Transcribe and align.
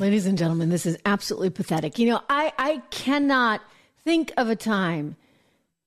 Ladies 0.00 0.24
and 0.24 0.38
gentlemen, 0.38 0.70
this 0.70 0.86
is 0.86 0.96
absolutely 1.04 1.50
pathetic. 1.50 1.98
You 1.98 2.06
know, 2.06 2.22
I, 2.30 2.54
I 2.58 2.78
cannot 2.88 3.60
think 4.02 4.32
of 4.38 4.48
a 4.48 4.56
time 4.56 5.16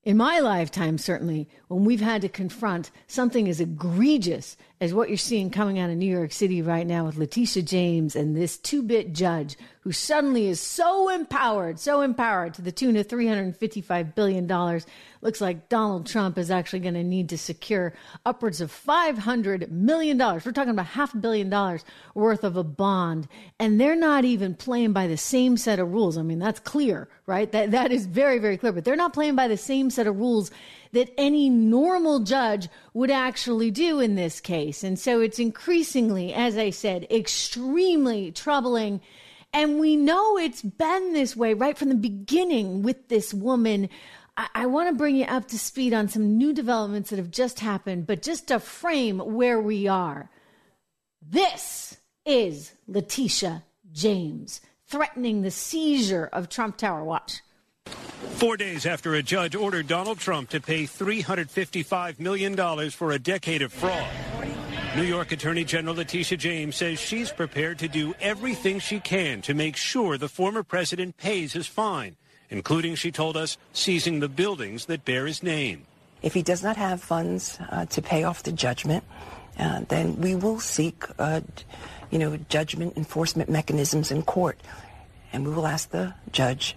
in 0.04 0.16
my 0.16 0.38
lifetime, 0.38 0.98
certainly, 0.98 1.48
when 1.66 1.84
we've 1.84 2.00
had 2.00 2.22
to 2.22 2.28
confront 2.28 2.92
something 3.08 3.48
as 3.48 3.58
egregious 3.58 4.56
as 4.84 4.92
what 4.92 5.08
you're 5.08 5.16
seeing 5.16 5.48
coming 5.48 5.78
out 5.78 5.88
of 5.88 5.96
New 5.96 6.04
York 6.04 6.30
City 6.30 6.60
right 6.60 6.86
now 6.86 7.06
with 7.06 7.16
Letitia 7.16 7.62
James 7.62 8.14
and 8.14 8.36
this 8.36 8.58
two 8.58 8.82
bit 8.82 9.14
judge 9.14 9.56
who 9.80 9.92
suddenly 9.92 10.46
is 10.46 10.60
so 10.60 11.08
empowered, 11.08 11.78
so 11.78 12.02
empowered 12.02 12.54
to 12.54 12.62
the 12.62 12.72
tune 12.72 12.96
of 12.96 13.06
$355 13.06 14.14
billion. 14.14 14.80
Looks 15.20 15.40
like 15.42 15.68
Donald 15.68 16.06
Trump 16.06 16.38
is 16.38 16.50
actually 16.50 16.80
going 16.80 16.94
to 16.94 17.04
need 17.04 17.30
to 17.30 17.38
secure 17.38 17.94
upwards 18.24 18.62
of 18.62 18.70
$500 18.70 19.70
million. 19.70 20.18
We're 20.18 20.40
talking 20.40 20.70
about 20.70 20.86
half 20.86 21.14
a 21.14 21.18
billion 21.18 21.50
dollars 21.50 21.84
worth 22.14 22.44
of 22.44 22.56
a 22.56 22.64
bond. 22.64 23.28
And 23.58 23.78
they're 23.78 23.94
not 23.94 24.24
even 24.24 24.54
playing 24.54 24.94
by 24.94 25.06
the 25.06 25.18
same 25.18 25.58
set 25.58 25.78
of 25.78 25.92
rules. 25.92 26.16
I 26.16 26.22
mean, 26.22 26.38
that's 26.38 26.60
clear, 26.60 27.08
right? 27.26 27.50
That, 27.52 27.70
that 27.70 27.92
is 27.92 28.06
very, 28.06 28.38
very 28.38 28.56
clear. 28.56 28.72
But 28.72 28.84
they're 28.84 28.96
not 28.96 29.12
playing 29.12 29.36
by 29.36 29.48
the 29.48 29.58
same 29.58 29.90
set 29.90 30.06
of 30.06 30.18
rules 30.18 30.50
that 30.94 31.12
any 31.18 31.48
normal 31.50 32.20
judge 32.20 32.68
would 32.94 33.10
actually 33.10 33.70
do 33.70 34.00
in 34.00 34.14
this 34.14 34.40
case. 34.40 34.82
And 34.82 34.98
so 34.98 35.20
it's 35.20 35.38
increasingly, 35.38 36.32
as 36.32 36.56
I 36.56 36.70
said, 36.70 37.06
extremely 37.10 38.32
troubling. 38.32 39.00
And 39.52 39.78
we 39.78 39.96
know 39.96 40.38
it's 40.38 40.62
been 40.62 41.12
this 41.12 41.36
way 41.36 41.54
right 41.54 41.76
from 41.76 41.90
the 41.90 41.94
beginning 41.94 42.82
with 42.82 43.08
this 43.08 43.34
woman. 43.34 43.88
I, 44.36 44.48
I 44.54 44.66
want 44.66 44.88
to 44.88 44.94
bring 44.94 45.16
you 45.16 45.26
up 45.26 45.48
to 45.48 45.58
speed 45.58 45.92
on 45.92 46.08
some 46.08 46.36
new 46.38 46.52
developments 46.52 47.10
that 47.10 47.18
have 47.18 47.30
just 47.30 47.60
happened, 47.60 48.06
but 48.06 48.22
just 48.22 48.48
to 48.48 48.58
frame 48.58 49.18
where 49.18 49.60
we 49.60 49.86
are. 49.86 50.30
This 51.20 51.96
is 52.24 52.72
Letitia 52.86 53.64
James 53.92 54.60
threatening 54.86 55.42
the 55.42 55.50
seizure 55.50 56.28
of 56.32 56.48
Trump 56.48 56.76
Tower. 56.76 57.04
Watch. 57.04 57.40
Four 58.34 58.56
days 58.56 58.84
after 58.84 59.14
a 59.14 59.22
judge 59.22 59.54
ordered 59.54 59.86
Donald 59.86 60.18
Trump 60.18 60.50
to 60.50 60.60
pay 60.60 60.84
$355 60.84 62.18
million 62.18 62.90
for 62.90 63.12
a 63.12 63.18
decade 63.18 63.62
of 63.62 63.72
fraud. 63.72 64.10
New 64.96 65.04
York 65.04 65.30
Attorney 65.30 65.62
General 65.62 65.94
Letitia 65.94 66.36
James 66.36 66.74
says 66.74 66.98
she's 66.98 67.30
prepared 67.30 67.78
to 67.78 67.86
do 67.86 68.12
everything 68.20 68.80
she 68.80 68.98
can 68.98 69.40
to 69.42 69.54
make 69.54 69.76
sure 69.76 70.18
the 70.18 70.28
former 70.28 70.64
president 70.64 71.16
pays 71.16 71.52
his 71.52 71.68
fine, 71.68 72.16
including, 72.50 72.96
she 72.96 73.12
told 73.12 73.36
us, 73.36 73.56
seizing 73.72 74.18
the 74.18 74.28
buildings 74.28 74.86
that 74.86 75.04
bear 75.04 75.26
his 75.26 75.42
name. 75.42 75.86
If 76.20 76.34
he 76.34 76.42
does 76.42 76.62
not 76.62 76.76
have 76.76 77.00
funds 77.00 77.58
uh, 77.70 77.86
to 77.86 78.02
pay 78.02 78.24
off 78.24 78.42
the 78.42 78.52
judgment, 78.52 79.04
uh, 79.60 79.82
then 79.88 80.20
we 80.20 80.34
will 80.34 80.58
seek, 80.58 81.04
uh, 81.20 81.40
you 82.10 82.18
know, 82.18 82.36
judgment 82.48 82.96
enforcement 82.96 83.48
mechanisms 83.48 84.10
in 84.10 84.22
court, 84.22 84.58
and 85.32 85.46
we 85.46 85.52
will 85.52 85.68
ask 85.68 85.90
the 85.90 86.14
judge 86.32 86.76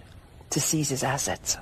to 0.50 0.60
seize 0.60 0.88
his 0.88 1.02
assets. 1.02 1.56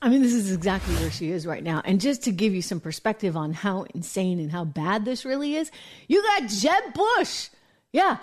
I 0.00 0.08
mean, 0.08 0.22
this 0.22 0.32
is 0.32 0.52
exactly 0.52 0.94
where 0.96 1.10
she 1.10 1.30
is 1.30 1.46
right 1.46 1.62
now. 1.62 1.82
And 1.84 2.00
just 2.00 2.22
to 2.24 2.30
give 2.30 2.54
you 2.54 2.62
some 2.62 2.78
perspective 2.78 3.36
on 3.36 3.52
how 3.52 3.84
insane 3.94 4.38
and 4.38 4.50
how 4.50 4.64
bad 4.64 5.04
this 5.04 5.24
really 5.24 5.56
is, 5.56 5.70
you 6.06 6.22
got 6.22 6.48
Jeb 6.48 6.94
Bush. 6.94 7.48
Yeah. 7.92 8.18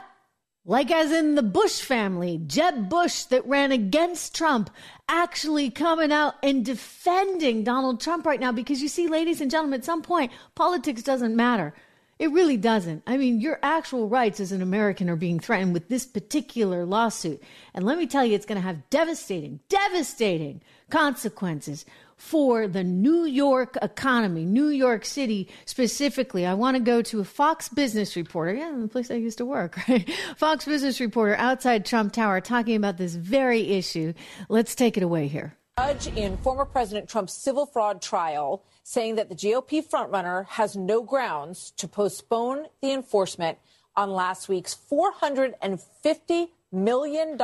Like 0.64 0.90
as 0.90 1.12
in 1.12 1.36
the 1.36 1.44
Bush 1.44 1.82
family, 1.82 2.42
Jeb 2.48 2.90
Bush 2.90 3.26
that 3.26 3.46
ran 3.46 3.72
against 3.72 4.36
Trump 4.36 4.70
actually 5.10 5.70
coming 5.70 6.12
out 6.12 6.36
and 6.42 6.66
defending 6.66 7.64
Donald 7.64 8.00
Trump 8.00 8.26
right 8.26 8.40
now. 8.40 8.52
Because 8.54 8.82
you 8.82 8.88
see, 8.88 9.08
ladies 9.08 9.42
and 9.42 9.52
gentlemen, 9.52 9.82
at 9.82 9.86
some 9.86 10.02
point, 10.02 10.32
politics 10.56 11.04
doesn't 11.04 11.36
matter. 11.36 11.74
It 12.18 12.32
really 12.32 12.56
doesn't. 12.56 13.04
I 13.06 13.18
mean, 13.18 13.42
your 13.42 13.60
actual 13.62 14.08
rights 14.08 14.40
as 14.40 14.54
an 14.54 14.62
American 14.62 15.10
are 15.10 15.18
being 15.18 15.40
threatened 15.40 15.74
with 15.74 15.90
this 15.90 16.06
particular 16.06 16.86
lawsuit. 16.86 17.44
And 17.74 17.86
let 17.86 17.98
me 17.98 18.08
tell 18.08 18.26
you, 18.26 18.36
it's 18.36 18.46
going 18.46 18.62
to 18.62 18.66
have 18.66 18.90
devastating, 18.90 19.60
devastating 19.68 20.62
consequences 20.90 21.86
for 22.16 22.70
the 22.70 22.86
New 22.86 23.26
York 23.26 23.78
economy, 23.82 24.46
New 24.46 24.70
York 24.70 25.04
City 25.04 25.50
specifically. 25.66 26.46
I 26.46 26.54
want 26.54 26.76
to 26.78 26.82
go 26.82 27.02
to 27.02 27.20
a 27.20 27.26
Fox 27.26 27.68
Business 27.68 28.16
reporter, 28.16 28.54
yeah, 28.54 28.72
the 28.74 28.88
place 28.88 29.12
I 29.12 29.16
used 29.16 29.40
to 29.40 29.46
work, 29.46 29.78
right? 29.90 30.10
Fox 30.38 30.64
Business 30.64 31.02
reporter 31.02 31.36
outside 31.36 31.86
Trump 31.86 32.14
Tower 32.14 32.40
talking 32.40 32.78
about 32.78 32.98
this 32.98 33.16
very 33.16 33.72
issue. 33.72 34.14
Let's 34.48 34.74
take 34.74 34.96
it 34.96 35.04
away 35.04 35.28
here. 35.28 35.58
Judge 35.78 36.08
in 36.08 36.38
former 36.38 36.64
President 36.64 37.10
Trump's 37.10 37.34
civil 37.34 37.66
fraud 37.66 38.02
trial 38.02 38.64
saying 38.88 39.16
that 39.16 39.30
the 39.30 39.36
GOP 39.36 39.84
frontrunner 39.84 40.46
has 40.46 40.76
no 40.76 41.02
grounds 41.02 41.74
to 41.76 41.88
postpone 41.88 42.68
the 42.84 42.92
enforcement 42.92 43.58
on 43.96 44.12
last 44.12 44.48
week's 44.48 44.78
$450 44.92 46.50
million 46.72 47.42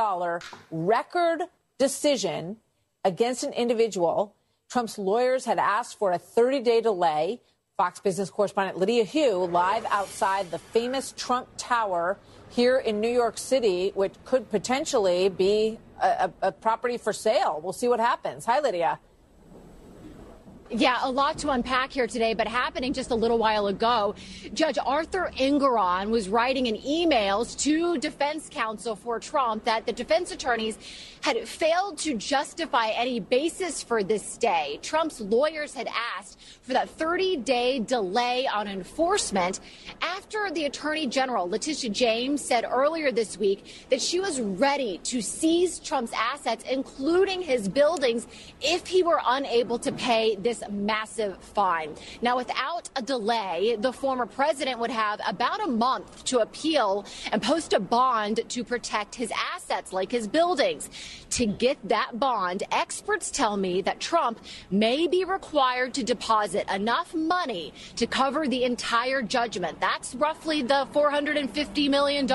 record 0.70 1.40
decision 1.78 2.58
against 3.04 3.42
an 3.42 3.52
individual. 3.54 4.36
Trump's 4.70 4.98
lawyers 4.98 5.44
had 5.44 5.58
asked 5.58 5.98
for 5.98 6.12
a 6.12 6.18
30 6.18 6.60
day 6.60 6.80
delay. 6.80 7.40
Fox 7.76 7.98
Business 7.98 8.30
correspondent 8.30 8.78
Lydia 8.78 9.04
Hu 9.04 9.44
live 9.46 9.84
outside 9.90 10.48
the 10.52 10.58
famous 10.58 11.12
Trump 11.16 11.48
Tower 11.56 12.18
here 12.50 12.78
in 12.78 13.00
New 13.00 13.08
York 13.08 13.36
City, 13.36 13.90
which 13.96 14.14
could 14.24 14.48
potentially 14.48 15.28
be 15.28 15.76
a, 16.00 16.30
a, 16.40 16.52
property 16.52 16.98
for 16.98 17.12
sale. 17.12 17.60
We'll 17.60 17.72
see 17.72 17.88
what 17.88 17.98
happens. 17.98 18.44
Hi, 18.44 18.60
Lydia. 18.60 19.00
Yeah, 20.70 20.98
a 21.02 21.10
lot 21.10 21.38
to 21.38 21.50
unpack 21.50 21.92
here 21.92 22.06
today, 22.06 22.32
but 22.32 22.48
happening 22.48 22.92
just 22.94 23.10
a 23.10 23.14
little 23.14 23.36
while 23.36 23.66
ago. 23.66 24.14
Judge 24.54 24.78
Arthur 24.84 25.30
Engoron 25.36 26.08
was 26.08 26.28
writing 26.28 26.66
in 26.66 26.76
emails 26.76 27.58
to 27.64 27.98
defense 27.98 28.48
counsel 28.50 28.96
for 28.96 29.18
Trump 29.18 29.64
that 29.64 29.84
the 29.84 29.92
defense 29.92 30.32
attorneys 30.32 30.78
had 31.20 31.46
failed 31.46 31.98
to 31.98 32.16
justify 32.16 32.88
any 32.88 33.20
basis 33.20 33.82
for 33.82 34.02
this 34.02 34.26
stay. 34.26 34.78
Trump's 34.82 35.20
lawyers 35.20 35.74
had 35.74 35.88
asked 36.16 36.38
for 36.62 36.72
that 36.74 36.88
30 36.88 37.38
day 37.38 37.80
delay 37.80 38.46
on 38.46 38.68
enforcement 38.68 39.60
after 40.00 40.50
the 40.50 40.64
attorney 40.64 41.06
general, 41.06 41.48
Letitia 41.48 41.90
James, 41.90 42.42
said 42.42 42.64
earlier 42.68 43.10
this 43.10 43.36
week 43.36 43.86
that 43.90 44.00
she 44.00 44.20
was 44.20 44.40
ready 44.40 44.98
to 45.04 45.20
seize 45.20 45.78
Trump's 45.80 46.12
assets, 46.14 46.64
including 46.70 47.42
his 47.42 47.68
buildings, 47.68 48.26
if 48.60 48.86
he 48.86 49.02
were 49.02 49.20
unable 49.26 49.78
to 49.80 49.90
pay 49.92 50.36
this 50.36 50.62
massive 50.70 51.36
fine. 51.42 51.94
Now, 52.22 52.36
without 52.36 52.88
a 52.94 53.02
delay, 53.02 53.76
the 53.78 53.92
former 53.92 54.26
president 54.26 54.78
would 54.78 54.90
have 54.90 55.20
about 55.26 55.62
a 55.62 55.66
month 55.66 56.24
to 56.26 56.38
appeal 56.38 57.04
and 57.32 57.42
post 57.42 57.72
a 57.72 57.80
bond 57.80 58.40
to 58.48 58.64
protect 58.64 59.14
his 59.14 59.32
assets, 59.54 59.92
like 59.92 60.12
his 60.12 60.28
buildings. 60.28 60.88
To 61.32 61.46
get 61.46 61.78
that 61.88 62.20
bond, 62.20 62.62
experts 62.70 63.30
tell 63.30 63.56
me 63.56 63.80
that 63.82 64.00
Trump 64.00 64.38
may 64.70 65.06
be 65.06 65.24
required 65.24 65.94
to 65.94 66.02
deposit 66.02 66.70
enough 66.70 67.14
money 67.14 67.72
to 67.96 68.06
cover 68.06 68.46
the 68.46 68.64
entire 68.64 69.22
judgment. 69.22 69.80
That's 69.80 70.14
roughly 70.14 70.60
the 70.60 70.86
$450 70.92 71.88
million. 71.88 72.28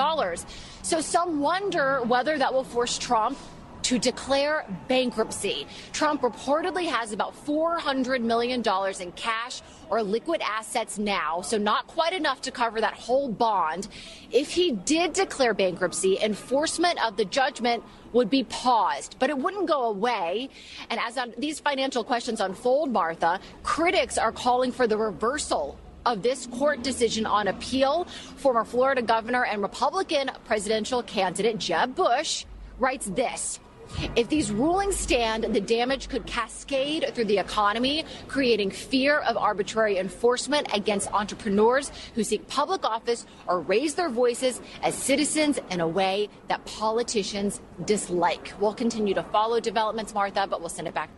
So 0.82 1.00
some 1.00 1.38
wonder 1.38 2.00
whether 2.02 2.38
that 2.38 2.52
will 2.52 2.64
force 2.64 2.98
Trump 2.98 3.38
to 3.82 4.00
declare 4.00 4.66
bankruptcy. 4.88 5.68
Trump 5.92 6.22
reportedly 6.22 6.86
has 6.88 7.12
about 7.12 7.34
$400 7.46 8.20
million 8.20 8.62
in 9.00 9.12
cash 9.12 9.62
or 9.88 10.02
liquid 10.02 10.42
assets 10.44 10.98
now, 10.98 11.40
so 11.40 11.56
not 11.56 11.86
quite 11.86 12.12
enough 12.12 12.42
to 12.42 12.50
cover 12.50 12.80
that 12.80 12.94
whole 12.94 13.30
bond. 13.30 13.88
If 14.30 14.50
he 14.50 14.72
did 14.72 15.14
declare 15.14 15.54
bankruptcy, 15.54 16.18
enforcement 16.20 17.02
of 17.02 17.16
the 17.16 17.24
judgment 17.24 17.82
would 18.12 18.30
be 18.30 18.44
paused, 18.44 19.16
but 19.18 19.30
it 19.30 19.38
wouldn't 19.38 19.66
go 19.66 19.84
away. 19.84 20.48
And 20.90 21.00
as 21.00 21.18
these 21.36 21.60
financial 21.60 22.04
questions 22.04 22.40
unfold, 22.40 22.90
Martha, 22.92 23.40
critics 23.62 24.18
are 24.18 24.32
calling 24.32 24.72
for 24.72 24.86
the 24.86 24.96
reversal 24.96 25.78
of 26.06 26.22
this 26.22 26.46
court 26.46 26.82
decision 26.82 27.26
on 27.26 27.48
appeal. 27.48 28.04
Former 28.36 28.64
Florida 28.64 29.02
governor 29.02 29.44
and 29.44 29.62
Republican 29.62 30.30
presidential 30.46 31.02
candidate 31.02 31.58
Jeb 31.58 31.94
Bush 31.94 32.44
writes 32.78 33.06
this 33.06 33.60
if 34.16 34.28
these 34.28 34.50
rulings 34.50 34.96
stand, 34.96 35.44
the 35.44 35.60
damage 35.60 36.08
could 36.08 36.26
cascade 36.26 37.10
through 37.14 37.26
the 37.26 37.38
economy, 37.38 38.04
creating 38.26 38.70
fear 38.70 39.18
of 39.20 39.36
arbitrary 39.36 39.98
enforcement 39.98 40.68
against 40.74 41.12
entrepreneurs 41.12 41.90
who 42.14 42.24
seek 42.24 42.46
public 42.48 42.84
office 42.84 43.26
or 43.46 43.60
raise 43.60 43.94
their 43.94 44.08
voices 44.08 44.60
as 44.82 44.94
citizens 44.94 45.58
in 45.70 45.80
a 45.80 45.88
way 45.88 46.28
that 46.48 46.64
politicians 46.64 47.60
dislike. 47.84 48.52
We'll 48.60 48.74
continue 48.74 49.14
to 49.14 49.22
follow 49.24 49.60
developments, 49.60 50.14
Martha, 50.14 50.46
but 50.48 50.60
we'll 50.60 50.68
send 50.68 50.88
it 50.88 50.94
back. 50.94 51.10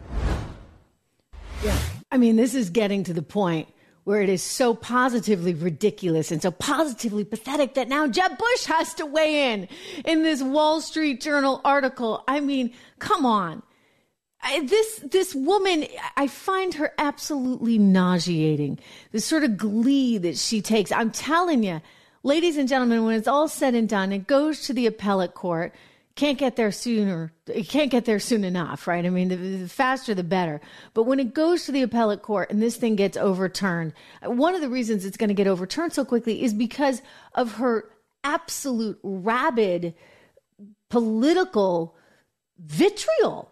Yeah. 1.63 1.77
I 2.11 2.19
mean, 2.19 2.37
this 2.37 2.55
is 2.55 2.71
getting 2.71 3.05
to 3.05 3.13
the 3.13 3.23
point 3.23 3.69
where 4.11 4.23
it 4.23 4.29
is 4.29 4.43
so 4.43 4.75
positively 4.75 5.55
ridiculous 5.55 6.33
and 6.33 6.43
so 6.43 6.51
positively 6.51 7.23
pathetic 7.23 7.75
that 7.75 7.89
now 7.89 8.09
Jeb 8.09 8.37
Bush 8.37 8.65
has 8.65 8.93
to 8.95 9.07
weigh 9.07 9.53
in 9.53 9.69
in 10.05 10.25
this 10.25 10.43
Wall 10.43 10.81
Street 10.81 11.21
Journal 11.21 11.61
article. 11.65 12.25
I 12.27 12.41
mean, 12.41 12.73
come 12.99 13.25
on. 13.25 13.63
I, 14.43 14.67
this 14.67 14.97
this 15.09 15.33
woman, 15.33 15.87
I 16.17 16.27
find 16.27 16.75
her 16.75 16.93
absolutely 16.99 17.79
nauseating. 17.79 18.81
This 19.13 19.25
sort 19.25 19.45
of 19.45 19.57
glee 19.57 20.19
that 20.19 20.37
she 20.37 20.61
takes. 20.61 20.91
I'm 20.91 21.13
telling 21.13 21.63
you, 21.63 21.81
ladies 22.25 22.57
and 22.57 22.69
gentlemen, 22.69 23.05
when 23.05 23.15
it's 23.15 23.29
all 23.29 23.47
said 23.47 23.77
and 23.77 23.89
done, 23.89 24.11
it 24.11 24.27
goes 24.27 24.63
to 24.63 24.73
the 24.73 24.87
appellate 24.87 25.35
court. 25.35 25.73
Can't 26.17 26.39
get 26.39 26.57
there 26.57 26.73
sooner. 26.73 27.33
It 27.47 27.69
can't 27.69 27.91
get 27.91 28.05
there 28.05 28.19
soon 28.19 28.45
enough, 28.45 28.87
right? 28.87 29.07
I 29.07 29.11
mean, 29.11 29.29
the, 29.29 29.37
the 29.37 29.69
faster 29.69 30.15
the 30.15 30.25
better. 30.25 30.61
But 30.93 31.05
when 31.05 31.21
it 31.21 31.33
goes 31.33 31.65
to 31.65 31.73
the 31.73 31.83
appellate 31.83 32.23
court 32.23 32.51
and 32.51 32.61
this 32.61 32.77
thing 32.77 32.97
gets 32.97 33.17
overturned, 33.17 33.95
one 34.25 34.55
of 34.55 34.61
the 34.61 34.69
reasons 34.69 35.05
it's 35.05 35.17
going 35.17 35.29
to 35.29 35.35
get 35.35 35.47
overturned 35.47 35.93
so 35.93 36.05
quickly 36.05 36.43
is 36.43 36.53
because 36.53 37.01
of 37.35 37.55
her 37.55 37.91
absolute 38.25 38.99
rabid 39.03 39.95
political 40.89 41.97
vitriol 42.59 43.50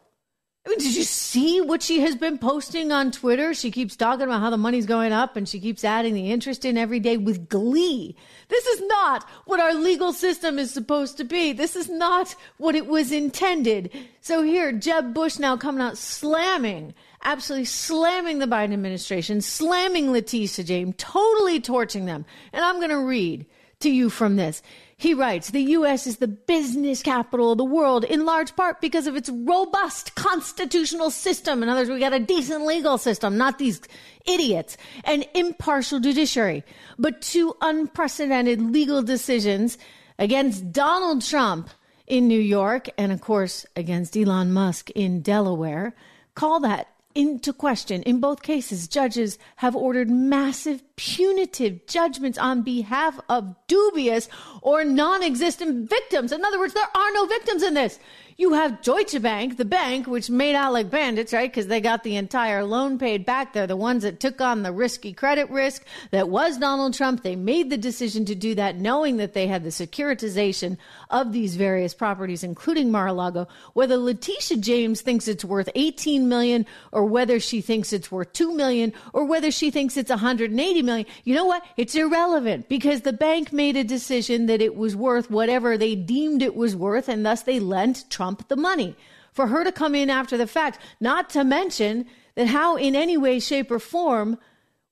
did 0.76 0.94
you 0.94 1.04
see 1.04 1.60
what 1.60 1.82
she 1.82 2.00
has 2.00 2.16
been 2.16 2.36
posting 2.36 2.90
on 2.90 3.10
Twitter? 3.10 3.54
She 3.54 3.70
keeps 3.70 3.96
talking 3.96 4.24
about 4.24 4.40
how 4.40 4.50
the 4.50 4.56
money's 4.56 4.86
going 4.86 5.12
up 5.12 5.36
and 5.36 5.48
she 5.48 5.60
keeps 5.60 5.84
adding 5.84 6.14
the 6.14 6.30
interest 6.30 6.64
in 6.64 6.76
every 6.76 7.00
day 7.00 7.16
with 7.16 7.48
glee. 7.48 8.16
This 8.48 8.66
is 8.66 8.82
not 8.82 9.28
what 9.44 9.60
our 9.60 9.72
legal 9.72 10.12
system 10.12 10.58
is 10.58 10.72
supposed 10.72 11.16
to 11.18 11.24
be. 11.24 11.52
This 11.52 11.76
is 11.76 11.88
not 11.88 12.34
what 12.56 12.74
it 12.74 12.86
was 12.86 13.12
intended. 13.12 13.90
So 14.20 14.42
here, 14.42 14.72
Jeb 14.72 15.14
Bush 15.14 15.38
now 15.38 15.56
coming 15.56 15.80
out 15.80 15.96
slamming, 15.96 16.92
absolutely 17.22 17.66
slamming 17.66 18.38
the 18.38 18.46
Biden 18.46 18.72
administration, 18.72 19.40
slamming 19.40 20.12
Letitia 20.12 20.64
James, 20.64 20.94
totally 20.98 21.60
torching 21.60 22.06
them. 22.06 22.24
And 22.52 22.64
I'm 22.64 22.76
going 22.76 22.90
to 22.90 22.98
read 22.98 23.46
to 23.80 23.90
you 23.90 24.10
from 24.10 24.36
this. 24.36 24.62
He 25.00 25.14
writes, 25.14 25.50
the 25.50 25.62
U.S. 25.62 26.08
is 26.08 26.16
the 26.16 26.26
business 26.26 27.02
capital 27.02 27.52
of 27.52 27.58
the 27.58 27.64
world 27.64 28.02
in 28.02 28.26
large 28.26 28.56
part 28.56 28.80
because 28.80 29.06
of 29.06 29.14
its 29.14 29.30
robust 29.30 30.16
constitutional 30.16 31.10
system. 31.10 31.62
In 31.62 31.68
other 31.68 31.82
words, 31.82 31.90
we 31.90 32.00
got 32.00 32.12
a 32.12 32.18
decent 32.18 32.66
legal 32.66 32.98
system, 32.98 33.38
not 33.38 33.58
these 33.58 33.80
idiots, 34.26 34.76
and 35.04 35.24
impartial 35.34 36.00
judiciary. 36.00 36.64
But 36.98 37.22
two 37.22 37.56
unprecedented 37.60 38.60
legal 38.60 39.00
decisions 39.00 39.78
against 40.18 40.72
Donald 40.72 41.22
Trump 41.22 41.70
in 42.08 42.26
New 42.26 42.40
York 42.40 42.88
and, 42.98 43.12
of 43.12 43.20
course, 43.20 43.64
against 43.76 44.16
Elon 44.16 44.52
Musk 44.52 44.90
in 44.90 45.22
Delaware 45.22 45.94
call 46.34 46.58
that 46.60 46.88
into 47.18 47.52
question. 47.52 48.00
In 48.04 48.20
both 48.20 48.42
cases, 48.42 48.86
judges 48.86 49.38
have 49.56 49.74
ordered 49.74 50.08
massive 50.08 50.84
punitive 50.94 51.84
judgments 51.88 52.38
on 52.38 52.62
behalf 52.62 53.18
of 53.28 53.56
dubious 53.66 54.28
or 54.62 54.84
non 54.84 55.24
existent 55.24 55.90
victims. 55.90 56.30
In 56.30 56.44
other 56.44 56.60
words, 56.60 56.74
there 56.74 56.96
are 56.96 57.12
no 57.12 57.26
victims 57.26 57.64
in 57.64 57.74
this. 57.74 57.98
You 58.40 58.52
have 58.52 58.82
Deutsche 58.82 59.20
Bank, 59.20 59.56
the 59.56 59.64
bank, 59.64 60.06
which 60.06 60.30
made 60.30 60.54
out 60.54 60.72
like 60.72 60.90
bandits, 60.90 61.32
right? 61.32 61.50
Because 61.50 61.66
they 61.66 61.80
got 61.80 62.04
the 62.04 62.14
entire 62.14 62.62
loan 62.62 62.96
paid 62.96 63.26
back. 63.26 63.52
They're 63.52 63.66
the 63.66 63.74
ones 63.74 64.04
that 64.04 64.20
took 64.20 64.40
on 64.40 64.62
the 64.62 64.70
risky 64.70 65.12
credit 65.12 65.50
risk 65.50 65.84
that 66.12 66.28
was 66.28 66.56
Donald 66.56 66.94
Trump. 66.94 67.24
They 67.24 67.34
made 67.34 67.68
the 67.68 67.76
decision 67.76 68.24
to 68.26 68.36
do 68.36 68.54
that 68.54 68.76
knowing 68.76 69.16
that 69.16 69.34
they 69.34 69.48
had 69.48 69.64
the 69.64 69.70
securitization 69.70 70.76
of 71.10 71.32
these 71.32 71.56
various 71.56 71.94
properties, 71.94 72.44
including 72.44 72.92
Mar-a-Lago. 72.92 73.48
Whether 73.72 73.96
Letitia 73.96 74.58
James 74.58 75.00
thinks 75.00 75.26
it's 75.26 75.44
worth 75.44 75.68
18 75.74 76.28
million 76.28 76.64
or 76.92 77.06
whether 77.06 77.40
she 77.40 77.60
thinks 77.60 77.92
it's 77.92 78.12
worth 78.12 78.32
2 78.34 78.54
million 78.54 78.92
or 79.12 79.24
whether 79.24 79.50
she 79.50 79.72
thinks 79.72 79.96
it's 79.96 80.10
180 80.10 80.82
million, 80.82 81.06
you 81.24 81.34
know 81.34 81.46
what? 81.46 81.64
It's 81.76 81.96
irrelevant 81.96 82.68
because 82.68 83.00
the 83.00 83.12
bank 83.12 83.52
made 83.52 83.76
a 83.76 83.82
decision 83.82 84.46
that 84.46 84.62
it 84.62 84.76
was 84.76 84.94
worth 84.94 85.28
whatever 85.28 85.76
they 85.76 85.96
deemed 85.96 86.40
it 86.40 86.54
was 86.54 86.76
worth 86.76 87.08
and 87.08 87.26
thus 87.26 87.42
they 87.42 87.58
lent 87.58 88.08
Trump 88.08 88.27
The 88.48 88.56
money. 88.56 88.96
For 89.32 89.46
her 89.46 89.64
to 89.64 89.72
come 89.72 89.94
in 89.94 90.10
after 90.10 90.36
the 90.36 90.46
fact, 90.46 90.78
not 91.00 91.30
to 91.30 91.44
mention 91.44 92.06
that 92.34 92.48
how, 92.48 92.76
in 92.76 92.96
any 92.96 93.16
way, 93.16 93.40
shape, 93.40 93.70
or 93.70 93.78
form, 93.78 94.38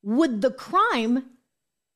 would 0.02 0.40
the 0.40 0.50
crime 0.50 1.24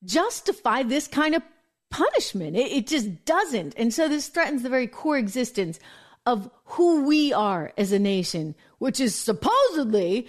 justify 0.05 0.83
this 0.83 1.07
kind 1.07 1.35
of 1.35 1.43
punishment? 1.91 2.57
It, 2.57 2.73
it 2.73 2.87
just 2.87 3.25
doesn't. 3.25 3.75
And 3.77 3.95
so 3.95 4.09
this 4.09 4.29
threatens 4.29 4.63
the 4.63 4.69
very 4.69 4.87
core 4.87 5.19
existence 5.19 5.79
of 6.27 6.51
who 6.65 7.05
we 7.05 7.33
are 7.33 7.73
as 7.79 7.93
a 7.93 7.99
nation, 7.99 8.55
which 8.79 9.01
is 9.01 9.15
supposedly 9.15 10.29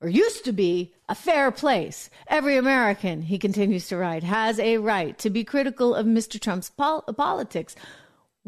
or 0.00 0.08
used 0.08 0.44
to 0.44 0.52
be 0.52 0.94
a 1.08 1.14
fair 1.14 1.50
place. 1.50 2.08
Every 2.28 2.56
American, 2.56 3.22
he 3.22 3.38
continues 3.38 3.88
to 3.88 3.96
write, 3.96 4.22
has 4.22 4.58
a 4.58 4.78
right 4.78 5.18
to 5.18 5.30
be 5.30 5.44
critical 5.44 5.94
of 5.94 6.06
Mr. 6.06 6.40
Trump's 6.40 6.70
pol- 6.70 7.02
politics. 7.02 7.74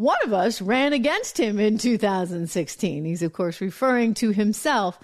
One 0.00 0.17
of 0.25 0.32
us 0.32 0.62
ran 0.62 0.94
against 0.94 1.38
him 1.38 1.61
in 1.61 1.76
2016. 1.76 3.05
He's, 3.05 3.23
of 3.23 3.35
course, 3.35 3.61
referring 3.61 4.14
to 4.14 4.31
himself 4.31 4.99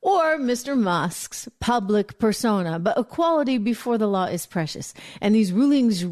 or 0.00 0.36
Mr. 0.36 0.76
Musk's 0.76 1.48
public 1.60 2.18
persona. 2.18 2.80
But 2.80 2.98
equality 2.98 3.58
before 3.58 3.98
the 3.98 4.08
law 4.08 4.24
is 4.24 4.46
precious. 4.46 4.94
And 5.20 5.32
these 5.32 5.52
rulings 5.52 6.04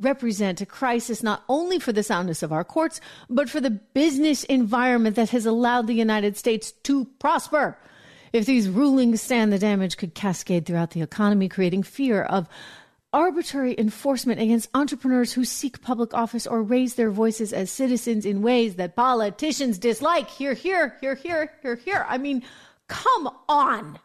represent 0.00 0.60
a 0.60 0.66
crisis 0.66 1.22
not 1.22 1.44
only 1.48 1.78
for 1.78 1.92
the 1.92 2.02
soundness 2.02 2.42
of 2.42 2.52
our 2.52 2.64
courts, 2.64 3.00
but 3.30 3.48
for 3.48 3.60
the 3.60 3.70
business 3.70 4.42
environment 4.42 5.14
that 5.14 5.30
has 5.30 5.46
allowed 5.46 5.86
the 5.86 5.94
United 5.94 6.36
States 6.36 6.72
to 6.82 7.04
prosper. 7.20 7.78
If 8.32 8.44
these 8.44 8.68
rulings 8.68 9.22
stand, 9.22 9.52
the 9.52 9.58
damage 9.60 9.98
could 9.98 10.14
cascade 10.14 10.66
throughout 10.66 10.90
the 10.90 11.02
economy, 11.02 11.48
creating 11.48 11.84
fear 11.84 12.22
of 12.22 12.48
arbitrary 13.12 13.74
enforcement 13.78 14.40
against 14.40 14.70
entrepreneurs 14.74 15.32
who 15.32 15.44
seek 15.44 15.82
public 15.82 16.14
office 16.14 16.46
or 16.46 16.62
raise 16.62 16.94
their 16.94 17.10
voices 17.10 17.52
as 17.52 17.70
citizens 17.70 18.24
in 18.24 18.42
ways 18.42 18.76
that 18.76 18.96
politicians 18.96 19.78
dislike. 19.78 20.28
Here, 20.30 20.54
here, 20.54 20.96
here, 21.00 21.14
here, 21.14 21.52
here, 21.62 21.76
here. 21.76 22.06
I 22.08 22.18
mean, 22.18 22.42
come 22.88 23.28
on. 23.48 23.98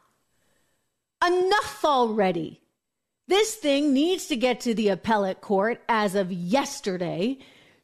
Enough 1.25 1.85
already. 1.85 2.61
This 3.27 3.55
thing 3.55 3.93
needs 3.93 4.27
to 4.27 4.35
get 4.35 4.61
to 4.61 4.73
the 4.73 4.89
appellate 4.89 5.41
court 5.41 5.81
as 5.89 6.15
of 6.15 6.31
yesterday. 6.31 7.37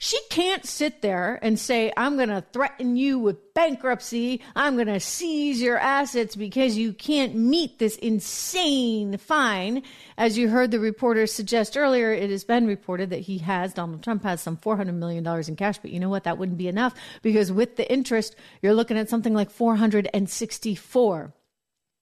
She 0.04 0.20
can't 0.30 0.66
sit 0.66 1.02
there 1.02 1.40
and 1.42 1.58
say, 1.58 1.94
I'm 1.96 2.18
going 2.18 2.28
to 2.28 2.44
threaten 2.52 2.98
you 2.98 3.20
with 3.20 3.54
bankruptcy. 3.54 4.42
I'm 4.54 4.76
going 4.76 4.88
to 4.88 5.00
seize 5.00 5.62
your 5.62 5.78
assets 5.78 6.36
because 6.36 6.78
you 6.78 6.92
can't 6.92 7.36
meet 7.36 7.80
this 7.80 7.96
insane 7.96 9.16
fine. 9.16 9.82
As 10.18 10.38
you 10.38 10.50
heard 10.50 10.72
the 10.72 10.82
reporter 10.82 11.26
suggest 11.26 11.78
earlier, 11.78 12.12
it 12.12 12.30
has 12.32 12.44
been 12.44 12.68
reported 12.68 13.12
that 13.12 13.22
he 13.22 13.38
has, 13.38 13.74
Donald 13.74 14.04
Trump 14.04 14.24
has 14.24 14.42
some 14.42 14.58
$400 14.58 14.94
million 14.94 15.26
in 15.48 15.56
cash. 15.56 15.78
But 15.78 15.92
you 15.92 16.02
know 16.02 16.10
what? 16.10 16.26
That 16.26 16.38
wouldn't 16.38 16.58
be 16.58 16.68
enough 16.68 16.94
because 17.22 17.50
with 17.50 17.78
the 17.78 17.90
interest, 17.90 18.36
you're 18.62 18.74
looking 18.74 18.98
at 18.98 19.08
something 19.08 19.34
like 19.34 19.52
464 19.52 21.34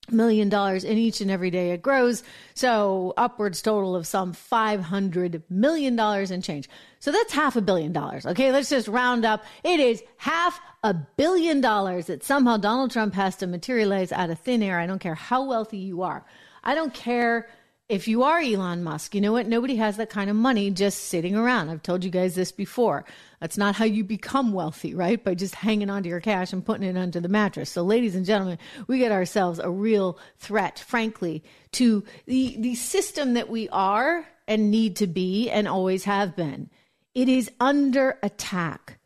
million 0.10 0.50
dollars 0.50 0.84
in 0.84 0.98
each 0.98 1.22
and 1.22 1.30
every 1.30 1.52
day 1.52 1.72
it 1.72 1.82
grows. 1.82 2.24
So 2.54 3.14
upwards 3.18 3.62
total 3.62 3.96
of 3.96 4.08
some 4.08 4.34
500 4.34 5.44
million 5.50 5.96
dollars 5.96 6.32
in 6.32 6.42
change. 6.42 6.70
So 7.00 7.12
that's 7.12 7.34
half 7.34 7.56
a 7.56 7.62
billion 7.62 7.94
dollars 7.94 8.26
okay? 8.26 8.52
Let's 8.52 8.70
just 8.70 8.88
round 8.88 9.26
up. 9.26 9.44
It 9.64 9.80
is 9.80 10.04
half 10.18 10.60
a 10.84 10.94
billion 10.94 11.62
dollars 11.62 12.08
that 12.08 12.24
somehow 12.24 12.58
donald 12.58 12.92
trump 12.92 13.14
has 13.14 13.36
to 13.38 13.48
materialize 13.48 14.12
out 14.12 14.30
of 14.30 14.40
thin 14.40 14.64
air. 14.64 14.80
I 14.80 14.88
don't 14.88 15.00
care 15.00 15.16
how 15.16 15.46
wealthy 15.46 15.78
you 15.78 16.02
are. 16.02 16.26
I 16.64 16.76
don't 16.76 16.94
care 16.94 17.48
if 17.92 18.08
you 18.08 18.24
are 18.24 18.40
Elon 18.40 18.86
Musk, 18.86 19.14
you 19.14 19.20
know 19.20 19.34
what? 19.34 19.48
Nobody 19.48 19.76
has 19.76 19.98
that 19.98 20.10
kind 20.10 20.30
of 20.30 20.36
money 20.38 20.72
just 20.72 21.08
sitting 21.10 21.36
around. 21.36 21.70
I've 21.70 21.84
told 21.84 22.06
you 22.06 22.10
guys 22.10 22.36
this 22.36 22.54
before. 22.54 23.04
That's 23.42 23.58
not 23.58 23.76
how 23.76 23.84
you 23.84 24.06
become 24.06 24.54
wealthy, 24.54 24.96
right? 24.96 25.22
By 25.22 25.36
just 25.36 25.56
hanging 25.56 25.90
onto 25.90 26.08
your 26.08 26.22
cash 26.22 26.54
and 26.54 26.66
putting 26.66 26.88
it 26.88 26.96
under 26.96 27.20
the 27.20 27.28
mattress. 27.28 27.70
So, 27.70 27.84
ladies 27.84 28.16
and 28.16 28.26
gentlemen, 28.26 28.60
we 28.88 29.00
get 29.00 29.12
ourselves 29.12 29.60
a 29.60 29.70
real 29.70 30.18
threat, 30.38 30.80
frankly, 30.80 31.44
to 31.74 32.06
the, 32.28 32.56
the 32.60 32.76
system 32.76 33.34
that 33.34 33.50
we 33.50 33.68
are 33.70 34.26
and 34.48 34.72
need 34.72 34.96
to 34.96 35.08
be 35.08 35.50
and 35.50 35.68
always 35.68 36.06
have 36.06 36.34
been. 36.34 36.70
It 37.14 37.28
is 37.28 37.52
under 37.60 38.18
attack. 38.24 39.00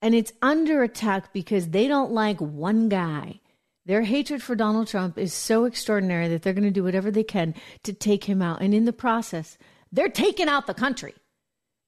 And 0.00 0.14
it's 0.14 0.32
under 0.40 0.82
attack 0.82 1.34
because 1.34 1.68
they 1.68 1.88
don't 1.88 2.12
like 2.12 2.40
one 2.40 2.88
guy. 2.88 3.40
Their 3.86 4.02
hatred 4.02 4.42
for 4.42 4.54
Donald 4.54 4.88
Trump 4.88 5.18
is 5.18 5.34
so 5.34 5.64
extraordinary 5.64 6.28
that 6.28 6.42
they're 6.42 6.54
going 6.54 6.64
to 6.64 6.70
do 6.70 6.84
whatever 6.84 7.10
they 7.10 7.24
can 7.24 7.54
to 7.82 7.92
take 7.92 8.24
him 8.24 8.40
out. 8.40 8.62
And 8.62 8.74
in 8.74 8.86
the 8.86 8.92
process, 8.92 9.58
they're 9.92 10.08
taking 10.08 10.48
out 10.48 10.66
the 10.66 10.74
country. 10.74 11.14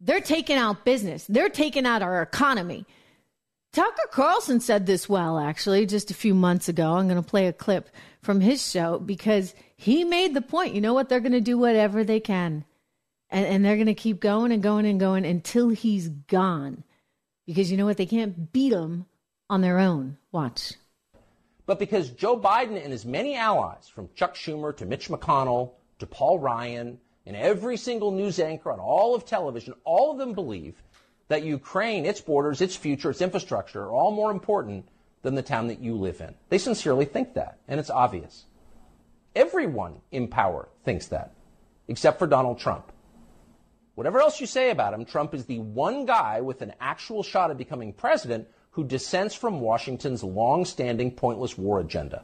They're 0.00 0.20
taking 0.20 0.56
out 0.56 0.84
business. 0.84 1.26
They're 1.26 1.48
taking 1.48 1.86
out 1.86 2.02
our 2.02 2.20
economy. 2.20 2.84
Tucker 3.72 4.08
Carlson 4.10 4.60
said 4.60 4.86
this 4.86 5.08
well, 5.08 5.38
actually, 5.38 5.86
just 5.86 6.10
a 6.10 6.14
few 6.14 6.34
months 6.34 6.68
ago. 6.68 6.92
I'm 6.94 7.08
going 7.08 7.22
to 7.22 7.28
play 7.28 7.46
a 7.46 7.52
clip 7.52 7.88
from 8.22 8.40
his 8.40 8.66
show 8.66 8.98
because 8.98 9.54
he 9.76 10.04
made 10.04 10.34
the 10.34 10.42
point. 10.42 10.74
You 10.74 10.82
know 10.82 10.94
what? 10.94 11.08
They're 11.08 11.20
going 11.20 11.32
to 11.32 11.40
do 11.40 11.56
whatever 11.56 12.04
they 12.04 12.20
can. 12.20 12.64
And, 13.30 13.46
and 13.46 13.64
they're 13.64 13.76
going 13.76 13.86
to 13.86 13.94
keep 13.94 14.20
going 14.20 14.52
and 14.52 14.62
going 14.62 14.86
and 14.86 15.00
going 15.00 15.24
until 15.24 15.70
he's 15.70 16.08
gone. 16.08 16.84
Because 17.46 17.70
you 17.70 17.78
know 17.78 17.86
what? 17.86 17.96
They 17.96 18.06
can't 18.06 18.52
beat 18.52 18.72
him 18.72 19.06
on 19.48 19.62
their 19.62 19.78
own. 19.78 20.18
Watch 20.30 20.74
but 21.66 21.78
because 21.78 22.10
Joe 22.10 22.38
Biden 22.38 22.82
and 22.82 22.92
his 22.92 23.04
many 23.04 23.36
allies, 23.36 23.88
from 23.92 24.08
Chuck 24.14 24.36
Schumer 24.36 24.74
to 24.76 24.86
Mitch 24.86 25.08
McConnell 25.08 25.72
to 25.98 26.06
Paul 26.06 26.38
Ryan 26.38 26.98
and 27.26 27.36
every 27.36 27.76
single 27.76 28.12
news 28.12 28.38
anchor 28.38 28.70
on 28.70 28.78
all 28.78 29.14
of 29.14 29.26
television, 29.26 29.74
all 29.84 30.12
of 30.12 30.18
them 30.18 30.32
believe 30.32 30.82
that 31.28 31.42
Ukraine, 31.42 32.06
its 32.06 32.20
borders, 32.20 32.60
its 32.60 32.76
future, 32.76 33.10
its 33.10 33.20
infrastructure 33.20 33.82
are 33.82 33.90
all 33.90 34.12
more 34.12 34.30
important 34.30 34.86
than 35.22 35.34
the 35.34 35.42
town 35.42 35.66
that 35.66 35.80
you 35.80 35.96
live 35.96 36.20
in. 36.20 36.34
They 36.50 36.58
sincerely 36.58 37.04
think 37.04 37.34
that, 37.34 37.58
and 37.66 37.80
it's 37.80 37.90
obvious. 37.90 38.44
Everyone 39.34 40.00
in 40.12 40.28
power 40.28 40.68
thinks 40.84 41.08
that, 41.08 41.32
except 41.88 42.20
for 42.20 42.28
Donald 42.28 42.60
Trump. 42.60 42.92
Whatever 43.96 44.20
else 44.20 44.40
you 44.40 44.46
say 44.46 44.70
about 44.70 44.94
him, 44.94 45.04
Trump 45.04 45.34
is 45.34 45.46
the 45.46 45.58
one 45.58 46.06
guy 46.06 46.40
with 46.40 46.62
an 46.62 46.74
actual 46.80 47.24
shot 47.24 47.50
at 47.50 47.58
becoming 47.58 47.92
president 47.92 48.46
who 48.76 48.84
dissents 48.84 49.34
from 49.34 49.60
Washington's 49.60 50.22
long-standing 50.22 51.10
pointless 51.10 51.56
war 51.56 51.80
agenda. 51.80 52.22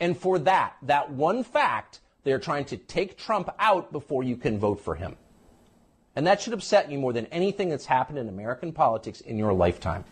And 0.00 0.18
for 0.18 0.40
that, 0.40 0.74
that 0.82 1.12
one 1.12 1.44
fact, 1.44 2.00
they're 2.24 2.40
trying 2.40 2.64
to 2.66 2.76
take 2.76 3.16
Trump 3.16 3.48
out 3.60 3.92
before 3.92 4.24
you 4.24 4.36
can 4.36 4.58
vote 4.58 4.80
for 4.80 4.96
him. 4.96 5.14
And 6.16 6.26
that 6.26 6.40
should 6.40 6.54
upset 6.54 6.90
you 6.90 6.98
more 6.98 7.12
than 7.12 7.26
anything 7.26 7.68
that's 7.68 7.86
happened 7.86 8.18
in 8.18 8.28
American 8.28 8.72
politics 8.72 9.20
in 9.20 9.38
your 9.38 9.52
lifetime. 9.52 10.04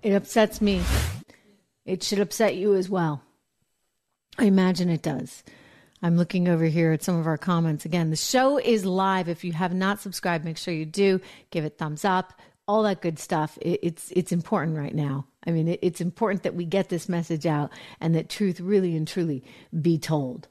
It 0.00 0.12
upsets 0.12 0.60
me. 0.60 0.82
It 1.84 2.04
should 2.04 2.20
upset 2.20 2.54
you 2.54 2.76
as 2.76 2.88
well. 2.88 3.24
I 4.38 4.44
imagine 4.44 4.88
it 4.88 5.02
does. 5.02 5.42
I'm 6.02 6.16
looking 6.16 6.48
over 6.48 6.64
here 6.64 6.92
at 6.92 7.02
some 7.02 7.18
of 7.18 7.26
our 7.26 7.38
comments. 7.38 7.84
Again, 7.84 8.10
the 8.10 8.16
show 8.16 8.58
is 8.58 8.84
live. 8.84 9.28
If 9.28 9.44
you 9.44 9.52
have 9.52 9.74
not 9.74 10.00
subscribed, 10.00 10.44
make 10.44 10.56
sure 10.56 10.72
you 10.72 10.86
do. 10.86 11.20
Give 11.50 11.64
it 11.64 11.78
thumbs 11.78 12.04
up. 12.04 12.32
All 12.66 12.82
that 12.84 13.02
good 13.02 13.18
stuff. 13.18 13.58
It, 13.60 13.80
it's 13.82 14.10
it's 14.12 14.32
important 14.32 14.76
right 14.76 14.94
now. 14.94 15.26
I 15.46 15.50
mean, 15.50 15.68
it, 15.68 15.80
it's 15.82 16.00
important 16.00 16.42
that 16.44 16.54
we 16.54 16.64
get 16.64 16.88
this 16.88 17.08
message 17.08 17.46
out 17.46 17.70
and 18.00 18.14
that 18.14 18.28
truth 18.28 18.60
really 18.60 18.96
and 18.96 19.06
truly 19.06 19.44
be 19.78 19.98
told. 19.98 20.48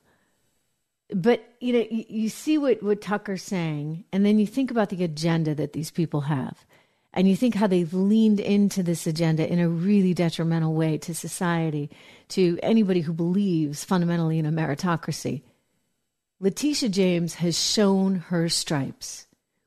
But 1.11 1.43
you 1.59 1.73
know, 1.73 1.85
you, 1.89 2.05
you 2.07 2.29
see 2.29 2.57
what 2.57 2.83
what 2.83 3.01
Tucker's 3.01 3.43
saying, 3.43 4.05
and 4.11 4.25
then 4.25 4.37
you 4.37 4.45
think 4.45 4.69
about 4.69 4.89
the 4.89 5.03
agenda 5.03 5.55
that 5.55 5.73
these 5.73 5.89
people 5.91 6.21
have. 6.21 6.65
And 7.13 7.27
you 7.27 7.35
think 7.35 7.55
how 7.55 7.67
they've 7.67 7.93
leaned 7.93 8.39
into 8.39 8.83
this 8.83 9.07
agenda 9.07 9.51
in 9.51 9.59
a 9.59 9.67
really 9.67 10.13
detrimental 10.13 10.73
way 10.73 10.97
to 10.99 11.15
society, 11.15 11.89
to 12.29 12.59
anybody 12.61 13.01
who 13.01 13.13
believes 13.13 13.83
fundamentally 13.83 14.37
in 14.37 14.45
a 14.45 14.51
meritocracy. 14.51 15.41
Letitia 16.39 16.89
James 16.89 17.33
has 17.35 17.59
shown 17.59 18.15
her 18.15 18.47
stripes. 18.47 19.25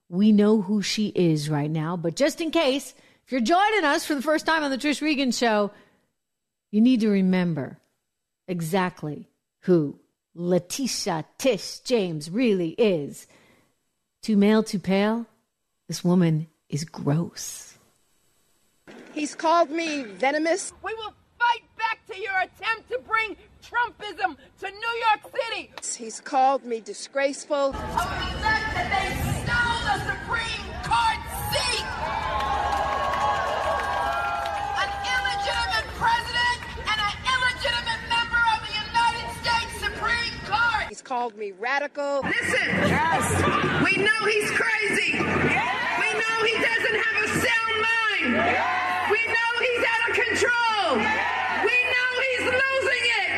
We 0.09 0.31
know 0.31 0.63
who 0.63 0.83
she 0.83 1.09
is 1.09 1.51
right 1.51 1.71
now, 1.71 1.97
but 1.97 2.17
just 2.17 2.41
in 2.41 2.51
case, 2.51 2.95
if 3.27 3.33
you're 3.33 3.41
joining 3.41 3.85
us 3.85 4.07
for 4.07 4.15
the 4.15 4.23
first 4.23 4.47
time 4.47 4.63
on 4.63 4.71
the 4.71 4.79
Trish 4.79 5.03
Regan 5.03 5.33
show, 5.33 5.73
you 6.71 6.81
need 6.81 7.01
to 7.01 7.09
remember 7.09 7.79
exactly 8.47 9.29
who 9.61 9.99
Letitia 10.35 11.25
Tish 11.39 11.81
James 11.81 12.31
really 12.31 12.71
is. 12.71 13.27
Too 14.23 14.37
male, 14.37 14.63
too 14.63 14.79
pale, 14.79 15.27
this 15.89 16.05
woman 16.05 16.47
is 16.73 16.85
gross. 16.85 17.79
He's 19.13 19.35
called 19.35 19.71
me 19.71 20.03
venomous. 20.03 20.73
We 20.83 20.93
will 20.95 21.15
fight 21.39 21.63
back 21.79 22.05
to 22.11 22.19
your 22.19 22.33
attempt 22.41 22.91
to 22.91 22.99
bring 23.07 23.37
Trumpism 23.63 24.37
to 24.61 24.67
New 24.67 24.95
York 25.07 25.33
City. 25.37 25.71
He's 26.03 26.21
called 26.21 26.65
me 26.65 26.81
disgraceful. 26.81 27.57
Of 27.57 27.73
the 27.73 27.79
fact 27.79 28.75
that 28.75 28.89
they 28.89 29.09
stole 29.45 29.83
the 29.85 29.99
Supreme 30.01 30.67
Court 30.83 31.21
seat. 31.53 31.87
An 34.81 34.91
illegitimate 35.13 35.89
president 36.01 36.59
and 36.89 36.99
an 37.05 37.17
illegitimate 37.37 38.03
member 38.09 38.43
of 38.49 38.59
the 38.65 38.75
United 38.81 39.29
States 39.45 39.73
Supreme 39.77 40.37
Court. 40.49 40.89
He's 40.89 41.03
called 41.03 41.37
me 41.37 41.53
radical. 41.53 42.23
Listen, 42.25 42.67
yes. 42.89 43.85
we 43.85 44.03
know 44.03 44.19
he's 44.25 44.51
crazy. 44.53 45.21
We 45.21 45.82
know 46.43 46.49
he 46.49 46.65
doesn't 46.65 46.95
have 46.95 47.25
a 47.25 47.29
sound 47.29 47.75
mind. 47.83 48.33
We 49.11 49.21
know 49.27 49.51
he's 49.61 49.85
out 49.93 50.03
of 50.09 50.15
control. 50.15 50.97
We 51.65 51.77
know 51.93 52.11
he's 52.27 52.45
losing 52.47 53.05
it. 53.21 53.31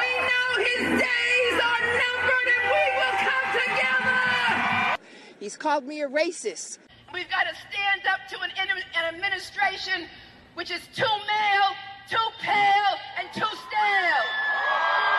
We 0.00 0.08
know 0.28 0.48
his 0.64 0.84
days 1.00 1.54
are 1.68 1.82
numbered 2.02 2.48
and 2.54 2.64
we 2.72 2.84
will 2.96 3.16
come 3.28 3.46
together. 3.52 4.98
He's 5.40 5.56
called 5.56 5.86
me 5.86 6.02
a 6.02 6.08
racist. 6.08 6.78
We've 7.12 7.30
got 7.30 7.44
to 7.44 7.54
stand 7.54 8.02
up 8.06 8.20
to 8.30 8.40
an, 8.40 8.50
an 8.60 9.14
administration 9.14 10.06
which 10.54 10.70
is 10.70 10.80
too 10.94 11.04
male, 11.04 11.74
too 12.08 12.28
pale, 12.40 12.94
and 13.18 13.28
too 13.32 13.56
stale. 13.68 15.17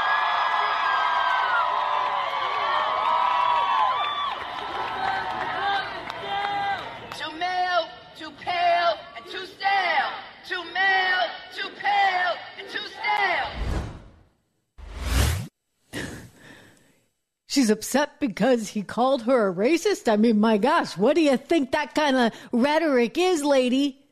She's 17.50 17.72
upset 17.72 18.20
because 18.20 18.68
he 18.68 18.84
called 18.84 19.24
her 19.24 19.50
a 19.50 19.53
racist. 19.56 20.08
I 20.08 20.18
mean, 20.18 20.39
my 20.39 20.60
gosh, 20.60 20.96
what 20.96 21.15
do 21.15 21.22
you 21.22 21.36
think 21.36 21.72
that 21.72 21.96
kind 21.96 22.15
of 22.15 22.32
rhetoric 22.51 23.18
is, 23.18 23.44
lady? 23.44 24.06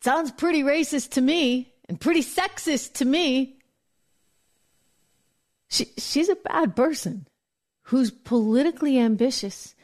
Sounds 0.00 0.30
pretty 0.30 0.62
racist 0.62 1.10
to 1.14 1.20
me 1.20 1.72
and 1.88 2.00
pretty 2.00 2.22
sexist 2.22 2.92
to 2.94 3.04
me. 3.04 3.58
She, 5.66 5.86
she's 5.98 6.28
a 6.28 6.36
bad 6.36 6.76
person 6.76 7.26
who's 7.82 8.12
politically 8.12 8.96
ambitious 8.96 9.74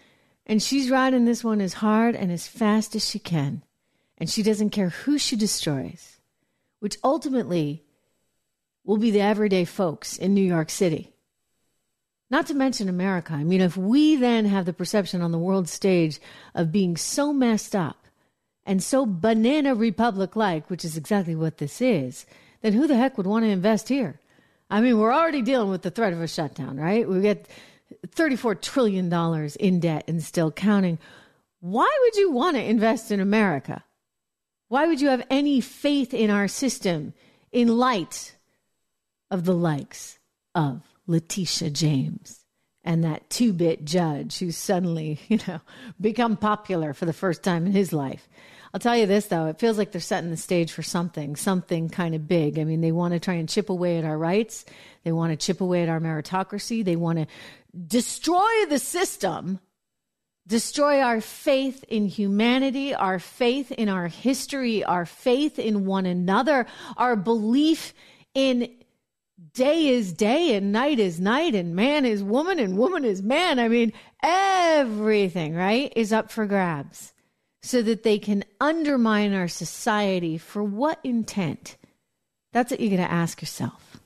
and 0.47 0.63
she's 0.63 0.89
riding 0.89 1.25
this 1.25 1.43
one 1.43 1.61
as 1.61 1.73
hard 1.73 2.15
and 2.15 2.31
as 2.31 2.47
fast 2.47 2.95
as 2.95 3.05
she 3.05 3.19
can. 3.19 3.65
And 4.19 4.31
she 4.31 4.45
doesn't 4.45 4.71
care 4.71 4.91
who 4.91 5.19
she 5.19 5.35
destroys, 5.35 6.21
which 6.79 6.97
ultimately 7.03 7.83
will 8.85 8.99
be 8.99 9.11
the 9.11 9.21
everyday 9.21 9.65
folks 9.65 10.17
in 10.17 10.33
New 10.33 10.47
York 10.47 10.71
City. 10.71 11.12
Not 12.33 12.47
to 12.47 12.55
mention 12.55 12.89
America. 12.89 13.35
I 13.35 13.45
mean, 13.45 13.61
if 13.61 13.77
we 13.77 14.17
then 14.17 14.47
have 14.47 14.65
the 14.65 14.73
perception 14.73 15.21
on 15.21 15.33
the 15.33 15.39
world 15.39 15.69
stage 15.69 16.19
of 16.55 16.73
being 16.73 16.97
so 16.97 17.31
messed 17.31 17.77
up 17.77 18.07
and 18.65 18.83
so 18.83 19.05
banana 19.05 19.75
republic 19.75 20.35
like, 20.35 20.71
which 20.71 20.83
is 20.83 20.97
exactly 20.97 21.37
what 21.37 21.59
this 21.59 21.83
is, 21.83 22.25
then 22.63 22.73
who 22.73 22.87
the 22.87 22.97
heck 22.97 23.19
would 23.19 23.27
want 23.27 23.45
to 23.45 23.51
invest 23.51 23.91
here? 23.91 24.19
I 24.71 24.81
mean, 24.81 24.99
we're 24.99 25.13
already 25.13 25.43
dealing 25.43 25.69
with 25.69 25.83
the 25.83 25.91
threat 25.91 26.15
of 26.15 26.23
a 26.23 26.27
shutdown, 26.27 26.79
right? 26.79 27.07
We 27.07 27.21
get 27.21 27.51
$34 28.07 28.63
trillion 28.63 29.13
in 29.61 29.81
debt 29.81 30.05
and 30.09 30.23
still 30.23 30.51
counting. 30.51 30.99
Why 31.61 31.95
would 32.01 32.17
you 32.17 32.33
want 32.33 32.57
to 32.57 32.65
invest 32.65 33.11
in 33.11 33.21
America? 33.21 33.85
Why 34.69 34.87
would 34.87 35.03
you 35.03 35.09
have 35.09 35.27
any 35.29 35.61
faith 35.61 36.15
in 36.15 36.31
our 36.31 36.49
system 36.49 37.13
in 37.53 37.69
light 37.69 38.37
of 39.31 39.45
the 39.45 39.55
likes 39.55 40.19
of 40.55 40.81
Letitia 41.07 41.71
James 41.71 42.45
and 42.85 43.05
that 43.05 43.31
two 43.31 43.53
bit 43.53 43.85
judge 43.85 44.39
who's 44.39 44.57
suddenly, 44.57 45.21
you 45.29 45.39
know, 45.49 45.61
become 46.01 46.37
popular 46.37 46.93
for 46.93 47.07
the 47.07 47.13
first 47.13 47.43
time 47.43 47.67
in 47.67 47.73
his 47.73 47.93
life? 47.93 48.29
I'll 48.75 48.81
tell 48.81 48.97
you 48.97 49.07
this 49.07 49.27
though, 49.27 49.47
it 49.47 49.59
feels 49.59 49.77
like 49.77 49.93
they're 49.93 50.01
setting 50.01 50.31
the 50.31 50.37
stage 50.37 50.73
for 50.73 50.83
something, 50.83 51.37
something 51.37 51.91
kind 51.91 52.15
of 52.15 52.27
big. 52.27 52.59
I 52.59 52.65
mean, 52.65 52.81
they 52.81 52.93
want 52.93 53.13
to 53.13 53.21
try 53.21 53.35
and 53.35 53.49
chip 53.49 53.69
away 53.69 53.99
at 53.99 54.05
our 54.05 54.17
rights. 54.17 54.65
They 55.05 55.13
want 55.13 55.33
to 55.33 55.47
chip 55.47 55.61
away 55.61 55.83
at 55.83 55.91
our 55.91 56.01
meritocracy. 56.01 56.83
They 56.85 56.97
want 56.97 57.19
to 57.19 57.27
destroy 57.87 58.51
the 58.71 58.79
system, 58.79 59.61
destroy 60.47 61.01
our 61.01 61.21
faith 61.21 61.85
in 61.89 62.07
humanity, 62.07 62.95
our 62.95 63.19
faith 63.19 63.73
in 63.73 63.91
our 63.91 64.09
history, 64.09 64.83
our 64.85 65.05
faith 65.05 65.59
in 65.59 65.85
one 65.85 66.07
another, 66.07 66.67
our 66.97 67.15
belief 67.15 67.93
in 68.35 68.71
day 69.55 69.89
is 69.89 70.13
day 70.13 70.55
and 70.55 70.73
night 70.73 70.99
is 70.99 71.21
night 71.21 71.55
and 71.55 71.75
man 71.75 72.05
is 72.05 72.23
woman 72.23 72.59
and 72.59 72.77
woman 72.77 73.05
is 73.05 73.23
man. 73.23 73.59
I 73.59 73.69
mean, 73.69 73.93
everything, 74.23 75.55
right, 75.55 75.93
is 75.97 76.13
up 76.13 76.31
for 76.31 76.47
grabs 76.47 77.13
so 77.63 77.83
that 77.83 78.03
they 78.03 78.19
can 78.19 78.45
undermine 78.61 79.33
our 79.33 79.49
society 79.49 80.39
for 80.39 80.63
what 80.63 80.99
intent? 81.05 81.77
That's 82.53 82.71
what 82.71 82.81
you're 82.81 82.91
going 82.91 83.09
to 83.09 83.13
ask 83.13 83.41
yourself. 83.41 83.99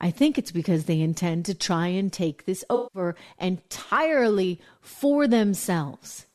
I 0.00 0.10
think 0.10 0.36
it's 0.36 0.50
because 0.50 0.84
they 0.84 1.00
intend 1.00 1.46
to 1.46 1.54
try 1.54 1.86
and 1.86 2.12
take 2.12 2.44
this 2.44 2.64
over 2.68 3.14
entirely 3.38 4.60
for 4.80 5.28
themselves. 5.28 6.26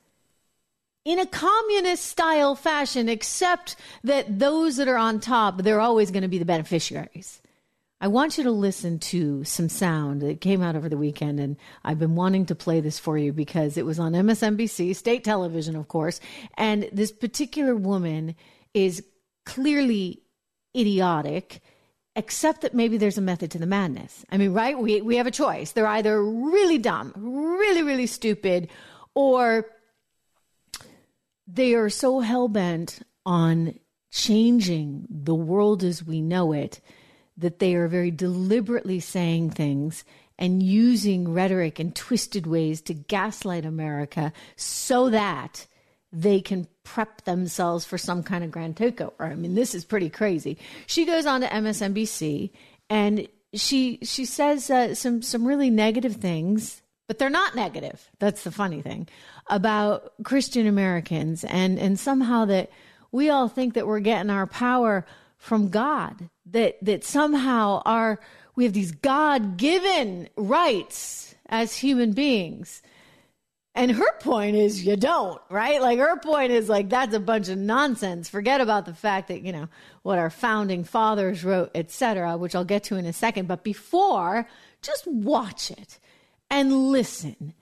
In 1.04 1.20
a 1.20 1.26
communist 1.26 2.06
style 2.06 2.56
fashion, 2.56 3.08
except 3.10 3.76
that 4.04 4.40
those 4.40 4.78
that 4.78 4.88
are 4.88 4.98
on 4.98 5.20
top, 5.20 5.62
they're 5.62 5.80
always 5.80 6.12
going 6.12 6.24
to 6.24 6.30
be 6.30 6.38
the 6.38 6.46
beneficiaries. 6.46 7.42
I 8.00 8.08
want 8.08 8.38
you 8.38 8.44
to 8.44 8.52
listen 8.52 9.00
to 9.00 9.44
some 9.44 9.70
sound 9.70 10.22
that 10.22 10.40
came 10.40 10.62
out 10.62 10.76
over 10.76 10.88
the 10.88 10.98
weekend, 10.98 11.40
and 11.40 11.58
I've 11.84 11.98
been 11.98 12.16
wanting 12.16 12.46
to 12.48 12.56
play 12.56 12.80
this 12.80 13.00
for 13.00 13.18
you 13.18 13.34
because 13.34 13.76
it 13.76 13.86
was 13.86 13.98
on 13.98 14.12
MSNBC, 14.12 14.96
state 14.96 15.24
television, 15.24 15.76
of 15.76 15.88
course. 15.88 16.20
And 16.58 16.88
this 16.94 17.12
particular 17.12 17.76
woman 17.76 18.36
is 18.76 19.04
clearly 19.46 20.22
idiotic, 20.76 21.62
except 22.16 22.62
that 22.62 22.76
maybe 22.76 22.98
there's 22.98 23.18
a 23.18 23.22
method 23.22 23.50
to 23.52 23.58
the 23.58 23.66
madness. 23.66 24.24
I 24.30 24.38
mean, 24.38 24.54
right? 24.54 24.78
We, 24.78 25.02
we 25.02 25.16
have 25.16 25.28
a 25.28 25.32
choice. 25.32 25.72
They're 25.72 25.88
either 25.88 26.24
really 26.24 26.78
dumb, 26.78 27.14
really, 27.16 27.82
really 27.82 28.08
stupid, 28.08 28.70
or 29.16 29.66
they 31.48 31.74
are 31.74 31.90
so 31.90 32.20
hell 32.20 32.48
bent 32.48 33.00
on 33.26 33.80
changing 34.12 35.08
the 35.10 35.36
world 35.36 35.84
as 35.84 36.04
we 36.04 36.22
know 36.22 36.54
it 36.54 36.80
that 37.38 37.60
they 37.60 37.76
are 37.76 37.88
very 37.88 38.12
deliberately 38.12 39.00
saying 39.00 39.52
things 39.52 40.04
and 40.40 40.62
using 40.62 41.34
rhetoric 41.34 41.80
in 41.80 41.92
twisted 41.92 42.46
ways 42.46 42.82
to 42.82 42.94
gaslight 42.94 43.66
America 43.66 44.32
so 44.56 45.10
that 45.10 45.66
they 46.12 46.40
can 46.40 46.68
prep 46.84 47.24
themselves 47.26 47.86
for 47.86 47.98
some 47.98 48.24
kind 48.24 48.44
of 48.44 48.52
grand 48.52 48.76
takeover. 48.76 49.32
I 49.32 49.36
mean, 49.36 49.56
this 49.56 49.76
is 49.76 49.84
pretty 49.84 50.10
crazy. 50.10 50.58
She 50.86 51.06
goes 51.06 51.26
on 51.26 51.42
to 51.42 51.48
MSNBC 51.48 52.52
and 52.90 53.28
she 53.54 54.00
she 54.04 54.26
says 54.26 54.70
uh, 54.70 54.94
some 54.94 55.22
some 55.22 55.46
really 55.46 55.70
negative 55.70 56.18
things, 56.18 56.82
but 57.08 57.18
they're 57.18 57.30
not 57.30 57.56
negative. 57.56 58.10
That's 58.20 58.44
the 58.44 58.52
funny 58.52 58.82
thing 58.82 59.08
about 59.48 60.14
Christian 60.24 60.68
Americans 60.68 61.44
and 61.44 61.80
and 61.80 62.00
somehow 62.00 62.46
that 62.46 62.70
we 63.12 63.30
all 63.30 63.48
think 63.48 63.74
that 63.74 63.88
we're 63.88 64.00
getting 64.00 64.30
our 64.30 64.48
power 64.48 65.06
from 65.38 65.70
God. 65.70 66.30
That 66.46 66.78
that 66.82 67.04
somehow 67.04 67.82
our 67.86 68.20
we 68.56 68.64
have 68.64 68.74
these 68.74 68.92
God-given 68.92 70.30
rights 70.36 71.36
as 71.46 71.76
human 71.76 72.14
beings. 72.14 72.82
And 73.76 73.92
her 73.92 74.18
point 74.22 74.56
is 74.56 74.84
you 74.84 74.96
don't, 74.96 75.40
right? 75.52 75.80
Like 75.80 76.00
her 76.00 76.18
point 76.18 76.52
is 76.52 76.68
like 76.68 76.90
that's 76.90 77.14
a 77.14 77.20
bunch 77.20 77.48
of 77.48 77.60
nonsense. 77.60 78.28
Forget 78.28 78.60
about 78.60 78.86
the 78.88 78.94
fact 78.96 79.28
that, 79.28 79.44
you 79.44 79.52
know, 79.52 79.70
what 80.02 80.18
our 80.18 80.32
founding 80.32 80.84
fathers 80.84 81.44
wrote, 81.44 81.70
etc., 81.76 82.38
which 82.38 82.56
I'll 82.56 82.66
get 82.66 82.86
to 82.86 82.96
in 82.96 83.06
a 83.06 83.14
second, 83.14 83.48
but 83.48 83.64
before, 83.64 84.48
just 84.82 85.06
watch 85.06 85.70
it 85.70 86.00
and 86.50 86.90
listen 86.90 87.54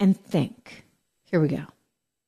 and 0.00 0.18
think. 0.18 0.84
Here 1.24 1.40
we 1.40 1.48
go. 1.48 1.66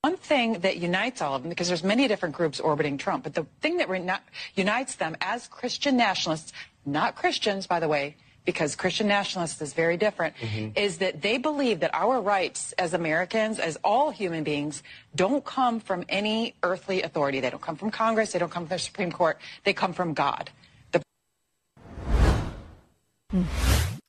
One 0.04 0.18
thing 0.18 0.58
that 0.60 0.76
unites 0.76 1.22
all 1.22 1.34
of 1.34 1.42
them, 1.42 1.48
because 1.48 1.68
there's 1.68 1.82
many 1.82 2.06
different 2.08 2.34
groups 2.34 2.60
orbiting 2.60 2.98
Trump, 2.98 3.24
but 3.24 3.32
the 3.32 3.46
thing 3.62 3.78
that 3.78 3.88
re- 3.88 4.06
unites 4.54 4.96
them 4.96 5.16
as 5.22 5.48
Christian 5.48 5.96
nationalists, 5.96 6.52
not 6.84 7.14
Christians, 7.14 7.66
by 7.66 7.80
the 7.80 7.88
way, 7.88 8.16
because 8.44 8.76
Christian 8.76 9.08
nationalists 9.08 9.62
is 9.62 9.72
very 9.72 9.96
different, 9.96 10.36
mm-hmm. 10.36 10.76
is 10.76 10.98
that 10.98 11.22
they 11.22 11.38
believe 11.38 11.80
that 11.80 11.94
our 11.94 12.20
rights 12.20 12.72
as 12.72 12.92
Americans, 12.92 13.58
as 13.58 13.78
all 13.82 14.10
human 14.10 14.44
beings, 14.44 14.82
don't 15.16 15.42
come 15.42 15.80
from 15.80 16.04
any 16.10 16.54
earthly 16.62 17.00
authority. 17.00 17.40
They 17.40 17.48
don't 17.48 17.62
come 17.62 17.76
from 17.76 17.90
Congress. 17.90 18.32
They 18.32 18.38
don't 18.38 18.52
come 18.52 18.66
from 18.66 18.76
the 18.76 18.80
Supreme 18.80 19.10
Court. 19.10 19.38
They 19.64 19.72
come 19.72 19.94
from 19.94 20.12
God. 20.12 20.50
The- 20.92 21.00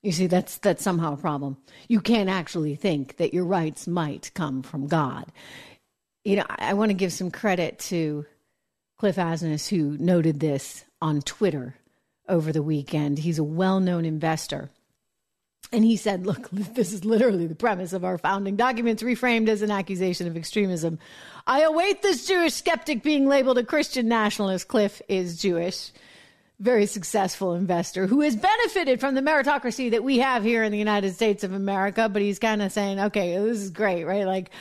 you 0.03 0.11
see, 0.11 0.27
that's 0.27 0.57
that's 0.57 0.83
somehow 0.83 1.13
a 1.13 1.17
problem. 1.17 1.55
You 1.87 2.01
can't 2.01 2.27
actually 2.27 2.75
think 2.75 3.15
that 3.15 3.33
your 3.33 3.45
rights 3.45 3.87
might 3.87 4.29
come 4.33 4.61
from 4.61 4.87
God 4.87 5.31
you 6.25 6.36
know, 6.36 6.46
I, 6.50 6.72
I 6.72 6.74
want 6.74 6.89
to 6.89 6.96
give 6.96 7.13
some 7.13 7.32
credit 7.32 7.79
to 7.79 8.25
Cliff 8.98 9.15
Asness, 9.15 9.70
who 9.70 9.98
noted 9.98 10.39
this 10.39 10.84
on 11.01 11.22
Twitter 11.22 11.75
over 12.27 12.51
the 12.51 12.63
weekend. 12.63 13.20
He's 13.20 13.39
a 13.39 13.44
well 13.44 13.79
known 13.79 14.03
investor. 14.03 14.70
And 15.72 15.84
he 15.84 15.98
said, 15.98 16.25
Look, 16.25 16.50
this 16.51 16.91
is 16.91 17.05
literally 17.05 17.48
the 17.48 17.55
premise 17.55 17.94
of 17.94 18.03
our 18.03 18.17
founding 18.17 18.55
documents, 18.55 19.03
reframed 19.03 19.48
as 19.48 19.62
an 19.62 19.72
accusation 19.72 20.27
of 20.27 20.36
extremism. 20.36 21.00
I 21.48 21.62
await 21.62 22.01
this 22.01 22.27
Jewish 22.27 22.53
skeptic 22.53 23.03
being 23.03 23.27
labeled 23.27 23.58
a 23.58 23.63
Christian 23.63 24.08
nationalist. 24.08 24.67
Cliff 24.67 25.01
is 25.08 25.39
Jewish, 25.39 25.91
very 26.60 26.86
successful 26.86 27.53
investor 27.53 28.08
who 28.08 28.22
has 28.22 28.36
benefited 28.36 29.00
from 29.00 29.13
the 29.13 29.22
meritocracy 29.22 29.91
that 29.91 30.03
we 30.03 30.20
have 30.20 30.44
here 30.44 30.63
in 30.63 30.72
the 30.72 30.77
United 30.79 31.13
States 31.13 31.44
of 31.44 31.53
America. 31.53 32.10
But 32.10 32.22
he's 32.22 32.39
kind 32.39 32.62
of 32.62 32.72
saying, 32.72 33.00
Okay, 33.00 33.38
this 33.38 33.60
is 33.60 33.70
great, 33.70 34.05
right? 34.05 34.25
Like, 34.25 34.51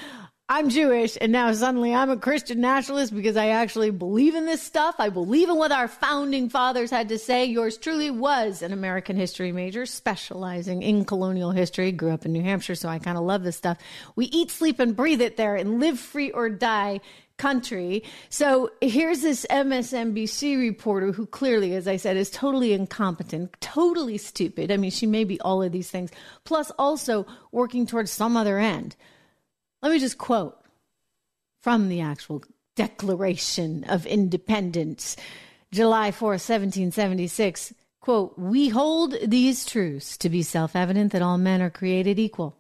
I'm 0.47 0.69
Jewish 0.69 1.17
and 1.19 1.33
now 1.33 1.51
suddenly 1.55 1.95
I'm 1.95 2.11
a 2.11 2.19
Christian 2.19 2.61
nationalist 2.61 3.15
because 3.15 3.35
I 3.35 3.49
actually 3.49 3.91
believe 3.91 4.35
in 4.35 4.45
this 4.45 4.61
stuff. 4.61 4.97
I 4.99 5.09
believe 5.09 5.49
in 5.49 5.57
what 5.57 5.73
our 5.73 5.89
founding 5.89 6.51
fathers 6.51 6.91
had 6.91 7.09
to 7.09 7.19
say. 7.19 7.47
Yours 7.47 7.79
truly 7.79 8.11
was 8.11 8.61
an 8.61 8.71
American 8.71 9.17
history 9.17 9.53
major 9.53 9.87
specializing 9.87 10.83
in 10.83 11.07
colonial 11.07 11.51
history. 11.51 11.93
Grew 11.93 12.11
up 12.11 12.27
in 12.27 12.35
New 12.35 12.43
Hampshire, 12.43 12.75
so 12.75 12.91
I 12.91 12.99
kind 12.99 13.17
of 13.17 13.25
love 13.25 13.43
this 13.43 13.57
stuff. 13.57 13.79
We 14.17 14.27
eat, 14.27 14.51
sleep, 14.51 14.81
and 14.81 14.95
breathe 14.95 15.23
it 15.23 15.39
there 15.39 15.57
and 15.57 15.81
live 15.81 15.99
free 15.99 16.31
or 16.31 16.51
die 16.51 17.01
country. 17.39 18.05
So 18.29 18.71
here's 18.83 19.23
this 19.23 19.47
MSNBC 19.49 20.59
reporter 20.59 21.13
who 21.13 21.25
clearly, 21.25 21.75
as 21.75 21.89
I 21.89 21.97
said, 21.97 22.19
is 22.19 22.29
totally 22.29 22.75
incompetent, 22.75 23.59
totally 23.63 24.19
stupid. 24.19 24.71
I 24.71 24.77
mean, 24.77 24.91
she 24.91 25.07
may 25.07 25.25
be 25.25 25.41
all 25.41 25.63
of 25.63 25.73
these 25.73 25.91
things, 25.91 26.11
plus 26.45 26.71
also 26.79 27.27
working 27.51 27.87
towards 27.87 28.11
some 28.11 28.37
other 28.37 28.59
end. 28.59 28.95
Let 29.85 29.93
me 29.93 29.99
just 29.99 30.17
quote 30.17 30.59
from 31.61 31.91
the 31.91 32.01
actual 32.01 32.43
Declaration 32.75 33.85
of 33.85 34.07
Independence, 34.07 35.15
July 35.73 36.11
4, 36.11 36.31
1776. 36.31 37.75
Quote, 38.01 38.39
We 38.39 38.71
hold 38.71 39.15
these 39.23 39.67
truths 39.67 40.17
to 40.17 40.31
be 40.31 40.43
self 40.43 40.75
evident 40.75 41.13
that 41.13 41.21
all 41.21 41.37
men 41.37 41.61
are 41.61 41.69
created 41.69 42.19
equal, 42.19 42.57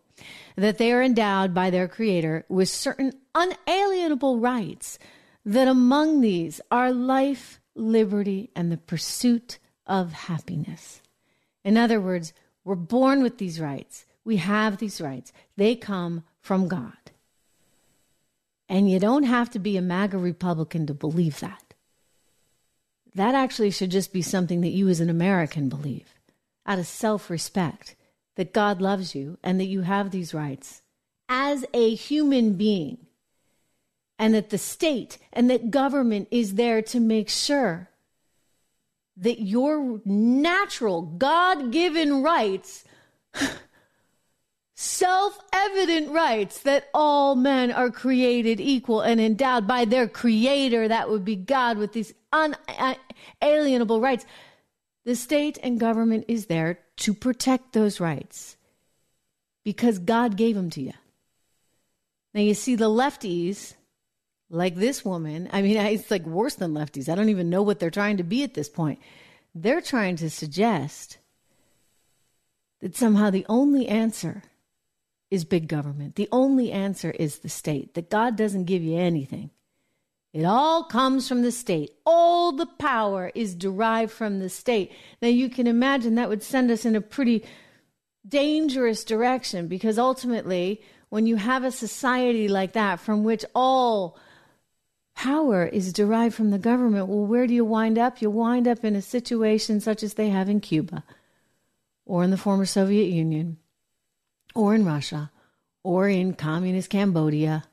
that 0.56 0.76
they 0.76 0.92
are 0.92 1.02
endowed 1.02 1.54
by 1.54 1.70
their 1.70 1.88
Creator 1.88 2.44
with 2.50 2.68
certain 2.68 3.14
unalienable 3.34 4.38
rights, 4.38 4.98
that 5.46 5.66
among 5.66 6.20
these 6.20 6.60
are 6.70 6.92
life, 6.92 7.58
liberty, 7.74 8.50
and 8.54 8.70
the 8.70 8.76
pursuit 8.76 9.58
of 9.86 10.12
happiness. 10.12 11.00
In 11.64 11.78
other 11.78 12.02
words, 12.02 12.34
we're 12.64 12.74
born 12.74 13.22
with 13.22 13.38
these 13.38 13.58
rights. 13.58 14.04
We 14.26 14.36
have 14.36 14.76
these 14.76 15.00
rights. 15.00 15.32
They 15.56 15.74
come 15.74 16.24
from 16.42 16.68
God. 16.68 16.92
And 18.68 18.90
you 18.90 18.98
don't 18.98 19.24
have 19.24 19.50
to 19.50 19.58
be 19.58 19.76
a 19.76 19.82
MAGA 19.82 20.18
Republican 20.18 20.86
to 20.86 20.94
believe 20.94 21.40
that. 21.40 21.74
That 23.14 23.34
actually 23.34 23.70
should 23.70 23.90
just 23.90 24.12
be 24.12 24.22
something 24.22 24.60
that 24.62 24.70
you 24.70 24.88
as 24.88 25.00
an 25.00 25.10
American 25.10 25.68
believe 25.68 26.14
out 26.66 26.78
of 26.78 26.86
self 26.86 27.30
respect 27.30 27.94
that 28.36 28.52
God 28.52 28.80
loves 28.80 29.14
you 29.14 29.38
and 29.42 29.60
that 29.60 29.66
you 29.66 29.82
have 29.82 30.10
these 30.10 30.34
rights 30.34 30.82
as 31.28 31.64
a 31.72 31.94
human 31.94 32.54
being. 32.54 32.98
And 34.18 34.32
that 34.34 34.50
the 34.50 34.58
state 34.58 35.18
and 35.32 35.50
that 35.50 35.72
government 35.72 36.28
is 36.30 36.54
there 36.54 36.80
to 36.82 37.00
make 37.00 37.28
sure 37.28 37.90
that 39.16 39.40
your 39.40 40.00
natural 40.04 41.02
God 41.02 41.72
given 41.72 42.22
rights 42.22 42.84
self 44.84 45.38
evident 45.52 46.10
rights 46.10 46.60
that 46.60 46.88
all 46.92 47.34
men 47.34 47.72
are 47.72 47.90
created 47.90 48.60
equal 48.60 49.00
and 49.00 49.20
endowed 49.20 49.66
by 49.66 49.84
their 49.84 50.06
creator, 50.06 50.86
that 50.86 51.08
would 51.08 51.24
be 51.24 51.36
God, 51.36 51.78
with 51.78 51.92
these 51.92 52.12
unalienable 52.32 54.00
rights. 54.00 54.26
The 55.04 55.16
state 55.16 55.58
and 55.62 55.80
government 55.80 56.26
is 56.28 56.46
there 56.46 56.78
to 56.98 57.14
protect 57.14 57.72
those 57.72 58.00
rights 58.00 58.56
because 59.64 59.98
God 59.98 60.36
gave 60.36 60.54
them 60.54 60.70
to 60.70 60.82
you. 60.82 60.92
Now, 62.32 62.40
you 62.40 62.54
see, 62.54 62.74
the 62.74 62.90
lefties, 62.90 63.74
like 64.50 64.74
this 64.74 65.04
woman, 65.04 65.48
I 65.52 65.62
mean, 65.62 65.76
it's 65.78 66.10
like 66.10 66.26
worse 66.26 66.56
than 66.56 66.74
lefties. 66.74 67.08
I 67.08 67.14
don't 67.14 67.30
even 67.30 67.50
know 67.50 67.62
what 67.62 67.80
they're 67.80 67.90
trying 67.90 68.18
to 68.18 68.22
be 68.22 68.42
at 68.44 68.54
this 68.54 68.68
point. 68.68 68.98
They're 69.54 69.80
trying 69.80 70.16
to 70.16 70.30
suggest 70.30 71.18
that 72.80 72.96
somehow 72.96 73.30
the 73.30 73.46
only 73.48 73.88
answer 73.88 74.42
is 75.30 75.44
big 75.44 75.68
government. 75.68 76.16
The 76.16 76.28
only 76.30 76.70
answer 76.70 77.10
is 77.10 77.38
the 77.38 77.48
state, 77.48 77.94
that 77.94 78.10
God 78.10 78.36
doesn't 78.36 78.64
give 78.64 78.82
you 78.82 78.96
anything. 78.96 79.50
It 80.32 80.44
all 80.44 80.84
comes 80.84 81.28
from 81.28 81.42
the 81.42 81.52
state. 81.52 81.92
All 82.04 82.50
the 82.50 82.66
power 82.66 83.30
is 83.36 83.54
derived 83.54 84.10
from 84.10 84.40
the 84.40 84.48
state. 84.48 84.90
Now, 85.22 85.28
you 85.28 85.48
can 85.48 85.68
imagine 85.68 86.16
that 86.16 86.28
would 86.28 86.42
send 86.42 86.72
us 86.72 86.84
in 86.84 86.96
a 86.96 87.00
pretty 87.00 87.44
dangerous 88.26 89.04
direction 89.04 89.68
because 89.68 89.98
ultimately, 89.98 90.82
when 91.08 91.26
you 91.26 91.36
have 91.36 91.62
a 91.62 91.70
society 91.70 92.48
like 92.48 92.72
that 92.72 92.98
from 92.98 93.22
which 93.22 93.44
all 93.54 94.18
power 95.14 95.64
is 95.64 95.92
derived 95.92 96.34
from 96.34 96.50
the 96.50 96.58
government, 96.58 97.06
well, 97.06 97.24
where 97.24 97.46
do 97.46 97.54
you 97.54 97.64
wind 97.64 97.96
up? 97.96 98.20
You 98.20 98.30
wind 98.30 98.66
up 98.66 98.84
in 98.84 98.96
a 98.96 99.02
situation 99.02 99.80
such 99.80 100.02
as 100.02 100.14
they 100.14 100.30
have 100.30 100.48
in 100.48 100.58
Cuba 100.58 101.04
or 102.04 102.24
in 102.24 102.30
the 102.30 102.36
former 102.36 102.66
Soviet 102.66 103.08
Union 103.08 103.58
or 104.54 104.74
in 104.74 104.84
Russia 104.84 105.30
or 105.82 106.08
in 106.08 106.34
communist 106.34 106.90
Cambodia. 106.90 107.64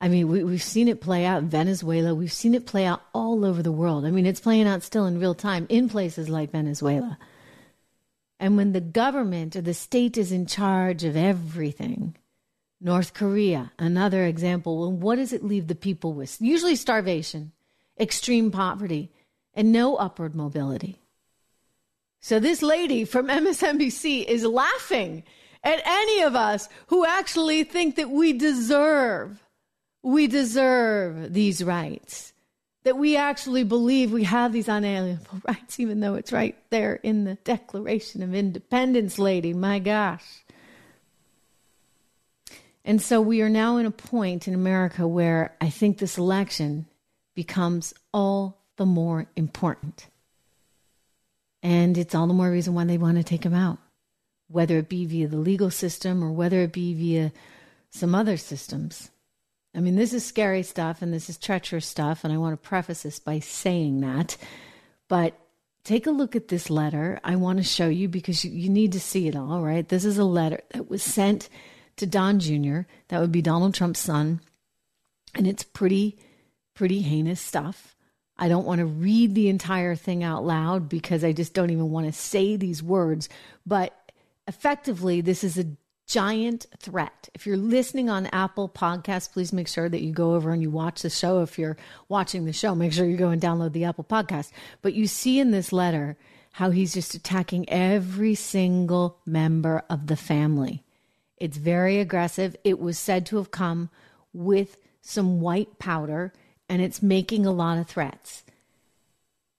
I 0.00 0.08
mean, 0.08 0.28
we, 0.28 0.44
we've 0.44 0.62
seen 0.62 0.88
it 0.88 1.00
play 1.00 1.24
out 1.24 1.42
in 1.42 1.48
Venezuela. 1.48 2.14
We've 2.14 2.32
seen 2.32 2.54
it 2.54 2.66
play 2.66 2.86
out 2.86 3.02
all 3.12 3.44
over 3.44 3.62
the 3.62 3.72
world. 3.72 4.04
I 4.04 4.10
mean, 4.10 4.26
it's 4.26 4.40
playing 4.40 4.68
out 4.68 4.82
still 4.82 5.06
in 5.06 5.20
real 5.20 5.34
time 5.34 5.66
in 5.68 5.88
places 5.88 6.28
like 6.28 6.52
Venezuela. 6.52 7.18
And 8.40 8.56
when 8.56 8.72
the 8.72 8.80
government 8.80 9.56
or 9.56 9.60
the 9.60 9.74
state 9.74 10.16
is 10.16 10.30
in 10.30 10.46
charge 10.46 11.02
of 11.02 11.16
everything, 11.16 12.16
North 12.80 13.12
Korea, 13.12 13.72
another 13.78 14.24
example, 14.24 14.78
well, 14.78 14.92
what 14.92 15.16
does 15.16 15.32
it 15.32 15.44
leave 15.44 15.66
the 15.66 15.74
people 15.74 16.12
with? 16.12 16.40
Usually 16.40 16.76
starvation, 16.76 17.50
extreme 17.98 18.52
poverty, 18.52 19.10
and 19.52 19.72
no 19.72 19.96
upward 19.96 20.36
mobility. 20.36 21.02
So 22.20 22.38
this 22.38 22.62
lady 22.62 23.04
from 23.04 23.26
MSNBC 23.28 24.24
is 24.24 24.44
laughing 24.44 25.24
at 25.64 25.82
any 25.84 26.22
of 26.22 26.34
us 26.34 26.68
who 26.88 27.04
actually 27.04 27.64
think 27.64 27.96
that 27.96 28.10
we 28.10 28.32
deserve, 28.32 29.42
we 30.02 30.26
deserve 30.26 31.32
these 31.32 31.62
rights. 31.62 32.32
that 32.84 32.96
we 32.96 33.16
actually 33.16 33.64
believe 33.64 34.12
we 34.12 34.24
have 34.24 34.52
these 34.52 34.68
unalienable 34.68 35.42
rights, 35.46 35.78
even 35.78 36.00
though 36.00 36.14
it's 36.14 36.32
right 36.32 36.56
there 36.70 36.94
in 37.02 37.24
the 37.24 37.34
Declaration 37.44 38.22
of 38.22 38.34
Independence, 38.34 39.18
lady. 39.18 39.52
My 39.52 39.78
gosh. 39.78 40.24
And 42.84 43.02
so 43.02 43.20
we 43.20 43.42
are 43.42 43.50
now 43.50 43.76
in 43.76 43.84
a 43.84 43.90
point 43.90 44.48
in 44.48 44.54
America 44.54 45.06
where 45.06 45.54
I 45.60 45.68
think 45.68 45.98
this 45.98 46.16
election 46.16 46.86
becomes 47.34 47.92
all 48.14 48.62
the 48.76 48.86
more 48.86 49.26
important. 49.36 50.06
And 51.62 51.98
it's 51.98 52.14
all 52.14 52.26
the 52.26 52.32
more 52.32 52.50
reason 52.50 52.72
why 52.72 52.84
they 52.84 52.96
want 52.96 53.18
to 53.18 53.22
take 53.24 53.44
him 53.44 53.52
out, 53.52 53.78
whether 54.48 54.78
it 54.78 54.88
be 54.88 55.04
via 55.04 55.28
the 55.28 55.36
legal 55.36 55.70
system 55.70 56.24
or 56.24 56.32
whether 56.32 56.60
it 56.60 56.72
be 56.72 56.94
via 56.94 57.32
some 57.90 58.14
other 58.14 58.36
systems. 58.36 59.10
I 59.74 59.80
mean, 59.80 59.96
this 59.96 60.12
is 60.12 60.24
scary 60.24 60.62
stuff 60.62 61.02
and 61.02 61.12
this 61.12 61.28
is 61.28 61.36
treacherous 61.36 61.86
stuff. 61.86 62.24
And 62.24 62.32
I 62.32 62.38
want 62.38 62.60
to 62.60 62.68
preface 62.68 63.02
this 63.02 63.18
by 63.18 63.38
saying 63.38 64.00
that. 64.00 64.36
But 65.08 65.38
take 65.84 66.06
a 66.06 66.10
look 66.10 66.34
at 66.34 66.48
this 66.48 66.70
letter. 66.70 67.20
I 67.22 67.36
want 67.36 67.58
to 67.58 67.64
show 67.64 67.88
you 67.88 68.08
because 68.08 68.44
you, 68.44 68.50
you 68.50 68.68
need 68.68 68.92
to 68.92 69.00
see 69.00 69.28
it 69.28 69.36
all, 69.36 69.62
right? 69.62 69.88
This 69.88 70.04
is 70.04 70.18
a 70.18 70.24
letter 70.24 70.60
that 70.70 70.90
was 70.90 71.02
sent 71.02 71.48
to 71.96 72.06
Don 72.06 72.38
Jr., 72.38 72.80
that 73.08 73.20
would 73.20 73.32
be 73.32 73.42
Donald 73.42 73.74
Trump's 73.74 74.00
son. 74.00 74.40
And 75.34 75.46
it's 75.46 75.64
pretty, 75.64 76.18
pretty 76.74 77.02
heinous 77.02 77.40
stuff. 77.40 77.96
I 78.38 78.48
don't 78.48 78.66
want 78.66 78.78
to 78.78 78.86
read 78.86 79.34
the 79.34 79.48
entire 79.48 79.96
thing 79.96 80.22
out 80.22 80.44
loud 80.44 80.88
because 80.88 81.24
I 81.24 81.32
just 81.32 81.54
don't 81.54 81.70
even 81.70 81.90
want 81.90 82.06
to 82.06 82.12
say 82.12 82.56
these 82.56 82.82
words. 82.82 83.28
But 83.66 83.94
effectively, 84.48 85.20
this 85.20 85.44
is 85.44 85.58
a 85.58 85.66
giant 86.06 86.66
threat. 86.78 87.28
If 87.34 87.46
you're 87.46 87.58
listening 87.58 88.08
on 88.08 88.26
Apple 88.28 88.68
Podcasts, 88.68 89.30
please 89.30 89.52
make 89.52 89.68
sure 89.68 89.88
that 89.88 90.02
you 90.02 90.10
go 90.10 90.34
over 90.34 90.50
and 90.50 90.62
you 90.62 90.70
watch 90.70 91.02
the 91.02 91.10
show. 91.10 91.42
If 91.42 91.58
you're 91.58 91.76
watching 92.08 92.46
the 92.46 92.52
show, 92.52 92.74
make 92.74 92.94
sure 92.94 93.04
you 93.04 93.18
go 93.18 93.28
and 93.28 93.42
download 93.42 93.72
the 93.72 93.84
Apple 93.84 94.04
Podcast. 94.04 94.50
But 94.80 94.94
you 94.94 95.06
see 95.06 95.38
in 95.38 95.50
this 95.50 95.70
letter 95.70 96.16
how 96.52 96.70
he's 96.70 96.94
just 96.94 97.14
attacking 97.14 97.68
every 97.68 98.34
single 98.34 99.18
member 99.26 99.84
of 99.90 100.06
the 100.06 100.16
family. 100.16 100.82
It's 101.36 101.58
very 101.58 102.00
aggressive. 102.00 102.56
It 102.64 102.80
was 102.80 102.98
said 102.98 103.26
to 103.26 103.36
have 103.36 103.50
come 103.50 103.90
with 104.32 104.78
some 105.02 105.40
white 105.40 105.78
powder 105.78 106.32
and 106.70 106.82
it's 106.82 107.02
making 107.02 107.44
a 107.44 107.52
lot 107.52 107.78
of 107.78 107.86
threats. 107.86 108.44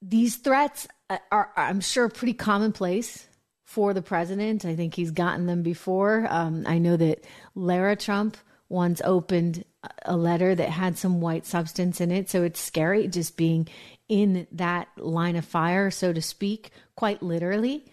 These 0.02 0.38
threats 0.38 0.88
uh, 1.10 1.19
are, 1.32 1.52
I'm 1.56 1.80
sure, 1.80 2.10
pretty 2.10 2.34
commonplace 2.34 3.28
for 3.69 3.93
the 3.93 4.01
president. 4.01 4.65
I 4.65 4.75
think 4.75 4.95
he's 4.95 5.12
gotten 5.12 5.45
them 5.45 5.62
before. 5.62 6.25
Um, 6.27 6.63
I 6.65 6.79
know 6.79 6.97
that 6.97 7.23
Lara 7.53 7.95
Trump 7.95 8.36
once 8.67 8.99
opened 9.05 9.63
a 10.03 10.17
letter 10.17 10.55
that 10.55 10.69
had 10.69 10.97
some 10.97 11.21
white 11.21 11.45
substance 11.45 12.01
in 12.01 12.10
it. 12.10 12.32
So 12.32 12.41
it's 12.41 12.60
scary 12.60 13.08
just 13.08 13.38
being 13.38 13.67
in 14.08 14.47
that 14.53 14.88
line 14.97 15.36
of 15.36 15.45
fire, 15.45 15.91
so 15.91 16.12
to 16.12 16.19
speak, 16.19 16.71
quite 16.95 17.21
literally, 17.21 17.86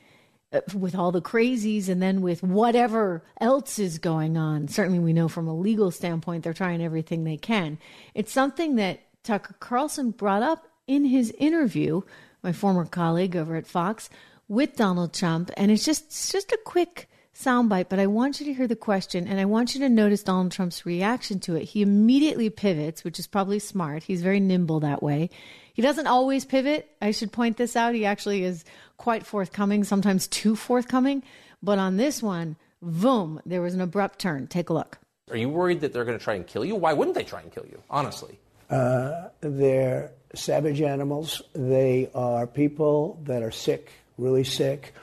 uh, 0.50 0.62
with 0.74 0.94
all 0.94 1.12
the 1.12 1.20
crazies 1.20 1.90
and 1.90 2.00
then 2.00 2.22
with 2.22 2.42
whatever 2.42 3.22
else 3.38 3.78
is 3.78 3.98
going 3.98 4.38
on. 4.38 4.68
Certainly, 4.68 5.00
we 5.00 5.12
know 5.12 5.28
from 5.28 5.46
a 5.46 5.54
legal 5.54 5.90
standpoint, 5.90 6.42
they're 6.42 6.54
trying 6.54 6.82
everything 6.82 7.24
they 7.24 7.36
can. 7.36 7.78
It's 8.14 8.32
something 8.32 8.76
that 8.76 9.00
Tucker 9.22 9.56
Carlson 9.60 10.12
brought 10.12 10.42
up 10.42 10.68
in 10.86 11.04
his 11.04 11.34
interview, 11.38 12.00
my 12.42 12.52
former 12.52 12.86
colleague 12.86 13.36
over 13.36 13.56
at 13.56 13.66
Fox, 13.66 14.08
with 14.48 14.76
Donald 14.76 15.12
Trump, 15.12 15.50
and 15.56 15.70
it's 15.70 15.84
just 15.84 16.06
it's 16.06 16.32
just 16.32 16.52
a 16.52 16.58
quick 16.64 17.08
soundbite, 17.36 17.88
but 17.88 17.98
I 17.98 18.06
want 18.06 18.40
you 18.40 18.46
to 18.46 18.54
hear 18.54 18.66
the 18.66 18.76
question 18.76 19.28
and 19.28 19.38
I 19.38 19.44
want 19.44 19.74
you 19.74 19.80
to 19.80 19.88
notice 19.88 20.22
Donald 20.22 20.52
Trump's 20.52 20.86
reaction 20.86 21.38
to 21.40 21.56
it. 21.56 21.64
He 21.64 21.82
immediately 21.82 22.48
pivots, 22.48 23.04
which 23.04 23.18
is 23.18 23.26
probably 23.26 23.58
smart. 23.58 24.02
He's 24.02 24.22
very 24.22 24.40
nimble 24.40 24.80
that 24.80 25.02
way. 25.02 25.30
He 25.74 25.82
doesn't 25.82 26.06
always 26.06 26.46
pivot. 26.46 26.90
I 27.02 27.10
should 27.10 27.32
point 27.32 27.58
this 27.58 27.76
out. 27.76 27.94
He 27.94 28.06
actually 28.06 28.42
is 28.42 28.64
quite 28.96 29.26
forthcoming, 29.26 29.84
sometimes 29.84 30.26
too 30.28 30.56
forthcoming. 30.56 31.22
But 31.62 31.78
on 31.78 31.98
this 31.98 32.22
one, 32.22 32.56
boom, 32.80 33.40
there 33.44 33.60
was 33.60 33.74
an 33.74 33.82
abrupt 33.82 34.18
turn. 34.18 34.46
Take 34.46 34.70
a 34.70 34.72
look. 34.72 34.98
Are 35.30 35.36
you 35.36 35.50
worried 35.50 35.80
that 35.80 35.92
they're 35.92 36.04
going 36.04 36.18
to 36.18 36.24
try 36.24 36.34
and 36.34 36.46
kill 36.46 36.64
you? 36.64 36.76
Why 36.76 36.94
wouldn't 36.94 37.16
they 37.16 37.24
try 37.24 37.42
and 37.42 37.52
kill 37.52 37.66
you, 37.66 37.82
honestly? 37.90 38.38
Uh, 38.70 39.28
they're 39.40 40.12
savage 40.34 40.80
animals. 40.80 41.42
They 41.52 42.10
are 42.14 42.46
people 42.46 43.20
that 43.24 43.42
are 43.42 43.50
sick 43.50 43.90
really 44.18 44.44
sick. 44.44 44.94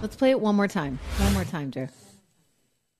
Let's 0.00 0.16
play 0.16 0.30
it 0.30 0.40
one 0.40 0.56
more 0.56 0.68
time. 0.68 0.98
One 1.18 1.32
more 1.32 1.44
time, 1.44 1.70
Joe. 1.70 1.88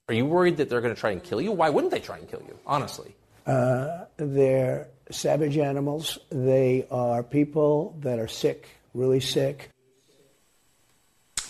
Are 0.09 0.15
you 0.15 0.27
worried 0.27 0.59
that 0.59 0.69
they're 0.69 0.81
going 0.81 0.95
to 0.95 1.01
try 1.01 1.11
and 1.11 1.23
kill 1.23 1.41
you? 1.41 1.53
Why 1.53 1.71
wouldn't 1.71 1.93
they 1.93 2.01
try 2.01 2.19
and 2.19 2.29
kill 2.29 2.43
you, 2.47 2.59
honestly? 2.67 3.15
Uh, 3.47 4.05
they're 4.17 4.89
savage 5.11 5.59
animals. 5.59 6.19
They 6.31 6.87
are 6.91 7.23
people 7.23 7.97
that 8.01 8.19
are 8.19 8.29
sick, 8.29 8.69
really 8.95 9.21
sick. 9.21 9.71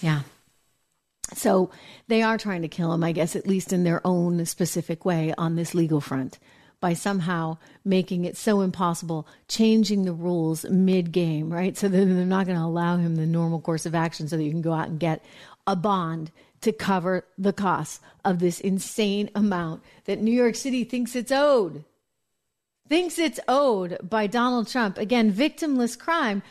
Yeah. 0.00 0.22
So 1.34 1.70
they 2.08 2.22
are 2.22 2.38
trying 2.38 2.62
to 2.62 2.68
kill 2.68 2.92
him, 2.92 3.04
I 3.04 3.12
guess, 3.12 3.36
at 3.36 3.46
least 3.46 3.72
in 3.72 3.84
their 3.84 4.06
own 4.06 4.44
specific 4.46 5.04
way 5.04 5.34
on 5.36 5.56
this 5.56 5.74
legal 5.74 6.00
front 6.00 6.38
by 6.82 6.92
somehow 6.92 7.56
making 7.84 8.26
it 8.26 8.36
so 8.36 8.60
impossible, 8.60 9.26
changing 9.48 10.04
the 10.04 10.12
rules 10.12 10.64
mid 10.64 11.12
game, 11.12 11.50
right? 11.50 11.78
So 11.78 11.88
then 11.88 12.14
they're 12.14 12.26
not 12.26 12.44
going 12.44 12.58
to 12.58 12.64
allow 12.64 12.98
him 12.98 13.16
the 13.16 13.24
normal 13.24 13.60
course 13.60 13.86
of 13.86 13.94
action 13.94 14.28
so 14.28 14.36
that 14.36 14.42
you 14.42 14.50
can 14.50 14.60
go 14.60 14.72
out 14.72 14.88
and 14.88 15.00
get 15.00 15.24
a 15.66 15.76
bond 15.76 16.32
to 16.60 16.72
cover 16.72 17.24
the 17.38 17.52
costs 17.52 18.00
of 18.24 18.40
this 18.40 18.60
insane 18.60 19.30
amount 19.34 19.82
that 20.04 20.20
New 20.20 20.32
York 20.32 20.56
City 20.56 20.82
thinks 20.82 21.16
it's 21.16 21.32
owed. 21.32 21.84
Thinks 22.88 23.16
it's 23.18 23.40
owed 23.46 23.96
by 24.02 24.26
Donald 24.26 24.68
Trump. 24.68 24.98
Again, 24.98 25.32
victimless 25.32 25.96
crime 25.96 26.42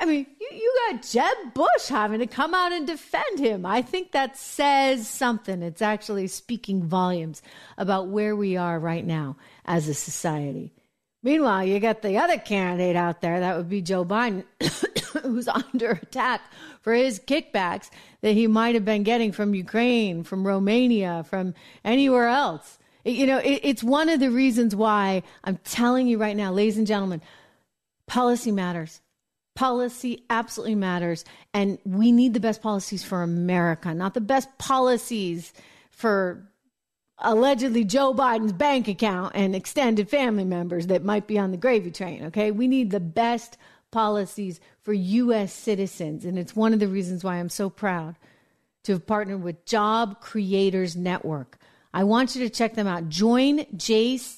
I 0.00 0.04
mean, 0.04 0.26
you, 0.40 0.48
you 0.52 0.74
got 0.88 1.02
Jeb 1.02 1.54
Bush 1.54 1.88
having 1.88 2.20
to 2.20 2.26
come 2.26 2.54
out 2.54 2.70
and 2.70 2.86
defend 2.86 3.40
him. 3.40 3.66
I 3.66 3.82
think 3.82 4.12
that 4.12 4.36
says 4.36 5.08
something. 5.08 5.60
It's 5.60 5.82
actually 5.82 6.28
speaking 6.28 6.84
volumes 6.84 7.42
about 7.76 8.06
where 8.06 8.36
we 8.36 8.56
are 8.56 8.78
right 8.78 9.04
now 9.04 9.36
as 9.68 9.86
a 9.86 9.94
society. 9.94 10.72
Meanwhile, 11.22 11.64
you 11.64 11.78
got 11.78 12.02
the 12.02 12.18
other 12.18 12.38
candidate 12.38 12.96
out 12.96 13.20
there, 13.20 13.40
that 13.40 13.56
would 13.56 13.68
be 13.68 13.82
Joe 13.82 14.04
Biden, 14.04 14.44
who's 15.22 15.48
under 15.74 15.90
attack 15.90 16.40
for 16.80 16.94
his 16.94 17.20
kickbacks 17.20 17.90
that 18.22 18.32
he 18.32 18.46
might 18.46 18.74
have 18.74 18.84
been 18.84 19.02
getting 19.02 19.30
from 19.30 19.54
Ukraine, 19.54 20.24
from 20.24 20.46
Romania, 20.46 21.24
from 21.28 21.54
anywhere 21.84 22.28
else. 22.28 22.78
You 23.04 23.26
know, 23.26 23.38
it, 23.38 23.60
it's 23.62 23.82
one 23.84 24.08
of 24.08 24.20
the 24.20 24.30
reasons 24.30 24.74
why 24.74 25.22
I'm 25.44 25.58
telling 25.58 26.08
you 26.08 26.18
right 26.18 26.36
now, 26.36 26.52
ladies 26.52 26.78
and 26.78 26.86
gentlemen, 26.86 27.20
policy 28.06 28.50
matters 28.50 29.00
policy 29.58 30.22
absolutely 30.30 30.76
matters. 30.76 31.24
And 31.52 31.78
we 31.84 32.12
need 32.12 32.32
the 32.32 32.38
best 32.38 32.62
policies 32.62 33.02
for 33.02 33.24
America, 33.24 33.92
not 33.92 34.14
the 34.14 34.20
best 34.20 34.48
policies 34.56 35.52
for 35.90 36.48
allegedly 37.20 37.84
Joe 37.84 38.14
Biden's 38.14 38.52
bank 38.52 38.88
account 38.88 39.32
and 39.34 39.54
extended 39.54 40.08
family 40.08 40.44
members 40.44 40.86
that 40.88 41.04
might 41.04 41.26
be 41.26 41.38
on 41.38 41.50
the 41.50 41.56
gravy 41.56 41.90
train. 41.90 42.26
Okay. 42.26 42.50
We 42.50 42.66
need 42.68 42.90
the 42.90 43.00
best 43.00 43.56
policies 43.90 44.60
for 44.82 44.92
U.S. 44.92 45.52
citizens. 45.52 46.24
And 46.24 46.38
it's 46.38 46.54
one 46.54 46.72
of 46.72 46.80
the 46.80 46.88
reasons 46.88 47.24
why 47.24 47.36
I'm 47.36 47.48
so 47.48 47.70
proud 47.70 48.16
to 48.84 48.92
have 48.92 49.06
partnered 49.06 49.42
with 49.42 49.64
Job 49.64 50.20
Creators 50.20 50.96
Network. 50.96 51.58
I 51.92 52.04
want 52.04 52.36
you 52.36 52.44
to 52.44 52.50
check 52.50 52.74
them 52.74 52.86
out. 52.86 53.08
Join 53.08 53.64
JC 53.76 54.37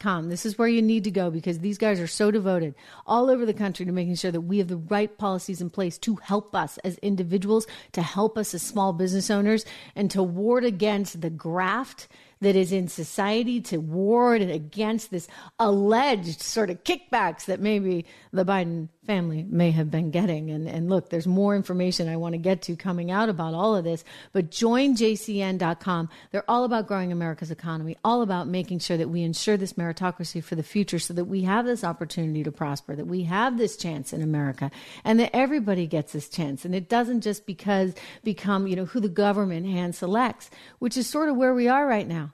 com. 0.00 0.28
This 0.28 0.46
is 0.46 0.58
where 0.58 0.68
you 0.68 0.82
need 0.82 1.04
to 1.04 1.10
go 1.10 1.30
because 1.30 1.58
these 1.58 1.78
guys 1.78 2.00
are 2.00 2.06
so 2.06 2.30
devoted 2.30 2.74
all 3.06 3.30
over 3.30 3.44
the 3.44 3.54
country 3.54 3.84
to 3.86 3.92
making 3.92 4.14
sure 4.14 4.30
that 4.30 4.40
we 4.40 4.58
have 4.58 4.68
the 4.68 4.76
right 4.76 5.16
policies 5.18 5.60
in 5.60 5.70
place 5.70 5.98
to 5.98 6.16
help 6.16 6.54
us 6.54 6.78
as 6.78 6.96
individuals, 6.98 7.66
to 7.92 8.02
help 8.02 8.38
us 8.38 8.54
as 8.54 8.62
small 8.62 8.92
business 8.92 9.30
owners, 9.30 9.64
and 9.94 10.10
to 10.10 10.22
ward 10.22 10.64
against 10.64 11.20
the 11.20 11.30
graft 11.30 12.08
that 12.40 12.56
is 12.56 12.72
in 12.72 12.88
society 12.88 13.60
to 13.60 13.78
ward 13.78 14.42
against 14.42 15.10
this 15.10 15.28
alleged 15.58 16.40
sort 16.40 16.70
of 16.70 16.82
kickbacks 16.84 17.44
that 17.44 17.60
maybe 17.60 18.06
the 18.32 18.44
Biden 18.44 18.88
family 19.06 19.44
may 19.48 19.72
have 19.72 19.90
been 19.90 20.10
getting. 20.10 20.50
And, 20.50 20.68
and 20.68 20.88
look, 20.88 21.10
there's 21.10 21.26
more 21.26 21.56
information 21.56 22.08
I 22.08 22.16
want 22.16 22.34
to 22.34 22.38
get 22.38 22.62
to 22.62 22.76
coming 22.76 23.10
out 23.10 23.28
about 23.28 23.54
all 23.54 23.74
of 23.74 23.82
this, 23.82 24.04
but 24.32 24.50
join 24.50 24.94
jcn.com. 24.94 26.08
They're 26.30 26.48
all 26.48 26.64
about 26.64 26.86
growing 26.86 27.10
America's 27.10 27.50
economy, 27.50 27.96
all 28.04 28.22
about 28.22 28.46
making 28.46 28.78
sure 28.78 28.96
that 28.96 29.08
we 29.08 29.22
ensure 29.22 29.56
this 29.56 29.72
meritocracy 29.72 30.42
for 30.42 30.54
the 30.54 30.62
future 30.62 30.98
so 30.98 31.12
that 31.14 31.24
we 31.24 31.42
have 31.42 31.66
this 31.66 31.82
opportunity 31.82 32.44
to 32.44 32.52
prosper, 32.52 32.94
that 32.94 33.06
we 33.06 33.24
have 33.24 33.58
this 33.58 33.76
chance 33.76 34.12
in 34.12 34.22
America, 34.22 34.70
and 35.04 35.18
that 35.18 35.34
everybody 35.34 35.86
gets 35.86 36.12
this 36.12 36.28
chance. 36.28 36.64
And 36.64 36.74
it 36.74 36.88
doesn't 36.88 37.22
just 37.22 37.46
because 37.46 37.94
become, 38.22 38.66
you 38.66 38.76
know, 38.76 38.84
who 38.84 39.00
the 39.00 39.08
government 39.08 39.66
hand 39.66 39.94
selects, 39.94 40.50
which 40.78 40.96
is 40.96 41.08
sort 41.08 41.28
of 41.28 41.36
where 41.36 41.54
we 41.54 41.68
are 41.68 41.86
right 41.86 42.06
now. 42.06 42.29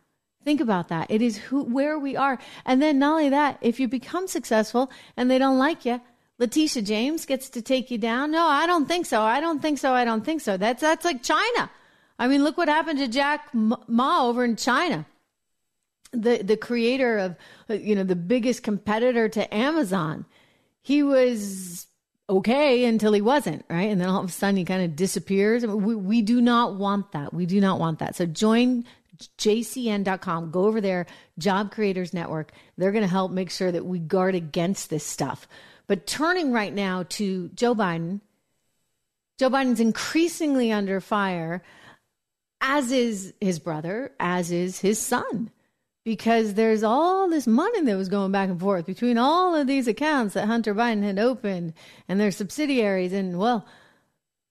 Think 0.47 0.63
about 0.63 0.89
that. 0.89 1.11
It 1.11 1.21
is 1.21 1.37
who, 1.37 1.65
where 1.65 1.99
we 1.99 2.17
are. 2.17 2.39
And 2.65 2.81
then 2.81 3.01
not 3.01 3.13
only 3.17 3.31
that, 3.31 3.59
if 3.61 3.81
you 3.81 3.89
become 3.89 4.29
successful 4.29 4.91
and 5.17 5.31
they 5.31 5.39
don't 5.39 5.59
like 5.59 5.85
you, 5.85 6.01
Letitia 6.39 6.83
James 6.83 7.27
gets 7.27 7.51
to 7.51 7.61
take 7.61 7.91
you 7.91 7.99
down. 7.99 8.31
No, 8.31 8.47
I 8.47 8.67
don't 8.67 8.87
think 8.87 9.07
so. 9.07 9.21
I 9.23 9.41
don't 9.41 9.61
think 9.61 9.79
so. 9.79 9.93
I 9.93 10.05
don't 10.05 10.25
think 10.25 10.41
so. 10.41 10.57
That's, 10.57 10.81
that's 10.81 11.05
like 11.05 11.23
China. 11.23 11.71
I 12.19 12.29
mean, 12.29 12.45
look 12.45 12.57
what 12.57 12.69
happened 12.69 13.01
to 13.01 13.09
Jack 13.09 13.49
Ma 13.53 14.25
over 14.29 14.45
in 14.45 14.57
China. 14.57 15.05
the 16.13 16.43
the 16.43 16.57
creator 16.57 17.19
of 17.19 17.37
you 17.69 17.95
know 17.95 18.05
the 18.05 18.17
biggest 18.17 18.63
competitor 18.63 19.29
to 19.29 19.55
Amazon. 19.55 20.25
He 20.83 21.03
was 21.03 21.87
okay 22.29 22.85
until 22.85 23.13
he 23.13 23.21
wasn't, 23.21 23.65
right? 23.69 23.91
And 23.91 24.01
then 24.01 24.09
all 24.09 24.23
of 24.23 24.31
a 24.31 24.33
sudden 24.33 24.57
he 24.57 24.65
kind 24.65 24.85
of 24.85 24.97
disappears. 24.97 25.65
We, 25.67 25.95
we 25.95 26.23
do 26.23 26.41
not 26.41 26.75
want 26.75 27.13
that. 27.13 27.33
We 27.35 27.47
do 27.47 27.61
not 27.61 27.79
want 27.79 27.99
that. 28.01 28.17
So 28.17 28.27
join 28.27 28.85
jcn.com. 29.39 30.51
Go 30.51 30.67
over 30.67 30.81
there, 30.81 31.07
Job 31.39 31.71
Creators 31.71 32.15
Network. 32.15 32.53
They're 32.77 32.93
going 32.93 33.03
to 33.03 33.09
help 33.09 33.33
make 33.33 33.51
sure 33.51 33.71
that 33.73 33.87
we 33.87 33.99
guard 33.99 34.35
against 34.35 34.91
this 34.91 35.05
stuff. 35.05 35.47
But 35.87 36.07
turning 36.07 36.53
right 36.53 36.73
now 36.73 37.05
to 37.11 37.49
Joe 37.51 37.75
Biden, 37.75 38.21
Joe 39.39 39.51
Biden's 39.51 39.81
increasingly 39.81 40.73
under 40.73 41.01
fire, 41.01 41.63
as 42.61 42.91
is 42.91 43.35
his 43.41 43.59
brother, 43.59 44.13
as 44.19 44.51
is 44.51 44.81
his 44.81 44.99
son 44.99 45.51
because 46.07 46.55
there's 46.55 46.85
all 46.85 47.29
this 47.29 47.49
money 47.49 47.81
that 47.81 47.97
was 47.97 48.09
going 48.09 48.31
back 48.31 48.49
and 48.49 48.61
forth 48.61 48.87
between 48.87 49.19
all 49.19 49.57
of 49.57 49.67
these 49.67 49.89
accounts 49.89 50.35
that 50.35 50.47
Hunter 50.47 50.73
Biden 50.73 51.03
had 51.03 51.19
opened 51.19 51.75
and 52.09 52.21
their 52.21 52.31
subsidiaries, 52.31 53.13
and 53.13 53.41
well, 53.41 53.67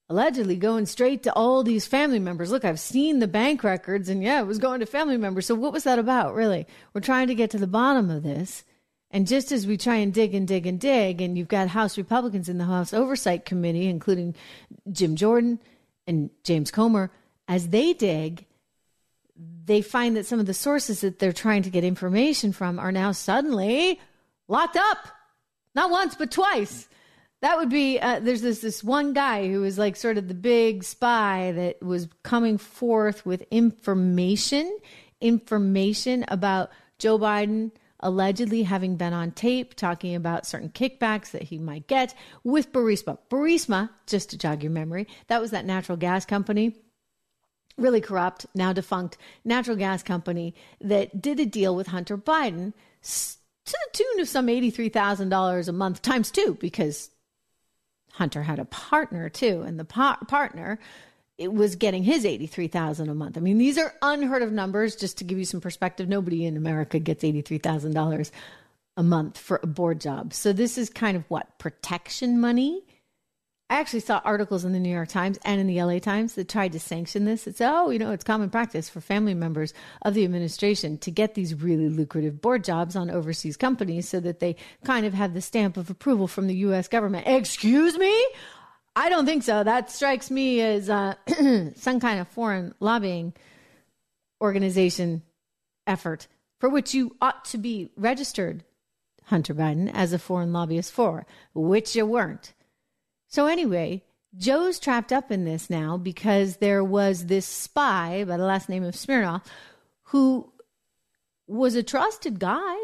allegedly 0.08 0.56
going 0.56 0.86
straight 0.86 1.22
to 1.24 1.32
all 1.34 1.62
these 1.62 1.86
family 1.86 2.18
members. 2.18 2.50
Look, 2.50 2.64
I've 2.64 2.80
seen 2.80 3.18
the 3.18 3.28
bank 3.28 3.64
records, 3.64 4.08
and 4.08 4.22
yeah, 4.22 4.40
it 4.40 4.46
was 4.46 4.58
going 4.58 4.80
to 4.80 4.86
family 4.86 5.16
members. 5.16 5.46
So, 5.46 5.54
what 5.54 5.72
was 5.72 5.84
that 5.84 5.98
about, 5.98 6.34
really? 6.34 6.66
We're 6.92 7.00
trying 7.00 7.28
to 7.28 7.34
get 7.34 7.50
to 7.50 7.58
the 7.58 7.66
bottom 7.66 8.10
of 8.10 8.22
this. 8.22 8.64
And 9.10 9.26
just 9.26 9.52
as 9.52 9.66
we 9.66 9.76
try 9.76 9.96
and 9.96 10.12
dig 10.12 10.34
and 10.34 10.46
dig 10.48 10.66
and 10.66 10.80
dig, 10.80 11.20
and 11.20 11.38
you've 11.38 11.48
got 11.48 11.68
House 11.68 11.96
Republicans 11.96 12.48
in 12.48 12.58
the 12.58 12.64
House 12.64 12.92
Oversight 12.92 13.44
Committee, 13.44 13.86
including 13.86 14.34
Jim 14.90 15.16
Jordan 15.16 15.60
and 16.06 16.30
James 16.42 16.70
Comer, 16.70 17.10
as 17.48 17.68
they 17.68 17.92
dig, 17.92 18.44
they 19.64 19.80
find 19.80 20.16
that 20.16 20.26
some 20.26 20.40
of 20.40 20.46
the 20.46 20.54
sources 20.54 21.00
that 21.00 21.18
they're 21.18 21.32
trying 21.32 21.62
to 21.62 21.70
get 21.70 21.84
information 21.84 22.52
from 22.52 22.78
are 22.78 22.92
now 22.92 23.12
suddenly 23.12 24.00
locked 24.48 24.76
up. 24.76 24.98
Not 25.74 25.90
once, 25.90 26.14
but 26.14 26.30
twice. 26.30 26.88
That 27.46 27.58
would 27.58 27.68
be 27.68 28.00
uh, 28.00 28.18
there's 28.18 28.42
this 28.42 28.58
this 28.58 28.82
one 28.82 29.12
guy 29.12 29.46
who 29.46 29.60
was 29.60 29.78
like 29.78 29.94
sort 29.94 30.18
of 30.18 30.26
the 30.26 30.34
big 30.34 30.82
spy 30.82 31.52
that 31.52 31.80
was 31.80 32.08
coming 32.24 32.58
forth 32.58 33.24
with 33.24 33.44
information, 33.52 34.76
information 35.20 36.24
about 36.26 36.70
Joe 36.98 37.20
Biden 37.20 37.70
allegedly 38.00 38.64
having 38.64 38.96
been 38.96 39.12
on 39.12 39.30
tape 39.30 39.76
talking 39.76 40.16
about 40.16 40.44
certain 40.44 40.70
kickbacks 40.70 41.30
that 41.30 41.44
he 41.44 41.56
might 41.56 41.86
get 41.86 42.16
with 42.42 42.72
Burisma. 42.72 43.16
Burisma, 43.30 43.90
just 44.08 44.30
to 44.30 44.38
jog 44.38 44.64
your 44.64 44.72
memory, 44.72 45.06
that 45.28 45.40
was 45.40 45.52
that 45.52 45.64
natural 45.64 45.96
gas 45.96 46.26
company 46.26 46.74
really 47.78 48.00
corrupt, 48.00 48.46
now 48.56 48.72
defunct 48.72 49.18
natural 49.44 49.76
gas 49.76 50.02
company 50.02 50.52
that 50.80 51.22
did 51.22 51.38
a 51.38 51.46
deal 51.46 51.76
with 51.76 51.86
Hunter 51.86 52.18
Biden 52.18 52.72
to 53.02 53.36
the 53.66 53.88
tune 53.92 54.18
of 54.18 54.28
some 54.28 54.48
$83,000 54.48 55.68
a 55.68 55.72
month 55.72 56.02
times 56.02 56.32
two 56.32 56.56
because 56.60 57.10
Hunter 58.16 58.42
had 58.42 58.58
a 58.58 58.64
partner 58.64 59.28
too 59.28 59.62
and 59.62 59.78
the 59.78 59.84
par- 59.84 60.18
partner 60.26 60.78
it 61.38 61.52
was 61.52 61.76
getting 61.76 62.02
his 62.02 62.24
83,000 62.24 63.10
a 63.10 63.14
month. 63.14 63.36
I 63.36 63.40
mean, 63.40 63.58
these 63.58 63.76
are 63.76 63.94
unheard 64.00 64.40
of 64.40 64.52
numbers 64.52 64.96
just 64.96 65.18
to 65.18 65.24
give 65.24 65.38
you 65.38 65.44
some 65.44 65.60
perspective. 65.60 66.08
Nobody 66.08 66.46
in 66.46 66.56
America 66.56 66.98
gets 66.98 67.22
$83,000 67.22 68.30
a 68.96 69.02
month 69.02 69.36
for 69.36 69.60
a 69.62 69.66
board 69.66 70.00
job. 70.00 70.32
So 70.32 70.54
this 70.54 70.78
is 70.78 70.88
kind 70.88 71.14
of 71.14 71.24
what 71.28 71.58
protection 71.58 72.40
money 72.40 72.82
I 73.68 73.80
actually 73.80 74.00
saw 74.00 74.20
articles 74.24 74.64
in 74.64 74.72
the 74.72 74.78
New 74.78 74.94
York 74.94 75.08
Times 75.08 75.40
and 75.44 75.60
in 75.60 75.66
the 75.66 75.82
LA 75.82 75.98
Times 75.98 76.34
that 76.34 76.48
tried 76.48 76.70
to 76.72 76.78
sanction 76.78 77.24
this. 77.24 77.48
It's, 77.48 77.60
oh, 77.60 77.90
you 77.90 77.98
know, 77.98 78.12
it's 78.12 78.22
common 78.22 78.48
practice 78.48 78.88
for 78.88 79.00
family 79.00 79.34
members 79.34 79.74
of 80.02 80.14
the 80.14 80.22
administration 80.22 80.98
to 80.98 81.10
get 81.10 81.34
these 81.34 81.52
really 81.52 81.88
lucrative 81.88 82.40
board 82.40 82.62
jobs 82.62 82.94
on 82.94 83.10
overseas 83.10 83.56
companies 83.56 84.08
so 84.08 84.20
that 84.20 84.38
they 84.38 84.54
kind 84.84 85.04
of 85.04 85.14
have 85.14 85.34
the 85.34 85.40
stamp 85.40 85.76
of 85.76 85.90
approval 85.90 86.28
from 86.28 86.46
the 86.46 86.54
U.S. 86.56 86.86
government. 86.86 87.26
Excuse 87.26 87.98
me? 87.98 88.26
I 88.94 89.08
don't 89.08 89.26
think 89.26 89.42
so. 89.42 89.64
That 89.64 89.90
strikes 89.90 90.30
me 90.30 90.60
as 90.60 90.88
uh, 90.88 91.14
some 91.74 91.98
kind 91.98 92.20
of 92.20 92.28
foreign 92.28 92.72
lobbying 92.78 93.32
organization 94.40 95.22
effort 95.88 96.28
for 96.60 96.68
which 96.68 96.94
you 96.94 97.16
ought 97.20 97.44
to 97.46 97.58
be 97.58 97.90
registered, 97.96 98.64
Hunter 99.24 99.54
Biden, 99.54 99.90
as 99.92 100.12
a 100.12 100.18
foreign 100.18 100.52
lobbyist 100.52 100.92
for, 100.92 101.26
which 101.52 101.96
you 101.96 102.06
weren't. 102.06 102.54
So, 103.36 103.48
anyway, 103.48 104.02
Joe's 104.38 104.78
trapped 104.78 105.12
up 105.12 105.30
in 105.30 105.44
this 105.44 105.68
now 105.68 105.98
because 105.98 106.56
there 106.56 106.82
was 106.82 107.26
this 107.26 107.44
spy 107.44 108.24
by 108.24 108.38
the 108.38 108.46
last 108.46 108.70
name 108.70 108.82
of 108.82 108.96
Smirnov 108.96 109.42
who 110.04 110.50
was 111.46 111.74
a 111.74 111.82
trusted 111.82 112.38
guy 112.38 112.74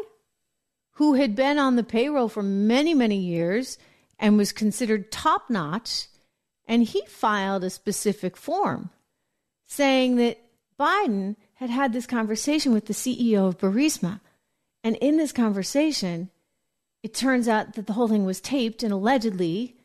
who 0.91 1.15
had 1.15 1.33
been 1.35 1.57
on 1.57 1.75
the 1.75 1.83
payroll 1.83 2.29
for 2.29 2.43
many, 2.43 2.93
many 2.93 3.17
years 3.17 3.79
and 4.19 4.37
was 4.37 4.51
considered 4.51 5.11
top 5.11 5.49
notch. 5.49 6.05
And 6.67 6.83
he 6.83 7.01
filed 7.07 7.63
a 7.63 7.71
specific 7.71 8.37
form 8.37 8.91
saying 9.65 10.17
that 10.17 10.39
Biden 10.79 11.35
had 11.55 11.71
had 11.71 11.93
this 11.93 12.05
conversation 12.05 12.73
with 12.73 12.85
the 12.85 12.93
CEO 12.93 13.47
of 13.47 13.57
Burisma. 13.57 14.21
And 14.83 14.97
in 14.97 15.17
this 15.17 15.31
conversation, 15.31 16.29
it 17.01 17.15
turns 17.15 17.47
out 17.47 17.73
that 17.73 17.87
the 17.87 17.93
whole 17.93 18.07
thing 18.07 18.23
was 18.23 18.39
taped 18.39 18.83
and 18.83 18.93
allegedly 18.93 19.77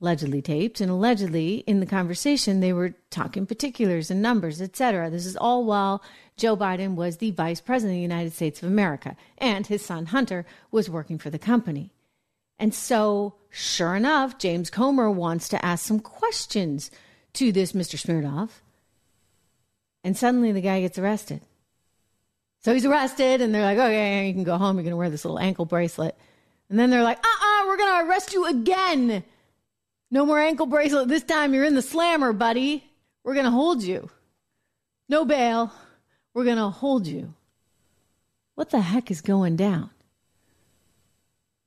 allegedly 0.00 0.40
taped 0.40 0.80
and 0.80 0.90
allegedly 0.90 1.56
in 1.66 1.80
the 1.80 1.86
conversation 1.86 2.60
they 2.60 2.72
were 2.72 2.94
talking 3.10 3.46
particulars 3.46 4.10
and 4.10 4.22
numbers 4.22 4.60
etc 4.62 5.10
this 5.10 5.26
is 5.26 5.36
all 5.36 5.64
while 5.64 6.02
joe 6.36 6.56
biden 6.56 6.94
was 6.94 7.16
the 7.16 7.32
vice 7.32 7.60
president 7.60 7.94
of 7.94 7.96
the 7.96 8.02
united 8.02 8.32
states 8.32 8.62
of 8.62 8.68
america 8.68 9.16
and 9.38 9.66
his 9.66 9.84
son 9.84 10.06
hunter 10.06 10.46
was 10.70 10.88
working 10.88 11.18
for 11.18 11.30
the 11.30 11.38
company. 11.38 11.90
And 12.60 12.74
so 12.74 13.34
sure 13.50 13.94
enough 13.96 14.38
james 14.38 14.70
comer 14.70 15.10
wants 15.10 15.48
to 15.48 15.64
ask 15.64 15.84
some 15.84 16.00
questions 16.00 16.90
to 17.32 17.50
this 17.50 17.72
mr 17.72 17.98
smirnov 17.98 18.62
and 20.04 20.16
suddenly 20.16 20.52
the 20.52 20.60
guy 20.60 20.80
gets 20.80 20.98
arrested. 20.98 21.42
So 22.60 22.72
he's 22.72 22.86
arrested 22.86 23.40
and 23.40 23.54
they're 23.54 23.62
like 23.62 23.78
okay 23.78 24.26
you 24.28 24.34
can 24.34 24.44
go 24.44 24.58
home. 24.58 24.76
You're 24.76 24.84
going 24.84 24.92
to 24.92 24.96
wear 24.96 25.10
this 25.10 25.24
little 25.24 25.38
ankle 25.38 25.64
bracelet. 25.64 26.16
And 26.70 26.78
then 26.78 26.90
they're 26.90 27.02
like 27.02 27.18
uh-uh 27.18 27.66
we're 27.66 27.76
going 27.76 28.04
to 28.04 28.08
arrest 28.08 28.32
you 28.32 28.46
again 28.46 29.24
no 30.10 30.24
more 30.24 30.38
ankle 30.38 30.66
bracelet. 30.66 31.08
This 31.08 31.22
time 31.22 31.54
you're 31.54 31.64
in 31.64 31.74
the 31.74 31.82
slammer, 31.82 32.32
buddy. 32.32 32.84
We're 33.24 33.34
going 33.34 33.44
to 33.44 33.50
hold 33.50 33.82
you. 33.82 34.10
No 35.08 35.24
bail. 35.24 35.72
We're 36.34 36.44
going 36.44 36.56
to 36.56 36.70
hold 36.70 37.06
you. 37.06 37.34
What 38.54 38.70
the 38.70 38.80
heck 38.80 39.10
is 39.10 39.20
going 39.20 39.56
down? 39.56 39.90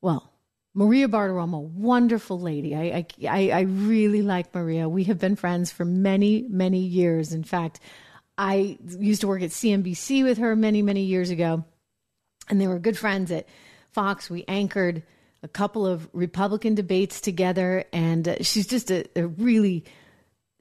Well, 0.02 0.32
Maria 0.74 1.08
Bartiromo, 1.08 1.62
wonderful 1.62 2.40
lady. 2.40 2.76
I, 2.76 3.06
I, 3.30 3.50
I 3.52 3.62
really 3.62 4.22
like 4.22 4.54
Maria. 4.56 4.88
We 4.88 5.04
have 5.06 5.20
been 5.20 5.36
friends 5.36 5.72
for 5.72 5.86
many, 5.86 6.46
many 6.50 6.80
years. 6.80 7.34
In 7.34 7.44
fact, 7.44 7.80
I 8.38 8.78
used 8.98 9.22
to 9.22 9.28
work 9.28 9.42
at 9.42 9.50
CNBC 9.50 10.24
with 10.24 10.38
her 10.38 10.56
many, 10.56 10.82
many 10.82 11.04
years 11.04 11.30
ago, 11.30 11.66
and 12.50 12.60
they 12.60 12.68
were 12.68 12.80
good 12.80 12.98
friends 12.98 13.32
at 13.32 13.48
Fox. 13.92 14.30
We 14.30 14.46
anchored 14.48 15.04
a 15.44 15.48
couple 15.48 15.88
of 15.88 16.08
Republican 16.14 16.76
debates 16.76 17.22
together, 17.22 17.86
and 17.92 18.28
uh, 18.28 18.36
she's 18.42 18.68
just 18.68 18.92
a, 18.92 19.06
a 19.16 19.28
really 19.28 19.86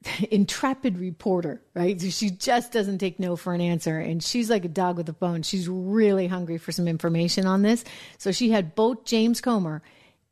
intrepid 0.31 0.97
reporter, 0.97 1.61
right? 1.73 1.99
She 2.01 2.29
just 2.29 2.71
doesn't 2.71 2.97
take 2.97 3.19
no 3.19 3.35
for 3.35 3.53
an 3.53 3.61
answer. 3.61 3.99
And 3.99 4.23
she's 4.23 4.49
like 4.49 4.65
a 4.65 4.69
dog 4.69 4.97
with 4.97 5.09
a 5.09 5.13
bone. 5.13 5.43
She's 5.43 5.69
really 5.69 6.27
hungry 6.27 6.57
for 6.57 6.71
some 6.71 6.87
information 6.87 7.45
on 7.45 7.61
this. 7.61 7.83
So 8.17 8.31
she 8.31 8.49
had 8.49 8.75
both 8.75 9.05
James 9.05 9.41
Comer 9.41 9.81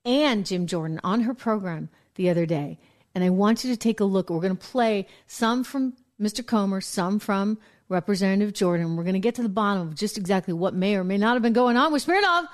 and 0.06 0.46
Jim 0.46 0.66
Jordan 0.66 1.00
on 1.04 1.22
her 1.22 1.34
program 1.34 1.90
the 2.16 2.30
other 2.30 2.46
day. 2.46 2.80
And 3.14 3.24
I 3.24 3.30
want 3.30 3.64
you 3.64 3.72
to 3.72 3.78
take 3.78 4.00
a 4.00 4.06
look. 4.06 4.30
We're 4.30 4.40
going 4.40 4.58
to 4.58 4.68
play 4.68 5.08
some 5.28 5.64
from 5.64 5.94
Mr. 6.20 6.46
Comer, 6.46 6.82
some 6.82 7.20
from 7.20 7.58
Representative 7.90 8.54
Jordan. 8.54 8.96
We're 8.96 9.04
going 9.04 9.14
to 9.14 9.20
get 9.20 9.36
to 9.36 9.44
the 9.44 9.50
bottom 9.50 9.88
of 9.88 9.96
just 9.96 10.18
exactly 10.18 10.54
what 10.54 10.74
may 10.74 10.96
or 10.96 11.04
may 11.04 11.18
not 11.18 11.34
have 11.34 11.42
been 11.42 11.54
going 11.54 11.76
on 11.76 11.92
with 11.92 12.04
Smirnov 12.04 12.46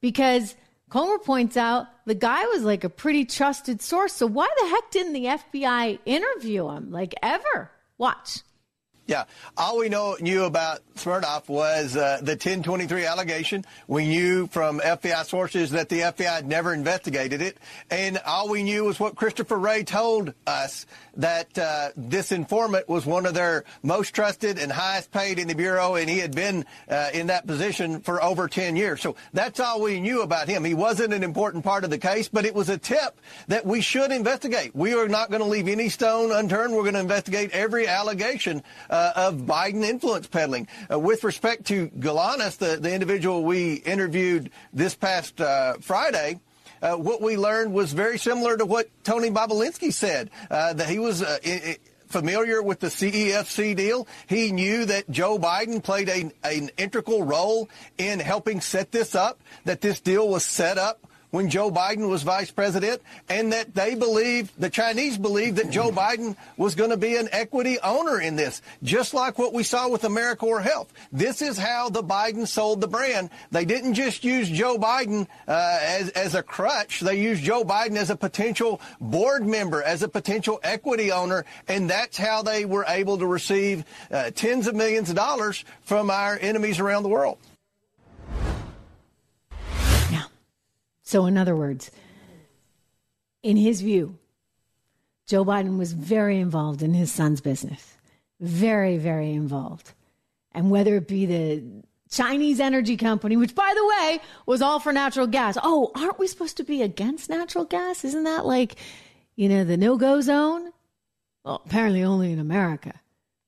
because 0.00 0.54
Comer 0.92 1.16
points 1.16 1.56
out 1.56 1.86
the 2.04 2.14
guy 2.14 2.44
was 2.48 2.64
like 2.64 2.84
a 2.84 2.90
pretty 2.90 3.24
trusted 3.24 3.80
source. 3.80 4.12
So 4.12 4.26
why 4.26 4.46
the 4.60 4.68
heck 4.68 4.90
didn't 4.90 5.14
the 5.14 5.24
FBI 5.24 6.00
interview 6.04 6.68
him 6.68 6.90
like 6.90 7.14
ever? 7.22 7.70
Watch. 7.96 8.42
Yeah. 9.06 9.24
All 9.56 9.78
we 9.78 9.88
know 9.88 10.16
knew 10.20 10.44
about 10.44 10.80
Smirnov 10.94 11.48
was 11.48 11.96
uh, 11.96 12.18
the 12.22 12.32
1023 12.32 13.04
allegation. 13.04 13.64
We 13.88 14.06
knew 14.06 14.46
from 14.46 14.78
FBI 14.78 15.24
sources 15.24 15.72
that 15.72 15.88
the 15.88 16.00
FBI 16.00 16.24
had 16.24 16.46
never 16.46 16.72
investigated 16.72 17.42
it. 17.42 17.58
And 17.90 18.18
all 18.24 18.48
we 18.48 18.62
knew 18.62 18.84
was 18.84 19.00
what 19.00 19.16
Christopher 19.16 19.58
Wray 19.58 19.82
told 19.82 20.34
us 20.46 20.86
that 21.16 21.58
uh, 21.58 21.90
this 21.96 22.32
informant 22.32 22.88
was 22.88 23.04
one 23.04 23.26
of 23.26 23.34
their 23.34 23.64
most 23.82 24.14
trusted 24.14 24.58
and 24.58 24.70
highest 24.70 25.10
paid 25.10 25.38
in 25.38 25.48
the 25.48 25.54
Bureau, 25.54 25.96
and 25.96 26.08
he 26.08 26.18
had 26.18 26.34
been 26.34 26.64
uh, 26.88 27.10
in 27.12 27.26
that 27.26 27.46
position 27.46 28.00
for 28.00 28.22
over 28.22 28.48
10 28.48 28.76
years. 28.76 29.00
So 29.00 29.16
that's 29.32 29.60
all 29.60 29.82
we 29.82 30.00
knew 30.00 30.22
about 30.22 30.48
him. 30.48 30.64
He 30.64 30.74
wasn't 30.74 31.12
an 31.12 31.22
important 31.22 31.64
part 31.64 31.84
of 31.84 31.90
the 31.90 31.98
case, 31.98 32.28
but 32.28 32.44
it 32.44 32.54
was 32.54 32.68
a 32.68 32.78
tip 32.78 33.20
that 33.48 33.66
we 33.66 33.80
should 33.80 34.12
investigate. 34.12 34.74
We 34.74 34.94
are 34.94 35.08
not 35.08 35.30
going 35.30 35.42
to 35.42 35.48
leave 35.48 35.68
any 35.68 35.88
stone 35.88 36.32
unturned. 36.32 36.72
We're 36.72 36.82
going 36.82 36.94
to 36.94 37.00
investigate 37.00 37.50
every 37.50 37.86
allegation 37.88 38.62
uh, 38.92 39.12
of 39.16 39.38
Biden 39.38 39.82
influence 39.82 40.28
peddling. 40.28 40.68
Uh, 40.92 40.98
with 40.98 41.24
respect 41.24 41.66
to 41.68 41.88
Galanis, 41.88 42.58
the, 42.58 42.76
the 42.76 42.92
individual 42.92 43.42
we 43.42 43.74
interviewed 43.74 44.50
this 44.72 44.94
past 44.94 45.40
uh, 45.40 45.74
Friday, 45.80 46.38
uh, 46.82 46.96
what 46.96 47.22
we 47.22 47.36
learned 47.36 47.72
was 47.72 47.92
very 47.92 48.18
similar 48.18 48.56
to 48.56 48.66
what 48.66 48.88
Tony 49.02 49.30
Bobulinski 49.30 49.92
said, 49.92 50.30
uh, 50.50 50.74
that 50.74 50.88
he 50.88 50.98
was 50.98 51.22
uh, 51.22 51.38
I- 51.44 51.78
familiar 52.08 52.62
with 52.62 52.80
the 52.80 52.88
CEFC 52.88 53.74
deal. 53.74 54.06
He 54.26 54.52
knew 54.52 54.84
that 54.84 55.10
Joe 55.10 55.38
Biden 55.38 55.82
played 55.82 56.10
a, 56.10 56.30
an 56.44 56.70
integral 56.76 57.22
role 57.22 57.70
in 57.96 58.20
helping 58.20 58.60
set 58.60 58.92
this 58.92 59.14
up, 59.14 59.40
that 59.64 59.80
this 59.80 60.00
deal 60.00 60.28
was 60.28 60.44
set 60.44 60.76
up 60.76 61.06
when 61.32 61.48
Joe 61.48 61.70
Biden 61.70 62.08
was 62.08 62.22
vice 62.22 62.50
president, 62.50 63.02
and 63.28 63.52
that 63.52 63.74
they 63.74 63.94
believed, 63.94 64.52
the 64.58 64.70
Chinese 64.70 65.16
believed 65.18 65.56
that 65.56 65.70
Joe 65.70 65.90
Biden 65.90 66.36
was 66.58 66.74
going 66.74 66.90
to 66.90 66.96
be 66.98 67.16
an 67.16 67.28
equity 67.32 67.78
owner 67.80 68.20
in 68.20 68.36
this, 68.36 68.60
just 68.82 69.14
like 69.14 69.38
what 69.38 69.52
we 69.52 69.62
saw 69.62 69.88
with 69.88 70.02
Americore 70.02 70.62
Health. 70.62 70.92
This 71.10 71.40
is 71.40 71.56
how 71.56 71.88
the 71.88 72.04
Biden 72.04 72.46
sold 72.46 72.82
the 72.82 72.86
brand. 72.86 73.30
They 73.50 73.64
didn't 73.64 73.94
just 73.94 74.24
use 74.24 74.48
Joe 74.48 74.76
Biden 74.76 75.26
uh, 75.48 75.78
as, 75.82 76.10
as 76.10 76.34
a 76.34 76.42
crutch. 76.42 77.00
They 77.00 77.20
used 77.20 77.42
Joe 77.42 77.64
Biden 77.64 77.96
as 77.96 78.10
a 78.10 78.16
potential 78.16 78.80
board 79.00 79.46
member, 79.46 79.82
as 79.82 80.02
a 80.02 80.08
potential 80.08 80.60
equity 80.62 81.12
owner, 81.12 81.46
and 81.66 81.88
that's 81.88 82.18
how 82.18 82.42
they 82.42 82.66
were 82.66 82.84
able 82.86 83.16
to 83.16 83.26
receive 83.26 83.86
uh, 84.10 84.30
tens 84.34 84.66
of 84.66 84.74
millions 84.74 85.08
of 85.08 85.16
dollars 85.16 85.64
from 85.80 86.10
our 86.10 86.38
enemies 86.38 86.78
around 86.78 87.04
the 87.04 87.08
world. 87.08 87.38
So, 91.12 91.26
in 91.26 91.36
other 91.36 91.54
words, 91.54 91.90
in 93.42 93.58
his 93.58 93.82
view, 93.82 94.16
Joe 95.28 95.44
Biden 95.44 95.76
was 95.76 95.92
very 95.92 96.38
involved 96.38 96.80
in 96.80 96.94
his 96.94 97.12
son's 97.12 97.42
business. 97.42 97.98
Very, 98.40 98.96
very 98.96 99.34
involved. 99.34 99.92
And 100.52 100.70
whether 100.70 100.96
it 100.96 101.08
be 101.08 101.26
the 101.26 101.62
Chinese 102.10 102.60
energy 102.60 102.96
company, 102.96 103.36
which, 103.36 103.54
by 103.54 103.74
the 103.76 103.86
way, 103.86 104.20
was 104.46 104.62
all 104.62 104.80
for 104.80 104.90
natural 104.90 105.26
gas. 105.26 105.58
Oh, 105.62 105.92
aren't 105.94 106.18
we 106.18 106.26
supposed 106.26 106.56
to 106.56 106.64
be 106.64 106.80
against 106.80 107.28
natural 107.28 107.66
gas? 107.66 108.06
Isn't 108.06 108.24
that 108.24 108.46
like, 108.46 108.76
you 109.36 109.50
know, 109.50 109.64
the 109.64 109.76
no 109.76 109.98
go 109.98 110.22
zone? 110.22 110.70
Well, 111.44 111.60
apparently 111.66 112.02
only 112.04 112.32
in 112.32 112.38
America. 112.38 112.94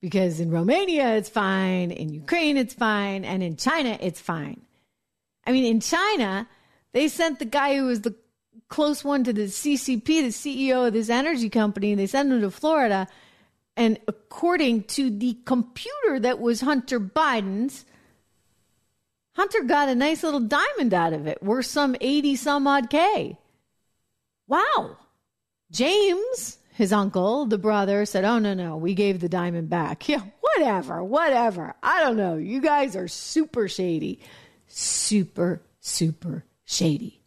Because 0.02 0.38
in 0.38 0.50
Romania, 0.50 1.16
it's 1.16 1.30
fine. 1.30 1.92
In 1.92 2.10
Ukraine, 2.10 2.58
it's 2.58 2.74
fine. 2.74 3.24
And 3.24 3.42
in 3.42 3.56
China, 3.56 3.96
it's 4.02 4.20
fine. 4.20 4.60
I 5.46 5.52
mean, 5.52 5.64
in 5.64 5.80
China, 5.80 6.46
they 6.94 7.08
sent 7.08 7.40
the 7.40 7.44
guy 7.44 7.76
who 7.76 7.86
was 7.86 8.00
the 8.02 8.14
close 8.68 9.04
one 9.04 9.24
to 9.24 9.32
the 9.32 9.42
CCP, 9.42 10.04
the 10.04 10.28
CEO 10.28 10.86
of 10.86 10.92
this 10.92 11.10
energy 11.10 11.50
company, 11.50 11.94
they 11.94 12.06
sent 12.06 12.32
him 12.32 12.40
to 12.40 12.50
Florida. 12.50 13.08
And 13.76 13.98
according 14.06 14.84
to 14.84 15.10
the 15.10 15.36
computer 15.44 16.20
that 16.20 16.38
was 16.38 16.60
Hunter 16.60 17.00
Biden's, 17.00 17.84
Hunter 19.34 19.64
got 19.64 19.88
a 19.88 19.96
nice 19.96 20.22
little 20.22 20.38
diamond 20.38 20.94
out 20.94 21.12
of 21.12 21.26
it, 21.26 21.42
worth 21.42 21.66
some 21.66 21.96
80 22.00 22.36
some 22.36 22.66
odd 22.68 22.88
K. 22.88 23.36
Wow. 24.46 24.96
James, 25.72 26.58
his 26.74 26.92
uncle, 26.92 27.46
the 27.46 27.58
brother, 27.58 28.06
said, 28.06 28.24
Oh, 28.24 28.38
no, 28.38 28.54
no, 28.54 28.76
we 28.76 28.94
gave 28.94 29.18
the 29.18 29.28
diamond 29.28 29.68
back. 29.68 30.08
Yeah, 30.08 30.22
whatever, 30.40 31.02
whatever. 31.02 31.74
I 31.82 32.04
don't 32.04 32.16
know. 32.16 32.36
You 32.36 32.60
guys 32.60 32.94
are 32.94 33.08
super 33.08 33.66
shady. 33.66 34.20
Super, 34.68 35.60
super 35.80 36.44
shady. 36.64 37.20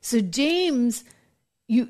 So 0.00 0.20
James, 0.20 1.04
you 1.66 1.88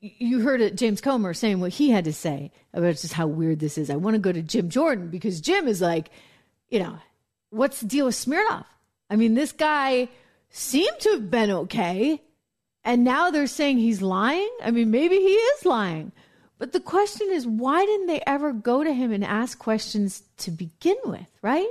you 0.00 0.40
heard 0.40 0.60
it, 0.60 0.76
James 0.76 1.00
Comer 1.00 1.34
saying 1.34 1.60
what 1.60 1.72
he 1.72 1.90
had 1.90 2.04
to 2.04 2.12
say 2.12 2.52
about 2.72 2.96
just 2.96 3.12
how 3.12 3.26
weird 3.26 3.58
this 3.58 3.76
is. 3.78 3.90
I 3.90 3.96
want 3.96 4.14
to 4.14 4.20
go 4.20 4.30
to 4.32 4.42
Jim 4.42 4.68
Jordan 4.68 5.08
because 5.08 5.40
Jim 5.40 5.66
is 5.66 5.80
like, 5.80 6.10
you 6.68 6.78
know, 6.78 6.98
what's 7.50 7.80
the 7.80 7.86
deal 7.86 8.06
with 8.06 8.14
Smirnov? 8.14 8.64
I 9.10 9.16
mean, 9.16 9.34
this 9.34 9.52
guy 9.52 10.08
seemed 10.50 11.00
to 11.00 11.10
have 11.10 11.30
been 11.30 11.50
okay, 11.50 12.22
and 12.84 13.04
now 13.04 13.30
they're 13.30 13.46
saying 13.46 13.78
he's 13.78 14.02
lying. 14.02 14.50
I 14.62 14.70
mean, 14.70 14.90
maybe 14.90 15.16
he 15.16 15.34
is 15.34 15.64
lying. 15.64 16.12
But 16.58 16.72
the 16.72 16.80
question 16.80 17.28
is, 17.30 17.46
why 17.46 17.84
didn't 17.84 18.06
they 18.06 18.20
ever 18.26 18.52
go 18.52 18.82
to 18.82 18.92
him 18.92 19.12
and 19.12 19.24
ask 19.24 19.58
questions 19.58 20.22
to 20.38 20.50
begin 20.50 20.96
with, 21.04 21.26
right? 21.40 21.68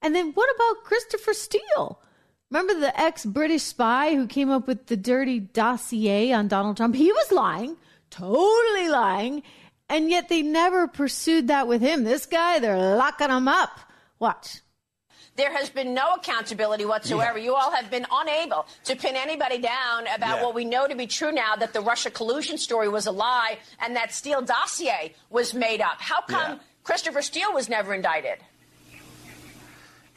And 0.00 0.14
then 0.14 0.32
what 0.32 0.54
about 0.54 0.84
Christopher 0.84 1.34
Steele? 1.34 2.00
Remember 2.50 2.80
the 2.80 2.98
ex 2.98 3.26
British 3.26 3.62
spy 3.62 4.14
who 4.14 4.26
came 4.26 4.50
up 4.50 4.66
with 4.66 4.86
the 4.86 4.96
dirty 4.96 5.38
dossier 5.38 6.32
on 6.32 6.48
Donald 6.48 6.78
Trump? 6.78 6.94
He 6.94 7.12
was 7.12 7.30
lying, 7.30 7.76
totally 8.10 8.88
lying, 8.88 9.42
and 9.90 10.10
yet 10.10 10.28
they 10.30 10.40
never 10.40 10.88
pursued 10.88 11.48
that 11.48 11.68
with 11.68 11.82
him. 11.82 12.04
This 12.04 12.24
guy, 12.24 12.58
they're 12.58 12.96
locking 12.96 13.28
him 13.28 13.48
up. 13.48 13.80
Watch. 14.18 14.60
There 15.36 15.52
has 15.52 15.70
been 15.70 15.94
no 15.94 16.14
accountability 16.14 16.84
whatsoever. 16.84 17.38
Yeah. 17.38 17.44
You 17.44 17.54
all 17.54 17.70
have 17.70 17.90
been 17.90 18.06
unable 18.10 18.66
to 18.84 18.96
pin 18.96 19.14
anybody 19.14 19.58
down 19.58 20.06
about 20.08 20.38
yeah. 20.38 20.42
what 20.42 20.54
we 20.54 20.64
know 20.64 20.88
to 20.88 20.96
be 20.96 21.06
true 21.06 21.30
now 21.30 21.54
that 21.54 21.72
the 21.72 21.80
Russia 21.80 22.10
collusion 22.10 22.58
story 22.58 22.88
was 22.88 23.06
a 23.06 23.12
lie 23.12 23.58
and 23.80 23.94
that 23.94 24.12
Steele 24.12 24.42
dossier 24.42 25.14
was 25.30 25.54
made 25.54 25.80
up. 25.80 26.00
How 26.00 26.22
come 26.22 26.54
yeah. 26.54 26.58
Christopher 26.82 27.22
Steele 27.22 27.52
was 27.52 27.68
never 27.68 27.94
indicted? 27.94 28.38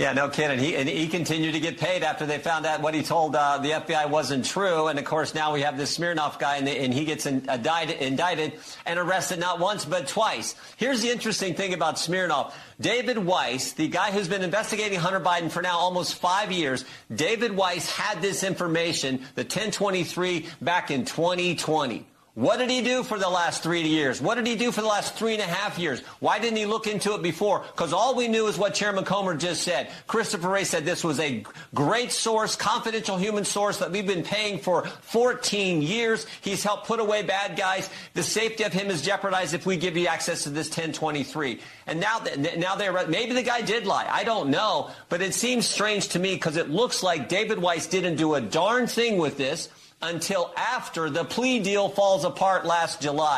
Yeah, 0.02 0.14
no 0.14 0.30
kidding. 0.30 0.58
He, 0.58 0.76
and 0.76 0.90
he 0.90 1.08
continued 1.08 1.54
to 1.54 1.60
get 1.60 1.78
paid 1.78 2.02
after 2.02 2.26
they 2.26 2.40
found 2.40 2.66
out 2.66 2.82
what 2.82 2.96
he 2.96 3.04
told 3.04 3.36
uh, 3.36 3.60
the 3.60 3.70
FBI 3.70 4.10
wasn't 4.10 4.46
true. 4.46 4.88
And 4.88 4.98
of 4.98 5.06
course, 5.06 5.36
now 5.36 5.54
we 5.54 5.62
have 5.62 5.78
this 5.78 5.92
Smirnov 5.92 6.40
guy, 6.40 6.58
and, 6.58 6.66
the, 6.66 6.72
and 6.72 6.92
he 6.92 7.06
gets 7.06 7.28
in, 7.28 7.48
uh, 7.48 7.86
indicted 8.00 8.54
and 8.88 8.98
arrested 8.98 9.40
not 9.40 9.60
once 9.60 9.86
but 9.86 10.08
twice. 10.08 10.56
Here's 10.78 11.04
the 11.04 11.12
interesting 11.12 11.54
thing 11.54 11.76
about 11.76 12.00
Smirnov. 12.00 12.52
David 12.80 13.20
Weiss, 13.20 13.74
the 13.74 13.90
guy 13.90 14.10
who's 14.10 14.28
been 14.28 14.42
investigating 14.42 14.98
Hunter 14.98 15.20
Biden 15.20 15.52
for 15.52 15.62
now 15.62 15.78
almost 15.78 16.16
five 16.16 16.52
years, 16.52 16.84
David 17.14 17.56
Weiss 17.56 17.88
had 17.92 18.24
this 18.24 18.44
information, 18.44 19.18
the 19.36 19.44
1023, 19.44 20.48
back 20.64 20.90
in 20.90 21.06
2020. 21.06 22.08
What 22.34 22.60
did 22.60 22.70
he 22.70 22.82
do 22.82 23.04
for 23.04 23.20
the 23.20 23.28
last 23.28 23.62
three 23.62 23.82
years? 23.82 24.22
What 24.22 24.36
did 24.36 24.48
he 24.48 24.56
do 24.56 24.72
for 24.72 24.80
the 24.80 24.88
last 24.88 25.16
three 25.16 25.34
and 25.34 25.42
a 25.42 25.46
half 25.46 25.78
years? 25.78 26.00
Why 26.22 26.40
didn't 26.40 26.56
he 26.56 26.66
look 26.66 26.88
into 26.88 27.14
it 27.14 27.22
before? 27.22 27.60
Because 27.60 27.92
all 27.92 28.16
we 28.16 28.30
knew 28.30 28.48
is 28.48 28.58
what 28.58 28.74
Chairman 28.74 29.04
Comer 29.04 29.36
just 29.36 29.64
said. 29.64 29.92
Christopher 30.08 30.48
Wray 30.48 30.64
said 30.64 30.86
this 30.86 31.04
was 31.04 31.20
a 31.20 31.44
great 31.76 32.10
source, 32.10 32.56
confidential 32.56 33.18
human 33.18 33.44
source 33.44 33.80
that 33.80 33.92
we've 33.92 34.08
been 34.08 34.24
paying 34.24 34.60
for 34.60 34.86
14 34.86 35.82
years. 35.82 36.26
He's 36.40 36.64
helped 36.64 36.88
put 36.88 37.02
away 37.02 37.22
bad 37.22 37.58
guys. 37.58 37.90
The 38.14 38.24
safety 38.24 38.64
of 38.64 38.72
him 38.72 38.90
is 38.90 39.02
jeopardized 39.02 39.54
if 39.54 39.66
we 39.66 39.76
give 39.76 39.98
you 39.98 40.08
access 40.08 40.44
to 40.44 40.50
this 40.52 40.68
1023. 40.68 41.60
And 41.86 42.00
now, 42.00 42.24
now 42.56 42.76
they're 42.76 43.08
maybe 43.08 43.34
the 43.34 43.44
guy 43.44 43.60
did 43.60 43.86
lie. 43.86 44.08
I 44.10 44.24
don't 44.24 44.52
know, 44.52 44.90
but 45.10 45.22
it 45.22 45.34
seems 45.34 45.68
strange 45.68 46.08
to 46.10 46.20
me 46.20 46.36
because 46.36 46.56
it 46.56 46.70
looks 46.70 47.04
like 47.04 47.28
David 47.28 47.60
Weiss 47.60 47.88
didn't 47.88 48.16
do 48.16 48.36
a 48.36 48.42
darn 48.42 48.88
thing 48.88 49.18
with 49.18 49.38
this 49.38 49.68
until 50.02 50.54
after 50.56 51.10
the 51.10 51.24
plea 51.24 51.60
deal 51.60 51.90
falls 51.90 52.26
apart 52.26 52.66
last 52.66 53.02
July. 53.02 53.38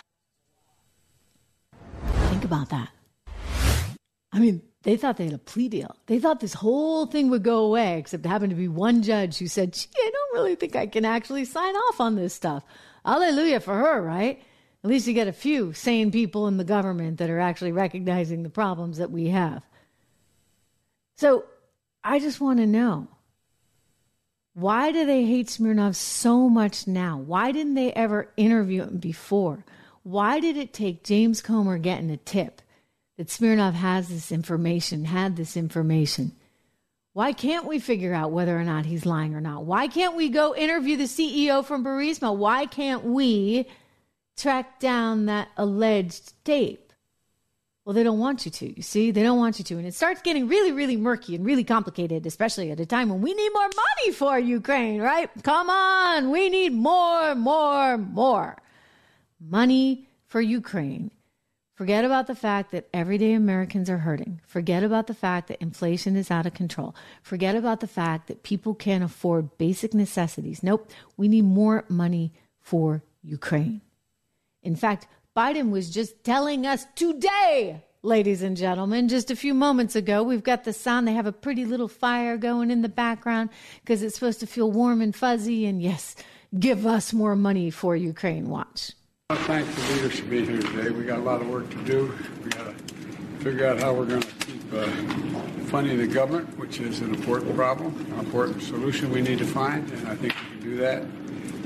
Think 2.30 2.44
about 2.44 2.70
that. 2.70 2.90
I 4.32 4.40
mean, 4.40 4.62
they 4.84 4.98
thought 4.98 5.18
they 5.18 5.26
had 5.26 5.34
a 5.34 5.40
plea 5.40 5.70
deal. 5.70 5.96
They 6.08 6.20
thought 6.20 6.40
this 6.40 6.54
whole 6.54 7.06
thing 7.06 7.30
would 7.30 7.44
go 7.44 7.66
away, 7.66 7.98
except 7.98 8.26
it 8.26 8.30
happened 8.30 8.50
to 8.50 8.56
be 8.56 8.68
one 8.68 9.02
judge 9.02 9.38
who 9.38 9.48
said, 9.48 9.74
Gee, 9.74 9.88
I 9.96 10.12
don't 10.12 10.42
really 10.42 10.56
think 10.56 10.76
I 10.76 10.88
can 10.88 11.06
actually 11.06 11.46
sign 11.46 11.76
off 11.76 12.02
on 12.02 12.16
this 12.16 12.34
stuff. 12.34 12.64
Hallelujah 13.06 13.60
for 13.60 13.76
her, 13.76 14.02
right? 14.02 14.42
At 14.84 14.90
least 14.90 15.08
you 15.08 15.14
get 15.14 15.30
a 15.30 15.34
few 15.34 15.72
sane 15.72 16.12
people 16.12 16.48
in 16.48 16.58
the 16.58 16.66
government 16.66 17.20
that 17.20 17.30
are 17.30 17.40
actually 17.40 17.72
recognizing 17.72 18.44
the 18.44 18.50
problems 18.50 18.98
that 18.98 19.12
we 19.12 19.30
have. 19.30 19.64
So 21.16 21.46
I 22.04 22.20
just 22.20 22.42
want 22.42 22.60
to 22.60 22.68
know 22.68 23.08
why 24.54 24.92
do 24.92 25.06
they 25.06 25.26
hate 25.26 25.50
Smirnov 25.50 25.96
so 25.96 26.48
much 26.48 26.86
now? 26.88 27.18
Why 27.18 27.52
didn't 27.52 27.74
they 27.74 27.92
ever 27.94 28.32
interview 28.38 28.84
him 28.84 28.98
before? 28.98 29.66
Why 30.04 30.40
did 30.40 30.58
it 30.58 30.74
take 30.74 31.04
James 31.04 31.42
Comer 31.42 31.78
getting 31.80 32.12
a 32.12 32.18
tip 32.18 32.62
that 33.18 33.32
Smirnov 33.32 33.74
has 33.74 34.10
this 34.10 34.32
information, 34.32 35.06
had 35.06 35.36
this 35.36 35.58
information? 35.58 36.34
Why 37.14 37.32
can't 37.32 37.66
we 37.66 37.80
figure 37.80 38.14
out 38.14 38.32
whether 38.32 38.58
or 38.58 38.64
not 38.64 38.86
he's 38.86 39.06
lying 39.06 39.36
or 39.36 39.42
not? 39.42 39.66
Why 39.66 39.88
can't 39.88 40.16
we 40.16 40.30
go 40.30 40.56
interview 40.56 40.98
the 40.98 41.04
CEO 41.04 41.64
from 41.64 41.84
Burisma? 41.84 42.36
Why 42.36 42.66
can't 42.66 43.04
we 43.04 43.68
track 44.36 44.80
down 44.80 45.28
that 45.28 45.50
alleged 45.58 46.34
tape? 46.44 46.83
Well, 47.86 47.94
they 47.94 48.04
don't 48.04 48.20
want 48.20 48.46
you 48.46 48.52
to. 48.52 48.76
You 48.76 48.82
see, 48.82 49.12
they 49.12 49.24
don't 49.24 49.38
want 49.38 49.60
you 49.60 49.66
to. 49.66 49.78
And 49.78 49.86
it 49.86 49.94
starts 49.94 50.22
getting 50.22 50.48
really, 50.48 50.72
really 50.72 50.96
murky 50.96 51.36
and 51.36 51.46
really 51.46 51.66
complicated, 51.66 52.26
especially 52.26 52.72
at 52.72 52.80
a 52.80 52.86
time 52.86 53.10
when 53.10 53.22
we 53.22 53.34
need 53.34 53.50
more 53.54 53.70
money 53.76 54.14
for 54.14 54.40
Ukraine, 54.40 55.02
right? 55.02 55.30
Come 55.44 55.70
on. 55.70 56.32
We 56.32 56.50
need 56.50 56.72
more, 56.72 57.36
more, 57.36 57.98
more 57.98 58.58
money 59.40 60.08
for 60.28 60.40
Ukraine. 60.40 61.12
Forget 61.76 62.06
about 62.06 62.28
the 62.28 62.36
fact 62.36 62.72
that 62.72 62.88
everyday 62.94 63.34
Americans 63.34 63.90
are 63.90 63.98
hurting. 63.98 64.40
Forget 64.46 64.84
about 64.84 65.08
the 65.08 65.14
fact 65.14 65.48
that 65.50 65.62
inflation 65.62 66.16
is 66.16 66.32
out 66.32 66.46
of 66.46 66.54
control. 66.54 66.96
Forget 67.22 67.56
about 67.56 67.82
the 67.82 67.88
fact 67.88 68.28
that 68.28 68.44
people 68.44 68.76
can't 68.76 69.04
afford 69.04 69.58
basic 69.58 69.94
necessities. 69.94 70.64
Nope. 70.64 70.90
We 71.18 71.28
need 71.28 71.46
more 71.46 71.84
money 71.90 72.32
for 72.62 73.04
Ukraine. 73.24 73.82
In 74.62 74.76
fact, 74.76 75.08
Biden 75.36 75.72
was 75.72 75.90
just 75.90 76.24
telling 76.24 76.68
us 76.68 76.86
today 76.96 77.84
ladies 78.04 78.44
and 78.44 78.56
gentlemen. 78.56 79.08
Just 79.08 79.32
a 79.32 79.36
few 79.36 79.54
moments 79.56 79.96
ago, 79.96 80.22
we've 80.22 80.44
got 80.44 80.64
the 80.64 80.74
sound. 80.74 81.08
They 81.08 81.14
have 81.14 81.26
a 81.26 81.32
pretty 81.32 81.66
little 81.66 81.88
fire 81.88 82.38
going 82.38 82.70
in 82.70 82.84
the 82.84 82.90
background 82.90 83.50
because 83.80 84.04
it's 84.04 84.14
supposed 84.14 84.42
to 84.42 84.48
feel 84.48 84.70
warm 84.70 85.02
and 85.02 85.16
fuzzy. 85.16 85.66
And 85.66 85.82
yes, 85.82 86.16
give 86.60 86.86
us 86.86 87.14
more 87.14 87.36
money 87.36 87.72
for 87.72 87.96
Ukraine. 87.96 88.50
Watch. 88.50 88.92
I 89.32 89.36
thank 89.36 89.74
the 89.74 89.82
leaders 89.94 90.20
for 90.20 90.26
being 90.28 90.46
here 90.46 90.62
today. 90.62 90.92
We 90.92 91.06
got 91.06 91.18
a 91.18 91.24
lot 91.24 91.42
of 91.42 91.50
work 91.50 91.68
to 91.72 91.84
do. 91.84 92.14
We 92.44 92.52
got 92.52 92.78
to 92.78 92.93
figure 93.44 93.68
out 93.68 93.78
how 93.78 93.94
we're 93.94 94.06
going 94.06 94.22
to 94.22 94.36
keep 94.46 94.74
uh, 94.74 94.86
funding 95.66 95.98
the 95.98 96.08
government, 96.08 96.58
which 96.58 96.80
is 96.80 97.02
an 97.02 97.14
important 97.14 97.54
problem, 97.58 97.94
an 98.14 98.20
important 98.20 98.64
solution 98.64 99.12
we 99.12 99.22
need 99.22 99.38
to 99.38 99.46
find, 99.46 99.90
and 99.92 100.08
I 100.08 100.16
think 100.16 100.34
we 100.34 100.50
can 100.50 100.62
do 100.62 100.78
that. 100.78 101.04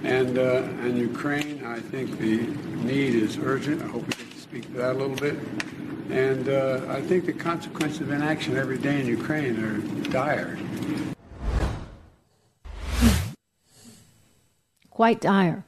And 0.04 0.40
uh, 0.40 0.64
and 0.82 0.98
Ukraine, 0.98 1.64
I 1.64 1.80
think 1.80 2.18
the 2.18 2.38
need 2.84 3.14
is 3.14 3.38
urgent. 3.38 3.84
I 3.84 3.88
hope 3.88 4.08
we 4.08 4.14
to 4.14 4.40
speak 4.40 4.64
to 4.68 4.74
that 4.74 4.96
a 4.96 4.98
little 4.98 5.16
bit. 5.16 5.36
And 6.10 6.50
uh, 6.50 6.82
I 6.90 7.02
think 7.02 7.28
the 7.28 7.34
consequences 7.34 8.02
of 8.02 8.12
inaction 8.12 8.58
every 8.58 8.80
day 8.80 9.00
in 9.00 9.06
Ukraine 9.06 9.64
are 9.64 9.78
dire. 10.10 10.58
Quite 14.90 15.22
dire. 15.22 15.64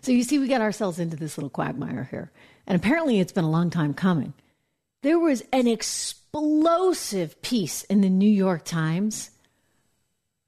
So 0.00 0.10
you 0.10 0.24
see, 0.24 0.40
we 0.40 0.48
got 0.48 0.62
ourselves 0.62 0.98
into 0.98 1.16
this 1.16 1.38
little 1.38 1.50
quagmire 1.50 2.08
here. 2.10 2.32
And 2.66 2.74
apparently 2.74 3.20
it's 3.20 3.32
been 3.32 3.44
a 3.44 3.50
long 3.50 3.70
time 3.70 3.94
coming. 3.94 4.34
There 5.04 5.18
was 5.18 5.42
an 5.52 5.66
explosive 5.66 7.42
piece 7.42 7.84
in 7.84 8.00
the 8.00 8.08
New 8.08 8.26
York 8.26 8.64
Times 8.64 9.32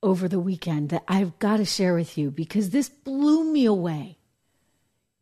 over 0.03 0.29
the 0.29 0.41
weekend 0.41 0.89
that 0.89 1.05
I've 1.07 1.39
got 1.39 1.59
to 1.59 1.67
share 1.67 1.95
with 1.95 2.17
you 2.17 2.31
because 2.31 2.71
this 2.71 2.89
blew 2.89 3.45
me 3.45 3.67
away. 3.67 4.17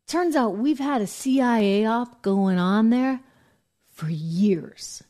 Turns 0.07 0.37
out 0.37 0.55
we've 0.55 0.79
had 0.79 1.01
a 1.01 1.05
CIA 1.05 1.85
op 1.85 2.21
going 2.21 2.57
on 2.57 2.91
there 2.91 3.19
for 3.87 4.07
years. 4.07 5.03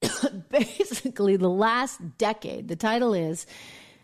Basically, 0.48 1.36
the 1.36 1.50
last 1.50 2.00
decade. 2.16 2.68
The 2.68 2.76
title 2.76 3.12
is 3.12 3.44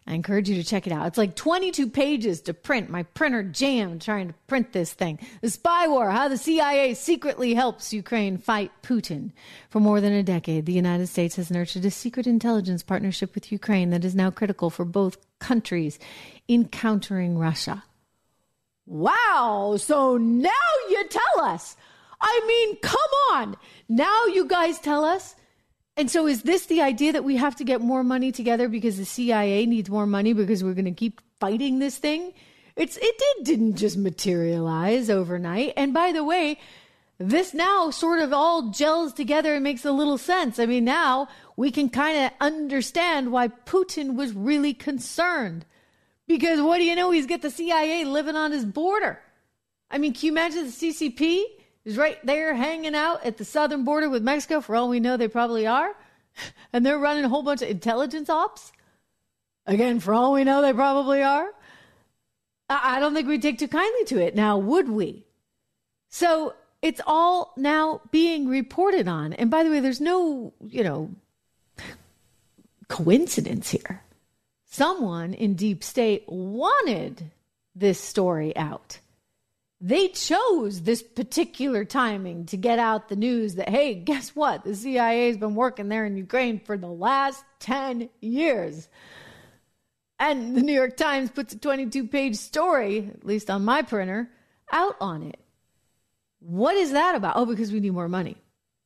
I 0.09 0.15
encourage 0.15 0.49
you 0.49 0.55
to 0.55 0.65
check 0.65 0.87
it 0.87 0.93
out. 0.93 1.07
It's 1.07 1.19
like 1.19 1.35
22 1.35 1.89
pages 1.89 2.41
to 2.43 2.55
print. 2.55 2.89
My 2.89 3.03
printer 3.03 3.43
jammed 3.43 4.03
trying 4.03 4.29
to 4.29 4.35
print 4.47 4.73
this 4.73 4.93
thing. 4.93 5.19
The 5.41 5.51
Spy 5.51 5.89
War 5.89 6.11
How 6.11 6.29
the 6.29 6.39
CIA 6.39 6.95
Secretly 6.95 7.55
Helps 7.55 7.93
Ukraine 7.93 8.39
Fight 8.39 8.71
Putin. 8.83 9.33
For 9.69 9.81
more 9.81 10.01
than 10.01 10.13
a 10.13 10.23
decade, 10.23 10.67
the 10.67 10.73
United 10.73 11.09
States 11.09 11.35
has 11.37 11.51
nurtured 11.51 11.85
a 11.85 11.91
secret 11.91 12.29
intelligence 12.29 12.85
partnership 12.85 13.35
with 13.35 13.51
Ukraine 13.51 13.91
that 13.91 14.05
is 14.05 14.15
now 14.15 14.31
critical 14.31 14.71
for 14.71 14.85
both 14.85 15.17
countries 15.41 15.99
in 16.47 16.69
countering 16.69 17.37
Russia. 17.37 17.83
Wow. 18.87 19.75
So 19.79 20.17
now 20.17 20.51
you 20.89 21.05
tell 21.09 21.45
us. 21.45 21.77
I 22.21 22.45
mean, 22.47 22.77
come 22.77 23.01
on. 23.33 23.57
Now 23.89 24.27
you 24.27 24.47
guys 24.47 24.79
tell 24.79 25.05
us 25.05 25.35
and 25.97 26.11
so, 26.11 26.27
is 26.27 26.43
this 26.43 26.67
the 26.67 26.83
idea 26.83 27.13
that 27.13 27.25
we 27.25 27.37
have 27.37 27.57
to 27.57 27.65
get 27.65 27.81
more 27.81 28.05
money 28.05 28.31
together 28.31 28.69
because 28.69 28.99
the 28.99 29.05
CIA 29.05 29.65
needs 29.65 29.89
more 29.89 30.07
money 30.07 30.33
because 30.35 30.63
we're 30.63 30.75
going 30.75 30.85
to 30.85 30.91
keep 30.91 31.21
fighting 31.41 31.79
this 31.79 31.97
thing? 31.97 32.35
It's 32.77 32.99
it 32.99 33.19
did 33.19 33.45
didn't 33.45 33.77
just 33.77 33.97
materialize 33.97 35.09
overnight. 35.09 35.73
And 35.77 35.95
by 35.95 36.13
the 36.13 36.23
way, 36.23 36.59
this 37.19 37.55
now 37.55 37.91
sort 37.91 38.21
of 38.21 38.35
all 38.35 38.71
gels 38.71 39.15
together 39.15 39.55
and 39.55 39.65
makes 39.65 39.87
a 39.87 39.93
little 39.93 40.19
sense. 40.19 40.59
I 40.59 40.67
mean, 40.67 40.85
now 40.85 41.29
we 41.57 41.71
can 41.71 41.89
kind 41.89 42.27
of 42.27 42.33
understand 42.41 43.33
why 43.33 43.49
Putin 43.49 44.17
was 44.17 44.35
really 44.35 44.75
concerned. 44.75 45.65
Because 46.29 46.61
what 46.61 46.79
do 46.79 46.85
you 46.85 46.95
know? 46.95 47.11
He's 47.11 47.27
got 47.27 47.41
the 47.41 47.51
CIA 47.51 48.05
living 48.05 48.37
on 48.37 48.53
his 48.53 48.67
border. 48.67 49.19
I 49.91 49.97
mean, 49.97 50.13
can 50.13 50.27
you 50.27 50.33
imagine 50.33 50.67
the 50.67 50.73
CCP? 50.73 51.45
Is 51.87 51.97
right 51.97 52.19
there 52.27 52.53
hanging 52.53 52.97
out 52.97 53.25
at 53.25 53.39
the 53.39 53.45
southern 53.45 53.85
border 53.85 54.11
with 54.11 54.23
Mexico. 54.23 54.61
For 54.61 54.77
all 54.77 54.91
we 54.91 55.01
know, 55.01 55.17
they 55.17 55.29
probably 55.29 55.67
are. 55.67 55.95
And 56.71 56.85
they're 56.85 56.99
running 56.99 57.25
a 57.25 57.31
whole 57.31 57.43
bunch 57.43 57.63
of 57.63 57.71
intelligence 57.71 58.29
ops. 58.29 58.71
Again, 59.65 60.01
for 60.01 60.13
all 60.13 60.35
we 60.35 60.45
know, 60.45 60.61
they 60.61 60.75
probably 60.75 61.23
are. 61.23 61.47
I 62.69 63.01
don't 63.01 63.15
think 63.15 63.27
we'd 63.27 63.41
take 63.41 63.59
too 63.59 63.69
kindly 63.69 64.05
to 64.07 64.19
it. 64.23 64.35
Now, 64.35 64.59
would 64.59 64.91
we? 64.91 65.25
So 66.11 66.53
it's 66.83 67.01
all 67.07 67.55
now 67.57 68.03
being 68.11 68.49
reported 68.49 69.09
on. 69.09 69.33
And 69.33 69.51
by 69.51 69.65
the 69.65 69.71
way, 69.71 69.81
there's 69.81 70.01
no, 70.01 70.53
you 70.61 70.85
know, 70.85 71.11
coincidence 72.89 73.71
here. 73.71 74.03
Someone 74.67 75.33
in 75.33 75.55
deep 75.55 75.83
state 75.83 76.25
wanted 76.27 77.31
this 77.75 77.99
story 77.99 78.55
out 78.59 78.99
they 79.81 80.09
chose 80.09 80.83
this 80.83 81.03
particular 81.03 81.85
timing 81.85 82.47
to 82.47 82.57
get 82.57 82.79
out 82.79 83.09
the 83.09 83.17
news 83.17 83.57
that, 83.57 83.69
hey, 83.69 83.95
guess 83.95 84.31
what? 84.31 84.65
The 84.65 84.75
CIA 84.75 85.29
has 85.29 85.37
been 85.37 85.55
working 85.55 85.89
there 85.89 86.07
in 86.07 86.17
Ukraine 86.17 86.61
for 86.61 86.79
the 86.79 86.87
last 86.87 87.45
10 87.61 88.09
years. 88.21 88.89
And 90.19 90.57
the 90.57 90.63
New 90.63 90.73
York 90.73 90.97
Times 90.97 91.31
puts 91.31 91.53
a 91.53 91.59
22 91.59 92.09
page 92.09 92.37
story, 92.37 93.11
at 93.15 93.27
least 93.27 93.51
on 93.51 93.65
my 93.65 93.83
printer, 93.83 94.31
out 94.73 94.97
on 95.01 95.23
it. 95.23 95.39
What 96.41 96.77
is 96.77 96.93
that 96.93 97.15
about? 97.15 97.37
Oh, 97.37 97.45
because 97.45 97.71
we 97.71 97.81
need 97.81 97.91
more 97.91 98.09
money. 98.09 98.37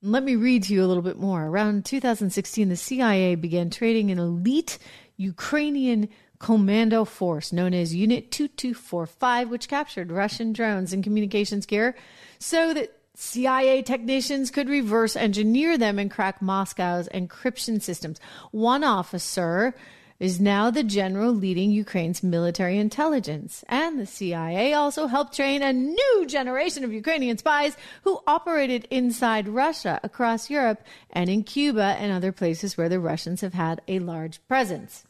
Let 0.03 0.25
me 0.25 0.35
read 0.35 0.65
to 0.65 0.75
you 0.75 0.83
a 0.83 0.89
little 0.89 1.03
bit 1.03 1.19
more. 1.19 1.45
Around 1.45 1.85
2016, 1.85 2.69
the 2.69 2.77
CIA 2.77 3.35
began 3.37 3.71
trading 3.71 4.11
an 4.11 4.19
elite 4.19 4.79
Ukrainian 5.17 6.09
commando 6.41 7.05
force 7.05 7.53
known 7.53 7.73
as 7.75 7.95
Unit 7.95 8.33
2245, 8.33 9.51
which 9.51 9.69
captured 9.69 10.11
Russian 10.11 10.53
drones 10.53 10.93
and 10.93 11.05
communications 11.05 11.67
gear 11.67 11.95
so 12.39 12.75
that 12.75 12.97
CIA 13.15 13.83
technicians 13.83 14.51
could 14.51 14.69
reverse 14.69 15.15
engineer 15.15 15.77
them 15.77 15.99
and 15.99 16.11
crack 16.11 16.41
Moscow's 16.41 17.09
encryption 17.11 17.81
systems. 17.81 18.19
One 18.51 18.83
officer 18.83 19.75
is 20.19 20.41
now 20.41 20.71
the 20.71 20.83
general 20.83 21.33
leading 21.33 21.71
Ukraine's 21.71 22.23
military 22.23 22.79
intelligence. 22.79 23.63
And 23.69 23.99
the 23.99 24.07
CIA 24.07 24.73
also 24.73 25.07
helped 25.07 25.37
train 25.37 25.63
a 25.63 25.73
new 25.73 26.25
generation 26.27 26.85
of 26.85 26.93
Ukrainian 26.93 27.37
spies 27.39 27.77
who 28.05 28.21
operated 28.27 28.87
inside 28.91 29.49
Russia, 29.49 30.01
across 30.03 30.51
Europe, 30.51 30.83
and 31.11 31.29
in 31.29 31.43
Cuba 31.43 31.97
and 31.99 32.13
other 32.13 32.33
places 32.33 32.77
where 32.77 32.89
the 32.89 33.01
Russians 33.01 33.43
have 33.43 33.55
had 33.55 33.83
a 33.89 33.99
large 33.99 34.47
presence 34.47 35.05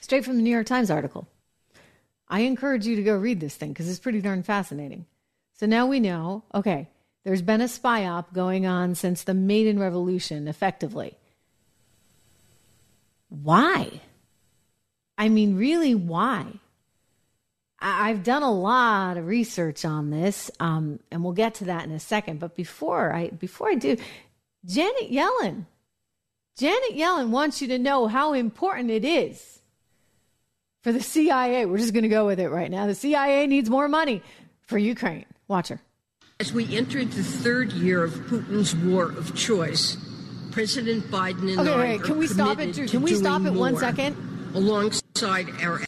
straight 0.00 0.24
from 0.24 0.36
the 0.36 0.42
New 0.42 0.50
York 0.50 0.66
Times 0.66 0.90
article. 0.90 1.28
I 2.28 2.40
encourage 2.40 2.86
you 2.86 2.96
to 2.96 3.02
go 3.02 3.16
read 3.16 3.40
this 3.40 3.54
thing 3.54 3.72
because 3.72 3.88
it's 3.88 3.98
pretty 3.98 4.20
darn 4.20 4.42
fascinating. 4.42 5.06
So 5.54 5.66
now 5.66 5.86
we 5.86 6.00
know 6.00 6.44
okay, 6.54 6.88
there's 7.24 7.42
been 7.42 7.60
a 7.60 7.68
spy 7.68 8.06
op 8.06 8.32
going 8.32 8.66
on 8.66 8.94
since 8.94 9.24
the 9.24 9.34
Maidan 9.34 9.78
Revolution, 9.78 10.48
effectively. 10.48 11.16
Why? 13.28 14.00
I 15.18 15.28
mean, 15.28 15.56
really, 15.56 15.94
why? 15.94 16.46
I've 17.78 18.22
done 18.24 18.42
a 18.42 18.52
lot 18.52 19.16
of 19.16 19.26
research 19.26 19.84
on 19.84 20.10
this, 20.10 20.50
um, 20.60 21.00
and 21.10 21.24
we'll 21.24 21.32
get 21.32 21.54
to 21.56 21.64
that 21.66 21.84
in 21.84 21.92
a 21.92 22.00
second. 22.00 22.38
But 22.38 22.54
before 22.54 23.12
I 23.12 23.28
before 23.28 23.68
I 23.68 23.74
do, 23.74 23.96
Janet 24.66 25.10
Yellen, 25.10 25.66
Janet 26.58 26.92
Yellen 26.92 27.28
wants 27.30 27.62
you 27.62 27.68
to 27.68 27.78
know 27.78 28.06
how 28.06 28.34
important 28.34 28.90
it 28.90 29.04
is 29.04 29.59
for 30.82 30.92
the 30.92 31.02
CIA. 31.02 31.66
We're 31.66 31.78
just 31.78 31.92
going 31.92 32.02
to 32.02 32.08
go 32.08 32.26
with 32.26 32.40
it 32.40 32.48
right 32.48 32.70
now. 32.70 32.86
The 32.86 32.94
CIA 32.94 33.46
needs 33.46 33.70
more 33.70 33.88
money 33.88 34.22
for 34.62 34.78
Ukraine. 34.78 35.26
Watch 35.48 35.68
her. 35.68 35.80
As 36.38 36.52
we 36.52 36.76
entered 36.76 37.10
the 37.12 37.22
third 37.22 37.72
year 37.72 38.02
of 38.02 38.12
Putin's 38.12 38.74
war 38.74 39.10
of 39.12 39.34
choice, 39.34 39.96
President 40.50 41.04
Biden 41.04 41.50
and 41.50 41.60
okay, 41.60 41.72
I 41.72 41.78
wait, 41.78 42.02
can 42.02 42.18
we 42.18 42.26
stop 42.26 42.58
it? 42.58 42.74
Can 42.88 43.02
we 43.02 43.14
stop 43.14 43.44
it 43.44 43.52
one 43.52 43.76
second? 43.76 44.16
Alongside 44.54 45.48
our. 45.62 45.82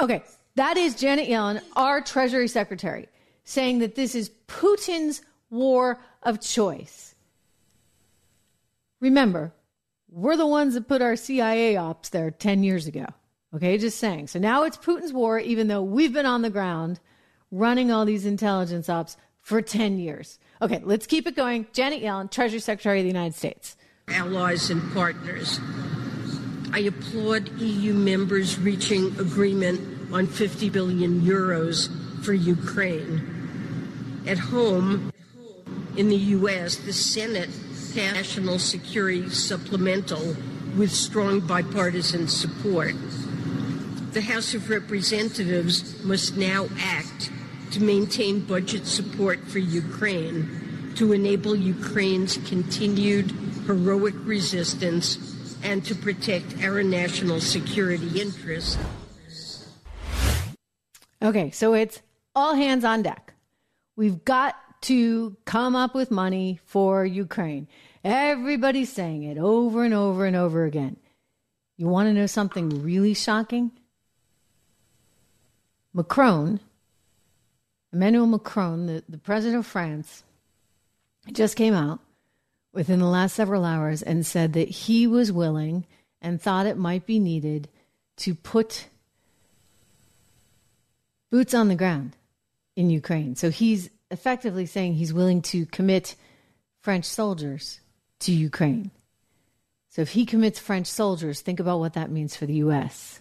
Okay, 0.00 0.22
that 0.54 0.78
is 0.78 0.94
Janet 0.94 1.28
Yellen, 1.28 1.62
our 1.76 2.00
Treasury 2.00 2.48
Secretary, 2.48 3.08
saying 3.44 3.80
that 3.80 3.94
this 3.94 4.14
is 4.14 4.30
Putin's 4.48 5.20
war 5.50 6.00
of 6.22 6.40
choice. 6.40 7.14
Remember, 9.00 9.52
we're 10.10 10.36
the 10.36 10.46
ones 10.46 10.74
that 10.74 10.88
put 10.88 11.02
our 11.02 11.16
CIA 11.16 11.76
ops 11.76 12.08
there 12.08 12.30
10 12.30 12.64
years 12.64 12.86
ago. 12.86 13.06
Okay, 13.54 13.78
just 13.78 13.98
saying. 13.98 14.28
So 14.28 14.38
now 14.38 14.62
it's 14.62 14.76
Putin's 14.76 15.12
war, 15.12 15.38
even 15.38 15.66
though 15.68 15.82
we've 15.82 16.12
been 16.12 16.26
on 16.26 16.42
the 16.42 16.50
ground 16.50 17.00
running 17.50 17.90
all 17.90 18.04
these 18.04 18.24
intelligence 18.24 18.88
ops 18.88 19.16
for 19.40 19.60
10 19.60 19.98
years. 19.98 20.38
Okay, 20.62 20.80
let's 20.84 21.06
keep 21.06 21.26
it 21.26 21.34
going. 21.34 21.66
Janet 21.72 22.02
Yellen, 22.02 22.30
Treasury 22.30 22.60
Secretary 22.60 23.00
of 23.00 23.04
the 23.04 23.08
United 23.08 23.34
States. 23.34 23.76
Allies 24.08 24.70
and 24.70 24.92
partners. 24.92 25.58
I 26.72 26.80
applaud 26.80 27.48
EU 27.58 27.92
members 27.94 28.58
reaching 28.58 29.06
agreement 29.18 30.12
on 30.12 30.28
50 30.28 30.70
billion 30.70 31.20
euros 31.22 31.88
for 32.22 32.32
Ukraine. 32.32 34.22
At 34.26 34.38
home, 34.38 35.12
in 35.96 36.08
the 36.08 36.16
U.S., 36.16 36.76
the 36.76 36.92
Senate 36.92 37.50
passed 37.94 38.14
National 38.14 38.58
Security 38.58 39.28
Supplemental 39.30 40.36
with 40.76 40.92
strong 40.92 41.40
bipartisan 41.40 42.28
support 42.28 42.94
the 44.12 44.20
House 44.20 44.54
of 44.54 44.70
Representatives 44.70 46.02
must 46.04 46.36
now 46.36 46.68
act 46.78 47.30
to 47.72 47.82
maintain 47.82 48.40
budget 48.40 48.86
support 48.86 49.38
for 49.46 49.58
Ukraine 49.58 50.92
to 50.96 51.12
enable 51.12 51.54
Ukraine's 51.54 52.36
continued 52.48 53.30
heroic 53.66 54.14
resistance 54.24 55.56
and 55.62 55.84
to 55.84 55.94
protect 55.94 56.62
our 56.64 56.82
national 56.82 57.40
security 57.40 58.20
interests. 58.20 58.78
Okay, 61.22 61.50
so 61.50 61.74
it's 61.74 62.00
all 62.34 62.54
hands 62.54 62.84
on 62.84 63.02
deck. 63.02 63.34
We've 63.96 64.24
got 64.24 64.56
to 64.82 65.36
come 65.44 65.76
up 65.76 65.94
with 65.94 66.10
money 66.10 66.58
for 66.64 67.04
Ukraine. 67.04 67.68
Everybody's 68.02 68.92
saying 68.92 69.22
it 69.24 69.38
over 69.38 69.84
and 69.84 69.92
over 69.94 70.24
and 70.24 70.34
over 70.34 70.64
again. 70.64 70.96
You 71.76 71.86
want 71.88 72.08
to 72.08 72.12
know 72.12 72.26
something 72.26 72.82
really 72.82 73.14
shocking? 73.14 73.72
Macron, 75.92 76.60
Emmanuel 77.92 78.26
Macron, 78.26 78.86
the, 78.86 79.04
the 79.08 79.18
president 79.18 79.58
of 79.58 79.66
France, 79.66 80.22
just 81.32 81.56
came 81.56 81.74
out 81.74 82.00
within 82.72 83.00
the 83.00 83.06
last 83.06 83.34
several 83.34 83.64
hours 83.64 84.02
and 84.02 84.24
said 84.24 84.52
that 84.52 84.68
he 84.68 85.06
was 85.06 85.32
willing 85.32 85.84
and 86.22 86.40
thought 86.40 86.66
it 86.66 86.76
might 86.76 87.06
be 87.06 87.18
needed 87.18 87.68
to 88.16 88.34
put 88.34 88.86
boots 91.30 91.54
on 91.54 91.68
the 91.68 91.74
ground 91.74 92.16
in 92.76 92.90
Ukraine. 92.90 93.34
So 93.34 93.50
he's 93.50 93.90
effectively 94.10 94.66
saying 94.66 94.94
he's 94.94 95.12
willing 95.12 95.42
to 95.42 95.66
commit 95.66 96.14
French 96.80 97.04
soldiers 97.04 97.80
to 98.20 98.32
Ukraine. 98.32 98.90
So 99.88 100.02
if 100.02 100.10
he 100.10 100.24
commits 100.24 100.58
French 100.58 100.86
soldiers, 100.86 101.40
think 101.40 101.58
about 101.58 101.80
what 101.80 101.94
that 101.94 102.10
means 102.10 102.36
for 102.36 102.46
the 102.46 102.54
US. 102.54 103.19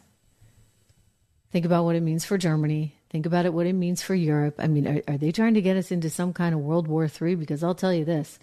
Think 1.51 1.65
about 1.65 1.85
what 1.85 1.95
it 1.95 2.03
means 2.03 2.25
for 2.25 2.37
Germany. 2.37 2.95
Think 3.09 3.25
about 3.25 3.45
it, 3.45 3.53
what 3.53 3.65
it 3.65 3.73
means 3.73 4.03
for 4.03 4.13
Europe. 4.13 4.55
I 4.59 4.67
mean, 4.67 4.87
are, 4.87 5.01
are 5.07 5.17
they 5.17 5.31
trying 5.31 5.55
to 5.55 5.61
get 5.61 5.77
us 5.77 5.91
into 5.91 6.09
some 6.09 6.31
kind 6.31 6.53
of 6.53 6.61
World 6.61 6.87
War 6.87 7.09
III? 7.09 7.35
Because 7.35 7.63
I'll 7.63 7.75
tell 7.75 7.93
you 7.93 8.05
this 8.05 8.39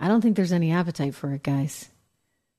I 0.00 0.08
don't 0.08 0.20
think 0.20 0.36
there's 0.36 0.52
any 0.52 0.72
appetite 0.72 1.14
for 1.14 1.32
it, 1.32 1.42
guys. 1.42 1.90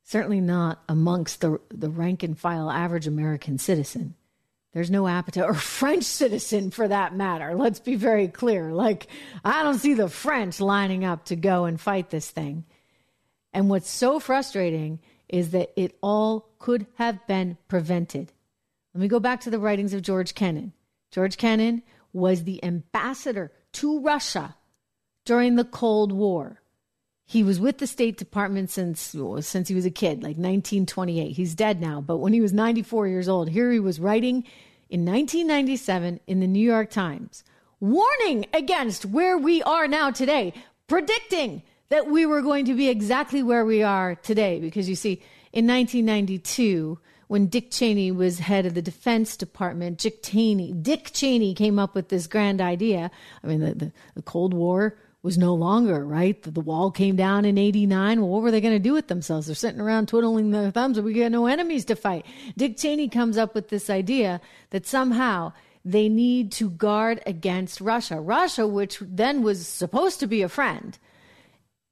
Certainly 0.04 0.42
not 0.42 0.82
amongst 0.88 1.42
the, 1.42 1.60
the 1.70 1.90
rank 1.90 2.24
and 2.24 2.38
file 2.38 2.70
average 2.70 3.08
American 3.08 3.58
citizen. 3.58 4.16
There's 4.72 4.92
no 4.92 5.08
appetite, 5.08 5.46
or 5.46 5.54
French 5.54 6.04
citizen 6.04 6.70
for 6.70 6.88
that 6.88 7.16
matter. 7.16 7.56
Let's 7.56 7.80
be 7.80 7.96
very 7.96 8.28
clear. 8.28 8.72
Like, 8.72 9.08
I 9.44 9.64
don't 9.64 9.80
see 9.80 9.94
the 9.94 10.10
French 10.10 10.60
lining 10.60 11.06
up 11.06 11.26
to 11.26 11.36
go 11.36 11.66
and 11.66 11.80
fight 11.80 12.10
this 12.10 12.30
thing. 12.30 12.66
And 13.54 13.70
what's 13.70 13.90
so 13.90 14.20
frustrating 14.20 15.00
is 15.30 15.52
that 15.52 15.72
it 15.76 15.98
all 16.02 16.50
could 16.60 16.86
have 16.96 17.26
been 17.26 17.58
prevented. 17.68 18.32
Let 18.96 19.02
me 19.02 19.08
go 19.10 19.20
back 19.20 19.42
to 19.42 19.50
the 19.50 19.60
writings 19.60 19.94
of 19.94 20.04
George 20.04 20.36
Kennan. 20.36 20.72
George 21.12 21.36
Kennan 21.36 21.84
was 22.14 22.46
the 22.46 22.64
ambassador 22.64 23.52
to 23.74 24.00
Russia 24.00 24.56
during 25.26 25.56
the 25.56 25.66
Cold 25.66 26.14
War. 26.14 26.62
He 27.26 27.44
was 27.44 27.60
with 27.60 27.80
the 27.80 27.88
State 27.88 28.18
Department 28.18 28.70
since 28.70 29.14
since 29.42 29.68
he 29.68 29.76
was 29.76 29.86
a 29.86 29.92
kid, 29.92 30.24
like 30.24 30.38
1928. 30.38 31.34
He's 31.34 31.56
dead 31.56 31.82
now, 31.82 32.00
but 32.00 32.20
when 32.20 32.32
he 32.32 32.40
was 32.40 32.54
94 32.54 33.10
years 33.10 33.28
old, 33.28 33.50
here 33.50 33.70
he 33.70 33.82
was 33.82 34.00
writing 34.00 34.46
in 34.90 35.04
1997 35.04 36.22
in 36.26 36.40
the 36.40 36.48
New 36.48 36.66
York 36.66 36.90
Times, 36.90 37.44
warning 37.82 38.46
against 38.54 39.06
where 39.06 39.38
we 39.38 39.62
are 39.64 39.90
now 39.90 40.10
today, 40.10 40.54
predicting 40.88 41.64
that 41.90 42.08
we 42.08 42.26
were 42.26 42.42
going 42.42 42.64
to 42.64 42.74
be 42.74 42.88
exactly 42.88 43.44
where 43.44 43.66
we 43.66 43.84
are 43.84 44.16
today. 44.16 44.62
Because 44.62 44.88
you 44.88 44.96
see, 44.96 45.22
in 45.52 45.68
1992, 45.68 46.98
when 47.28 47.48
Dick 47.48 47.72
Cheney 47.72 48.12
was 48.12 48.40
head 48.40 48.66
of 48.66 48.74
the 48.74 48.82
Defense 48.82 49.36
Department, 49.38 49.98
Dick 49.98 50.24
Cheney, 50.24 50.74
Dick 50.74 51.12
Cheney 51.14 51.54
came 51.54 51.80
up 51.80 51.96
with 51.96 52.10
this 52.10 52.28
grand 52.28 52.62
idea. 52.62 53.10
I 53.44 53.48
mean, 53.48 53.60
the, 53.60 53.74
the, 53.74 53.92
the 54.16 54.22
Cold 54.22 54.54
War 54.54 54.98
was 55.26 55.38
no 55.40 55.56
longer, 55.56 56.06
right? 56.06 56.42
The, 56.44 56.52
the 56.52 56.62
wall 56.62 56.92
came 56.92 57.16
down 57.16 57.46
in 57.46 57.58
89. 57.58 58.22
Well, 58.22 58.30
what 58.30 58.44
were 58.44 58.52
they 58.52 58.62
going 58.62 58.76
to 58.76 58.80
do 58.80 58.94
with 58.94 59.08
themselves? 59.08 59.48
They're 59.48 59.56
sitting 59.56 59.82
around 59.82 60.08
twiddling 60.08 60.52
their 60.52 60.70
thumbs 60.70 61.00
we 61.00 61.14
got 61.14 61.32
no 61.32 61.48
enemies 61.48 61.84
to 61.86 61.96
fight. 61.96 62.26
Dick 62.56 62.78
Cheney 62.78 63.10
comes 63.10 63.36
up 63.38 63.56
with 63.56 63.70
this 63.70 63.90
idea 63.90 64.40
that 64.70 64.86
somehow 64.86 65.52
they 65.84 66.10
need 66.10 66.52
to 66.54 66.70
guard 66.70 67.22
against 67.26 67.82
Russia. 67.82 68.22
Russia, 68.22 68.68
which 68.68 69.00
then 69.02 69.42
was 69.42 69.68
supposed 69.68 70.20
to 70.20 70.28
be 70.28 70.44
a 70.44 70.50
friend, 70.50 70.98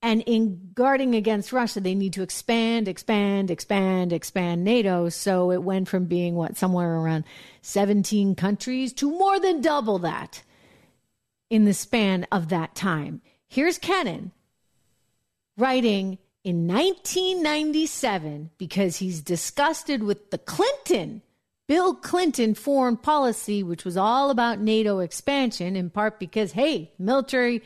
and 0.03 0.21
in 0.25 0.71
guarding 0.75 1.15
against 1.15 1.53
Russia, 1.53 1.79
they 1.79 1.95
need 1.95 2.11
to 2.13 2.23
expand, 2.23 2.89
expand, 2.89 3.49
expand, 3.49 4.11
expand 4.11 4.65
NATO. 4.65 5.07
So 5.07 5.49
it 5.49 5.63
went 5.63 5.87
from 5.87 6.05
being 6.05 6.35
what, 6.35 6.57
somewhere 6.57 6.93
around 6.95 7.23
17 7.61 8.35
countries 8.35 8.91
to 8.93 9.09
more 9.09 9.39
than 9.39 9.61
double 9.61 9.99
that 9.99 10.43
in 11.49 11.63
the 11.63 11.73
span 11.73 12.27
of 12.33 12.49
that 12.49 12.75
time. 12.75 13.21
Here's 13.47 13.77
Kennan 13.77 14.33
writing 15.57 16.17
in 16.43 16.67
1997 16.67 18.49
because 18.57 18.97
he's 18.97 19.21
disgusted 19.21 20.03
with 20.03 20.31
the 20.31 20.37
Clinton, 20.37 21.21
Bill 21.65 21.95
Clinton 21.95 22.55
foreign 22.55 22.97
policy, 22.97 23.63
which 23.63 23.85
was 23.85 23.95
all 23.95 24.31
about 24.31 24.59
NATO 24.59 24.99
expansion, 24.99 25.77
in 25.77 25.89
part 25.89 26.19
because, 26.19 26.51
hey, 26.51 26.91
military 26.99 27.61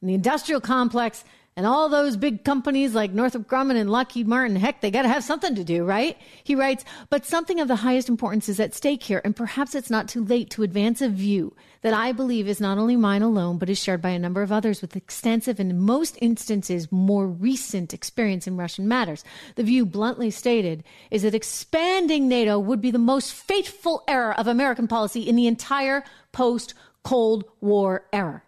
and 0.00 0.08
the 0.08 0.14
industrial 0.14 0.62
complex 0.62 1.24
and 1.56 1.66
all 1.66 1.88
those 1.88 2.16
big 2.16 2.44
companies 2.44 2.94
like 2.94 3.12
Northrop 3.12 3.46
Grumman 3.46 3.76
and 3.76 3.88
Lockheed 3.88 4.26
Martin, 4.26 4.56
heck, 4.56 4.80
they 4.80 4.90
got 4.90 5.02
to 5.02 5.08
have 5.08 5.22
something 5.22 5.54
to 5.54 5.62
do, 5.62 5.84
right? 5.84 6.18
He 6.42 6.56
writes, 6.56 6.84
but 7.10 7.24
something 7.24 7.60
of 7.60 7.68
the 7.68 7.76
highest 7.76 8.08
importance 8.08 8.48
is 8.48 8.58
at 8.58 8.74
stake 8.74 9.04
here, 9.04 9.20
and 9.24 9.36
perhaps 9.36 9.76
it's 9.76 9.90
not 9.90 10.08
too 10.08 10.24
late 10.24 10.50
to 10.50 10.64
advance 10.64 11.00
a 11.00 11.08
view 11.08 11.54
that 11.82 11.94
I 11.94 12.10
believe 12.10 12.48
is 12.48 12.60
not 12.60 12.78
only 12.78 12.96
mine 12.96 13.22
alone, 13.22 13.58
but 13.58 13.70
is 13.70 13.78
shared 13.78 14.02
by 14.02 14.08
a 14.10 14.18
number 14.18 14.42
of 14.42 14.50
others 14.50 14.80
with 14.80 14.96
extensive 14.96 15.60
and 15.60 15.70
in 15.70 15.78
most 15.78 16.18
instances 16.20 16.90
more 16.90 17.28
recent 17.28 17.94
experience 17.94 18.48
in 18.48 18.56
Russian 18.56 18.88
matters. 18.88 19.22
The 19.54 19.62
view, 19.62 19.86
bluntly 19.86 20.30
stated, 20.32 20.82
is 21.12 21.22
that 21.22 21.34
expanding 21.34 22.26
NATO 22.26 22.58
would 22.58 22.80
be 22.80 22.90
the 22.90 22.98
most 22.98 23.32
fateful 23.32 24.02
error 24.08 24.32
of 24.32 24.48
American 24.48 24.88
policy 24.88 25.20
in 25.20 25.36
the 25.36 25.46
entire 25.46 26.02
post 26.32 26.74
Cold 27.04 27.44
War 27.60 28.06
era. 28.12 28.42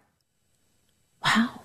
Wow. 1.23 1.61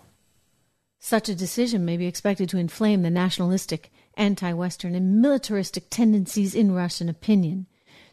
Such 1.04 1.28
a 1.28 1.34
decision 1.34 1.84
may 1.84 1.96
be 1.96 2.06
expected 2.06 2.48
to 2.50 2.58
inflame 2.58 3.02
the 3.02 3.10
nationalistic, 3.10 3.90
anti 4.14 4.52
Western, 4.52 4.94
and 4.94 5.20
militaristic 5.20 5.90
tendencies 5.90 6.54
in 6.54 6.70
Russian 6.70 7.08
opinion, 7.08 7.66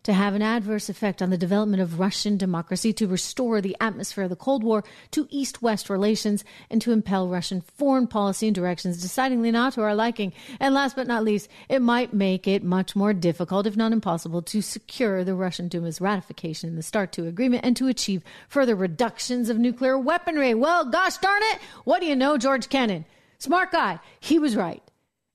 to 0.09 0.13
have 0.13 0.33
an 0.33 0.41
adverse 0.41 0.89
effect 0.89 1.21
on 1.21 1.29
the 1.29 1.37
development 1.37 1.83
of 1.83 1.99
Russian 1.99 2.35
democracy, 2.35 2.91
to 2.93 3.05
restore 3.05 3.61
the 3.61 3.77
atmosphere 3.79 4.23
of 4.23 4.31
the 4.31 4.35
Cold 4.35 4.63
War 4.63 4.83
to 5.11 5.27
East 5.29 5.61
West 5.61 5.87
relations, 5.87 6.43
and 6.71 6.81
to 6.81 6.91
impel 6.91 7.27
Russian 7.27 7.61
foreign 7.61 8.07
policy 8.07 8.47
in 8.47 8.53
directions 8.53 8.99
decidedly 8.99 9.51
not 9.51 9.73
to 9.73 9.83
our 9.83 9.93
liking. 9.93 10.33
And 10.59 10.73
last 10.73 10.95
but 10.95 11.05
not 11.05 11.23
least, 11.23 11.47
it 11.69 11.83
might 11.83 12.11
make 12.11 12.47
it 12.47 12.63
much 12.63 12.95
more 12.95 13.13
difficult, 13.13 13.67
if 13.67 13.77
not 13.77 13.91
impossible, 13.91 14.41
to 14.41 14.63
secure 14.63 15.23
the 15.23 15.35
Russian 15.35 15.67
Duma's 15.67 16.01
ratification 16.01 16.71
in 16.71 16.75
the 16.75 16.81
START 16.81 17.17
II 17.19 17.27
agreement 17.27 17.63
and 17.63 17.77
to 17.77 17.87
achieve 17.87 18.23
further 18.47 18.75
reductions 18.75 19.47
of 19.47 19.59
nuclear 19.59 19.95
weaponry. 19.95 20.55
Well, 20.55 20.85
gosh 20.85 21.17
darn 21.17 21.43
it, 21.53 21.59
what 21.83 21.99
do 21.99 22.07
you 22.07 22.15
know, 22.15 22.35
George 22.39 22.67
Kennan? 22.69 23.05
Smart 23.37 23.71
guy. 23.71 23.99
He 24.19 24.39
was 24.39 24.55
right. 24.55 24.81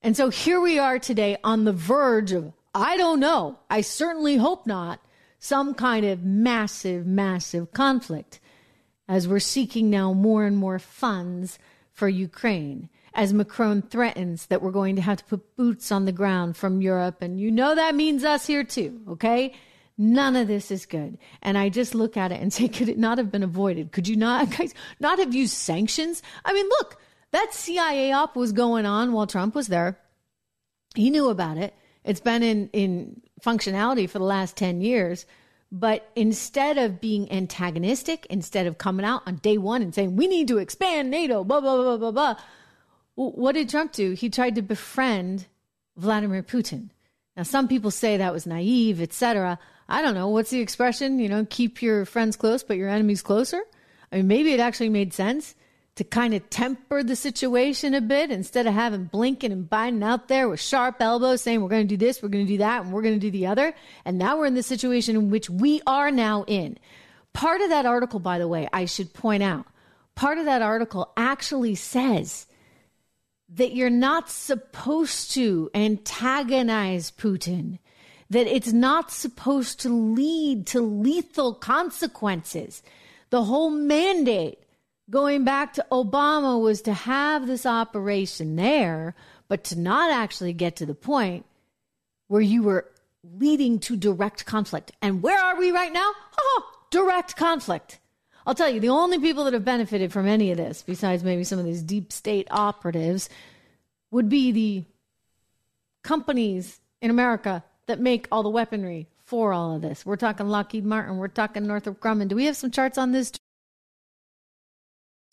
And 0.02 0.16
so 0.16 0.30
here 0.30 0.60
we 0.60 0.80
are 0.80 0.98
today 0.98 1.36
on 1.44 1.64
the 1.64 1.72
verge 1.72 2.32
of 2.32 2.52
I 2.74 2.96
don't 2.96 3.20
know. 3.20 3.58
I 3.70 3.82
certainly 3.82 4.36
hope 4.36 4.66
not. 4.66 5.00
Some 5.38 5.74
kind 5.74 6.04
of 6.06 6.24
massive, 6.24 7.06
massive 7.06 7.72
conflict 7.72 8.40
as 9.06 9.28
we're 9.28 9.38
seeking 9.38 9.90
now 9.90 10.12
more 10.12 10.44
and 10.44 10.56
more 10.56 10.78
funds 10.78 11.58
for 11.92 12.08
Ukraine. 12.08 12.88
As 13.12 13.32
Macron 13.32 13.82
threatens 13.82 14.46
that 14.46 14.60
we're 14.60 14.72
going 14.72 14.96
to 14.96 15.02
have 15.02 15.18
to 15.18 15.24
put 15.24 15.56
boots 15.56 15.92
on 15.92 16.04
the 16.04 16.12
ground 16.12 16.56
from 16.56 16.80
Europe. 16.80 17.22
And 17.22 17.38
you 17.38 17.50
know 17.50 17.74
that 17.74 17.94
means 17.94 18.24
us 18.24 18.46
here 18.46 18.64
too, 18.64 19.00
okay? 19.08 19.54
None 19.96 20.34
of 20.34 20.48
this 20.48 20.72
is 20.72 20.86
good. 20.86 21.18
And 21.40 21.56
I 21.56 21.68
just 21.68 21.94
look 21.94 22.16
at 22.16 22.32
it 22.32 22.40
and 22.40 22.52
say, 22.52 22.66
could 22.66 22.88
it 22.88 22.98
not 22.98 23.18
have 23.18 23.30
been 23.30 23.44
avoided? 23.44 23.92
Could 23.92 24.08
you 24.08 24.16
not, 24.16 24.50
guys, 24.58 24.74
not 24.98 25.18
have 25.18 25.34
used 25.34 25.54
sanctions? 25.54 26.22
I 26.44 26.52
mean, 26.52 26.66
look, 26.80 27.00
that 27.30 27.54
CIA 27.54 28.12
op 28.12 28.34
was 28.34 28.52
going 28.52 28.86
on 28.86 29.12
while 29.12 29.26
Trump 29.26 29.54
was 29.54 29.68
there. 29.68 29.98
He 30.94 31.10
knew 31.10 31.28
about 31.28 31.58
it. 31.58 31.74
It's 32.04 32.20
been 32.20 32.42
in, 32.42 32.68
in 32.72 33.22
functionality 33.40 34.08
for 34.08 34.18
the 34.18 34.24
last 34.24 34.56
10 34.56 34.80
years. 34.80 35.26
But 35.72 36.08
instead 36.14 36.78
of 36.78 37.00
being 37.00 37.30
antagonistic, 37.32 38.26
instead 38.30 38.66
of 38.66 38.78
coming 38.78 39.04
out 39.04 39.22
on 39.26 39.36
day 39.36 39.58
one 39.58 39.82
and 39.82 39.94
saying, 39.94 40.14
we 40.14 40.26
need 40.26 40.48
to 40.48 40.58
expand 40.58 41.10
NATO, 41.10 41.42
blah, 41.42 41.60
blah, 41.60 41.76
blah, 41.76 41.96
blah, 41.96 42.10
blah, 42.12 42.34
what 43.16 43.52
did 43.52 43.68
Trump 43.68 43.92
do? 43.92 44.12
He 44.12 44.28
tried 44.28 44.54
to 44.56 44.62
befriend 44.62 45.46
Vladimir 45.96 46.42
Putin. 46.42 46.90
Now, 47.36 47.42
some 47.42 47.66
people 47.66 47.90
say 47.90 48.16
that 48.16 48.32
was 48.32 48.46
naive, 48.46 49.00
etc. 49.00 49.58
I 49.88 50.02
don't 50.02 50.14
know. 50.14 50.28
What's 50.28 50.50
the 50.50 50.60
expression? 50.60 51.18
You 51.18 51.28
know, 51.28 51.46
keep 51.48 51.82
your 51.82 52.04
friends 52.04 52.36
close, 52.36 52.62
but 52.62 52.76
your 52.76 52.88
enemies 52.88 53.22
closer? 53.22 53.60
I 54.12 54.16
mean, 54.16 54.28
maybe 54.28 54.52
it 54.52 54.60
actually 54.60 54.90
made 54.90 55.12
sense 55.12 55.54
to 55.96 56.04
kind 56.04 56.34
of 56.34 56.50
temper 56.50 57.02
the 57.02 57.14
situation 57.14 57.94
a 57.94 58.00
bit 58.00 58.30
instead 58.30 58.66
of 58.66 58.74
having 58.74 59.08
Blinken 59.08 59.52
and 59.52 59.70
Biden 59.70 60.02
out 60.02 60.26
there 60.26 60.48
with 60.48 60.60
sharp 60.60 60.96
elbows 61.00 61.40
saying 61.40 61.62
we're 61.62 61.68
going 61.68 61.86
to 61.86 61.96
do 61.96 62.04
this, 62.04 62.20
we're 62.22 62.28
going 62.28 62.46
to 62.46 62.52
do 62.52 62.58
that, 62.58 62.82
and 62.82 62.92
we're 62.92 63.02
going 63.02 63.14
to 63.14 63.20
do 63.20 63.30
the 63.30 63.46
other. 63.46 63.74
And 64.04 64.18
now 64.18 64.36
we're 64.36 64.46
in 64.46 64.54
the 64.54 64.62
situation 64.62 65.14
in 65.14 65.30
which 65.30 65.48
we 65.48 65.80
are 65.86 66.10
now 66.10 66.44
in. 66.48 66.78
Part 67.32 67.60
of 67.60 67.68
that 67.70 67.86
article, 67.86 68.18
by 68.18 68.38
the 68.38 68.48
way, 68.48 68.68
I 68.72 68.86
should 68.86 69.12
point 69.14 69.42
out, 69.42 69.66
part 70.16 70.38
of 70.38 70.46
that 70.46 70.62
article 70.62 71.12
actually 71.16 71.76
says 71.76 72.46
that 73.48 73.74
you're 73.74 73.90
not 73.90 74.30
supposed 74.30 75.32
to 75.32 75.70
antagonize 75.74 77.12
Putin, 77.12 77.78
that 78.30 78.48
it's 78.48 78.72
not 78.72 79.12
supposed 79.12 79.80
to 79.80 79.90
lead 79.90 80.66
to 80.68 80.80
lethal 80.80 81.54
consequences. 81.54 82.82
The 83.30 83.44
whole 83.44 83.70
mandate 83.70 84.63
going 85.10 85.44
back 85.44 85.74
to 85.74 85.86
Obama 85.92 86.60
was 86.60 86.82
to 86.82 86.92
have 86.92 87.46
this 87.46 87.66
operation 87.66 88.56
there, 88.56 89.14
but 89.48 89.64
to 89.64 89.78
not 89.78 90.10
actually 90.10 90.52
get 90.52 90.76
to 90.76 90.86
the 90.86 90.94
point 90.94 91.44
where 92.28 92.40
you 92.40 92.62
were 92.62 92.90
leading 93.22 93.78
to 93.80 93.96
direct 93.96 94.46
conflict. 94.46 94.92
And 95.02 95.22
where 95.22 95.40
are 95.40 95.56
we 95.58 95.70
right 95.70 95.92
now? 95.92 96.10
Oh, 96.36 96.70
direct 96.90 97.36
conflict. 97.36 98.00
I'll 98.46 98.54
tell 98.54 98.68
you, 98.68 98.78
the 98.78 98.90
only 98.90 99.18
people 99.18 99.44
that 99.44 99.54
have 99.54 99.64
benefited 99.64 100.12
from 100.12 100.26
any 100.26 100.50
of 100.50 100.56
this, 100.56 100.82
besides 100.82 101.24
maybe 101.24 101.44
some 101.44 101.58
of 101.58 101.64
these 101.64 101.82
deep 101.82 102.12
state 102.12 102.46
operatives, 102.50 103.28
would 104.10 104.28
be 104.28 104.52
the 104.52 104.84
companies 106.02 106.80
in 107.00 107.10
America 107.10 107.64
that 107.86 108.00
make 108.00 108.28
all 108.30 108.42
the 108.42 108.50
weaponry 108.50 109.08
for 109.24 109.52
all 109.52 109.74
of 109.74 109.82
this. 109.82 110.04
We're 110.04 110.16
talking 110.16 110.48
Lockheed 110.48 110.84
Martin, 110.84 111.16
we're 111.16 111.28
talking 111.28 111.66
Northrop 111.66 112.00
Grumman. 112.00 112.28
Do 112.28 112.36
we 112.36 112.44
have 112.44 112.56
some 112.56 112.70
charts 112.70 112.98
on 112.98 113.12
this? 113.12 113.32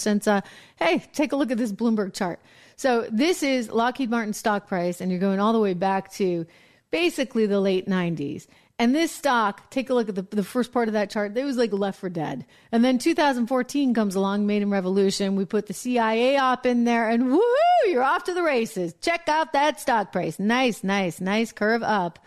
Since, 0.01 0.27
uh, 0.27 0.41
hey, 0.77 1.03
take 1.13 1.31
a 1.31 1.35
look 1.35 1.51
at 1.51 1.57
this 1.57 1.71
Bloomberg 1.71 2.13
chart. 2.13 2.39
So 2.75 3.07
this 3.11 3.43
is 3.43 3.69
Lockheed 3.69 4.09
Martin 4.09 4.33
stock 4.33 4.67
price, 4.67 5.01
and 5.01 5.11
you're 5.11 5.19
going 5.19 5.39
all 5.39 5.53
the 5.53 5.59
way 5.59 5.73
back 5.73 6.11
to 6.13 6.45
basically 6.89 7.45
the 7.45 7.59
late 7.59 7.87
90s. 7.87 8.47
And 8.79 8.95
this 8.95 9.11
stock, 9.11 9.69
take 9.69 9.91
a 9.91 9.93
look 9.93 10.09
at 10.09 10.15
the, 10.15 10.23
the 10.23 10.43
first 10.43 10.71
part 10.71 10.87
of 10.87 10.93
that 10.95 11.11
chart. 11.11 11.37
It 11.37 11.43
was 11.43 11.55
like 11.55 11.71
left 11.71 11.99
for 11.99 12.09
dead. 12.09 12.47
And 12.71 12.83
then 12.83 12.97
2014 12.97 13.93
comes 13.93 14.15
along, 14.15 14.47
made 14.47 14.55
Maidan 14.55 14.71
Revolution. 14.71 15.35
We 15.35 15.45
put 15.45 15.67
the 15.67 15.73
CIA 15.73 16.37
op 16.37 16.65
in 16.65 16.83
there, 16.83 17.07
and 17.07 17.25
woohoo, 17.25 17.91
you're 17.91 18.01
off 18.01 18.23
to 18.23 18.33
the 18.33 18.41
races. 18.41 18.95
Check 18.99 19.29
out 19.29 19.53
that 19.53 19.79
stock 19.79 20.11
price. 20.11 20.39
Nice, 20.39 20.83
nice, 20.83 21.21
nice 21.21 21.51
curve 21.51 21.83
up 21.83 22.17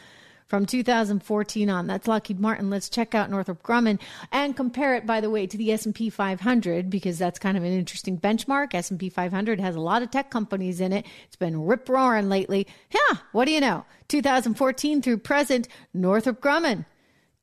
from 0.46 0.66
2014 0.66 1.70
on. 1.70 1.86
That's 1.86 2.06
Lockheed 2.06 2.40
Martin. 2.40 2.70
Let's 2.70 2.88
check 2.88 3.14
out 3.14 3.30
Northrop 3.30 3.62
Grumman 3.62 4.00
and 4.32 4.56
compare 4.56 4.94
it, 4.94 5.06
by 5.06 5.20
the 5.20 5.30
way, 5.30 5.46
to 5.46 5.56
the 5.56 5.72
S&P 5.72 6.10
500 6.10 6.90
because 6.90 7.18
that's 7.18 7.38
kind 7.38 7.56
of 7.56 7.64
an 7.64 7.72
interesting 7.72 8.18
benchmark. 8.18 8.74
S&P 8.74 9.08
500 9.08 9.60
has 9.60 9.76
a 9.76 9.80
lot 9.80 10.02
of 10.02 10.10
tech 10.10 10.30
companies 10.30 10.80
in 10.80 10.92
it. 10.92 11.06
It's 11.26 11.36
been 11.36 11.64
rip 11.64 11.88
roaring 11.88 12.28
lately. 12.28 12.66
Yeah, 12.90 13.18
what 13.32 13.46
do 13.46 13.52
you 13.52 13.60
know? 13.60 13.84
2014 14.08 15.02
through 15.02 15.18
present, 15.18 15.68
Northrop 15.92 16.40
Grumman 16.40 16.84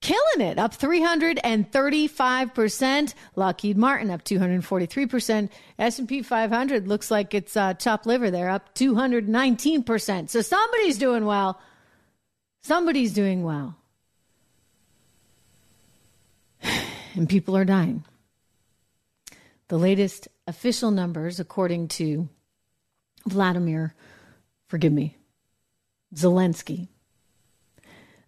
killing 0.02 0.42
it 0.42 0.58
up 0.58 0.76
335% 0.76 3.14
lockheed 3.36 3.78
martin 3.78 4.10
up 4.10 4.24
243% 4.24 5.50
s&p 5.78 6.24
500 6.24 6.88
looks 6.88 7.12
like 7.12 7.36
it's 7.36 7.56
uh, 7.56 7.76
chopped 7.76 8.08
liver 8.08 8.32
there 8.32 8.50
up 8.50 8.74
219% 8.74 10.30
so 10.30 10.42
somebody's 10.42 10.98
doing 10.98 11.26
well 11.26 11.62
Somebody's 12.62 13.14
doing 13.14 13.44
well. 13.44 13.76
And 17.14 17.28
people 17.28 17.58
are 17.58 17.66
dying. 17.66 18.06
The 19.68 19.78
latest 19.78 20.30
official 20.48 20.92
numbers, 20.92 21.42
according 21.42 21.90
to 21.90 22.30
Vladimir, 23.26 23.94
forgive 24.68 24.94
me, 24.94 25.18
Zelensky. 26.16 26.88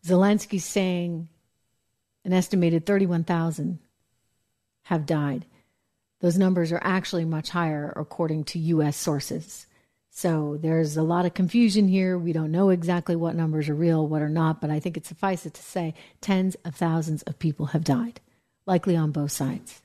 Zelensky's 0.05 0.65
saying 0.65 1.29
an 2.25 2.34
estimated 2.34 2.86
31,000 2.86 3.79
have 4.84 5.05
died. 5.05 5.45
Those 6.19 6.38
numbers 6.38 6.71
are 6.71 6.81
actually 6.84 7.25
much 7.25 7.49
higher, 7.49 7.93
according 7.95 8.45
to 8.45 8.59
U.S. 8.59 8.97
sources. 8.97 9.65
So 10.16 10.59
there's 10.61 10.95
a 10.95 11.01
lot 11.01 11.26
of 11.26 11.34
confusion 11.34 11.88
here. 11.88 12.20
We 12.20 12.34
don't 12.34 12.51
know 12.51 12.70
exactly 12.70 13.16
what 13.16 13.36
numbers 13.36 13.68
are 13.68 13.74
real, 13.74 14.07
what 14.07 14.22
are 14.22 14.30
not, 14.30 14.61
but 14.61 14.70
I 14.70 14.80
think 14.80 14.95
it 14.95 15.07
suffices 15.07 15.53
to 15.53 15.64
say 15.64 15.95
tens 16.22 16.55
of 16.64 16.76
thousands 16.76 17.24
of 17.24 17.39
people 17.39 17.66
have 17.68 17.84
died, 17.84 18.22
likely 18.68 18.95
on 18.95 19.09
both 19.11 19.32
sides. 19.32 19.82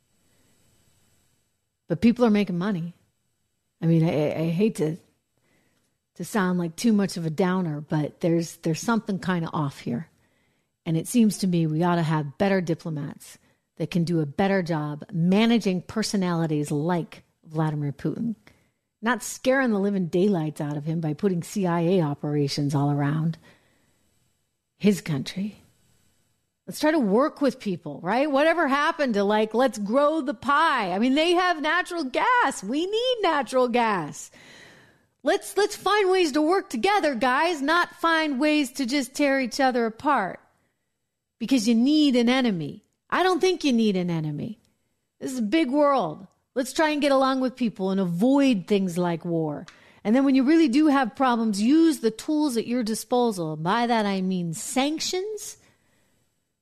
But 1.88 2.02
people 2.02 2.26
are 2.26 2.30
making 2.30 2.58
money. 2.58 2.92
I 3.80 3.86
mean, 3.86 4.04
I, 4.04 4.34
I 4.34 4.48
hate 4.50 4.74
to 4.76 4.98
to 6.16 6.24
sound 6.26 6.58
like 6.58 6.76
too 6.76 6.92
much 6.92 7.16
of 7.16 7.24
a 7.24 7.30
downer, 7.30 7.80
but 7.80 8.20
there's 8.20 8.56
there's 8.56 8.80
something 8.80 9.18
kind 9.18 9.46
of 9.46 9.54
off 9.54 9.78
here. 9.78 10.08
And 10.84 10.94
it 10.98 11.08
seems 11.08 11.38
to 11.38 11.46
me 11.46 11.66
we 11.66 11.82
ought 11.82 11.96
to 11.96 12.02
have 12.02 12.36
better 12.36 12.60
diplomats 12.60 13.38
that 13.78 13.90
can 13.90 14.04
do 14.04 14.20
a 14.20 14.26
better 14.26 14.62
job 14.62 15.04
managing 15.10 15.80
personalities 15.80 16.70
like 16.70 17.22
Vladimir 17.46 17.92
Putin 17.92 18.34
not 19.00 19.22
scaring 19.22 19.70
the 19.70 19.78
living 19.78 20.06
daylights 20.06 20.60
out 20.60 20.76
of 20.76 20.84
him 20.84 21.00
by 21.00 21.14
putting 21.14 21.42
CIA 21.42 22.02
operations 22.02 22.74
all 22.74 22.90
around 22.90 23.38
his 24.78 25.00
country. 25.00 25.62
Let's 26.66 26.80
try 26.80 26.90
to 26.90 26.98
work 26.98 27.40
with 27.40 27.60
people, 27.60 27.98
right? 28.02 28.30
Whatever 28.30 28.68
happened 28.68 29.14
to 29.14 29.24
like, 29.24 29.54
let's 29.54 29.78
grow 29.78 30.20
the 30.20 30.34
pie? 30.34 30.92
I 30.92 30.98
mean, 30.98 31.14
they 31.14 31.32
have 31.32 31.62
natural 31.62 32.04
gas. 32.04 32.62
We 32.62 32.84
need 32.84 33.16
natural 33.22 33.68
gas. 33.68 34.30
Let's 35.22 35.56
let's 35.56 35.76
find 35.76 36.10
ways 36.10 36.32
to 36.32 36.42
work 36.42 36.68
together, 36.70 37.14
guys, 37.14 37.62
not 37.62 37.96
find 37.96 38.38
ways 38.38 38.70
to 38.72 38.86
just 38.86 39.14
tear 39.14 39.40
each 39.40 39.60
other 39.60 39.86
apart. 39.86 40.40
Because 41.38 41.66
you 41.66 41.74
need 41.74 42.16
an 42.16 42.28
enemy. 42.28 42.84
I 43.08 43.22
don't 43.22 43.40
think 43.40 43.64
you 43.64 43.72
need 43.72 43.96
an 43.96 44.10
enemy. 44.10 44.60
This 45.20 45.32
is 45.32 45.38
a 45.38 45.42
big 45.42 45.70
world. 45.70 46.26
Let's 46.58 46.72
try 46.72 46.88
and 46.88 47.00
get 47.00 47.12
along 47.12 47.38
with 47.38 47.54
people 47.54 47.90
and 47.92 48.00
avoid 48.00 48.66
things 48.66 48.98
like 48.98 49.24
war. 49.24 49.64
And 50.02 50.16
then 50.16 50.24
when 50.24 50.34
you 50.34 50.42
really 50.42 50.66
do 50.66 50.88
have 50.88 51.14
problems, 51.14 51.62
use 51.62 52.00
the 52.00 52.10
tools 52.10 52.56
at 52.56 52.66
your 52.66 52.82
disposal. 52.82 53.54
By 53.54 53.86
that 53.86 54.06
I 54.06 54.22
mean 54.22 54.54
sanctions, 54.54 55.56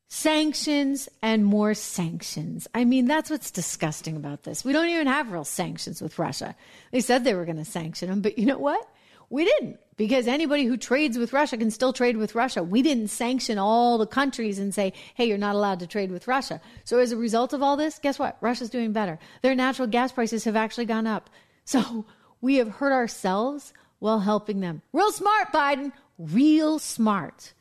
sanctions, 0.09 1.09
and 1.23 1.47
more 1.47 1.73
sanctions. 1.73 2.69
I 2.75 2.85
mean, 2.85 3.07
that's 3.07 3.31
what's 3.31 3.51
disgusting 3.51 4.17
about 4.17 4.43
this. 4.43 4.67
We 4.67 4.75
don't 4.75 4.91
even 4.91 5.07
have 5.07 5.33
real 5.33 5.45
sanctions 5.45 6.03
with 6.03 6.19
Russia. 6.19 6.55
They 6.91 7.01
said 7.01 7.25
they 7.25 7.33
were 7.33 7.47
going 7.47 7.57
to 7.57 7.65
sanction 7.65 8.11
them, 8.11 8.21
but 8.21 8.39
you 8.39 8.45
know 8.45 8.59
what? 8.59 8.87
We 9.31 9.45
didn't 9.45 9.79
because 9.97 10.27
anybody 10.27 10.64
who 10.64 10.77
trades 10.77 11.16
with 11.16 11.33
Russia 11.33 11.57
can 11.57 11.70
still 11.70 11.93
trade 11.93 12.16
with 12.16 12.35
Russia. 12.35 12.62
We 12.62 12.83
didn't 12.83 13.09
sanction 13.09 13.59
all 13.59 13.99
the 13.99 14.07
countries 14.07 14.59
and 14.59 14.74
say, 14.74 14.93
hey, 15.14 15.24
you're 15.27 15.39
not 15.39 15.55
allowed 15.55 15.81
to 15.81 15.87
trade 15.87 16.11
with 16.11 16.29
Russia. 16.29 16.61
So 16.85 16.99
as 16.99 17.12
a 17.12 17.16
result 17.16 17.53
of 17.53 17.62
all 17.62 17.77
this, 17.77 17.99
guess 17.99 18.18
what? 18.18 18.37
Russia's 18.41 18.70
doing 18.70 18.93
better. 18.93 19.18
Their 19.43 19.55
natural 19.55 19.89
gas 19.89 20.12
prices 20.12 20.45
have 20.45 20.57
actually 20.57 20.87
gone 20.87 21.07
up. 21.07 21.31
So 21.68 22.07
we 22.41 22.59
have 22.59 22.68
hurt 22.68 22.93
ourselves 22.93 23.72
while 23.99 24.20
helping 24.20 24.61
them. 24.61 24.83
Real 24.93 25.11
smart, 25.11 25.53
Biden. 25.53 25.91
Real 26.16 26.79
smart. 26.79 27.55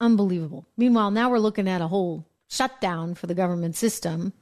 Unbelievable. 0.00 0.66
Meanwhile, 0.76 1.12
now 1.12 1.30
we're 1.30 1.38
looking 1.38 1.68
at 1.68 1.80
a 1.80 1.86
whole 1.86 2.26
shutdown 2.48 3.14
for 3.14 3.28
the 3.28 3.34
government 3.36 3.76
system 3.76 4.32